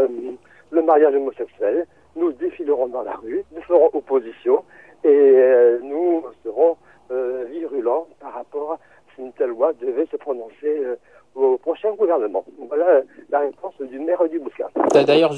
le 0.71 0.83
mariage 0.83 1.15
homosexuel. 1.15 1.87
Nous 2.17 2.33
défilerons 2.33 2.89
dans 2.89 3.03
la 3.03 3.17
rue, 3.17 3.45
nous 3.55 3.63
ferons 3.63 3.91
opposition 3.93 4.63
et 5.03 5.09
euh, 5.09 5.79
nous 5.83 6.23
serons 6.45 6.77
euh, 7.11 7.45
virulents 7.51 8.07
par 8.21 8.35
rapport 8.35 8.73
à 8.73 8.79
si 9.15 9.23
une 9.23 9.33
telle 9.33 9.51
loi 9.51 9.73
devait 9.81 10.07
se 10.11 10.17
prononcer 10.17 10.55
euh, 10.65 10.97
au 11.35 11.59
prochain 11.59 11.93
gouvernement. 11.95 12.45
Voilà 12.69 13.03
la 13.31 13.41
réponse 13.41 13.75
du 13.81 13.99
maire 13.99 14.27
du 14.29 14.39
Bouscat. 14.39 14.71
D'ailleurs, 14.93 15.33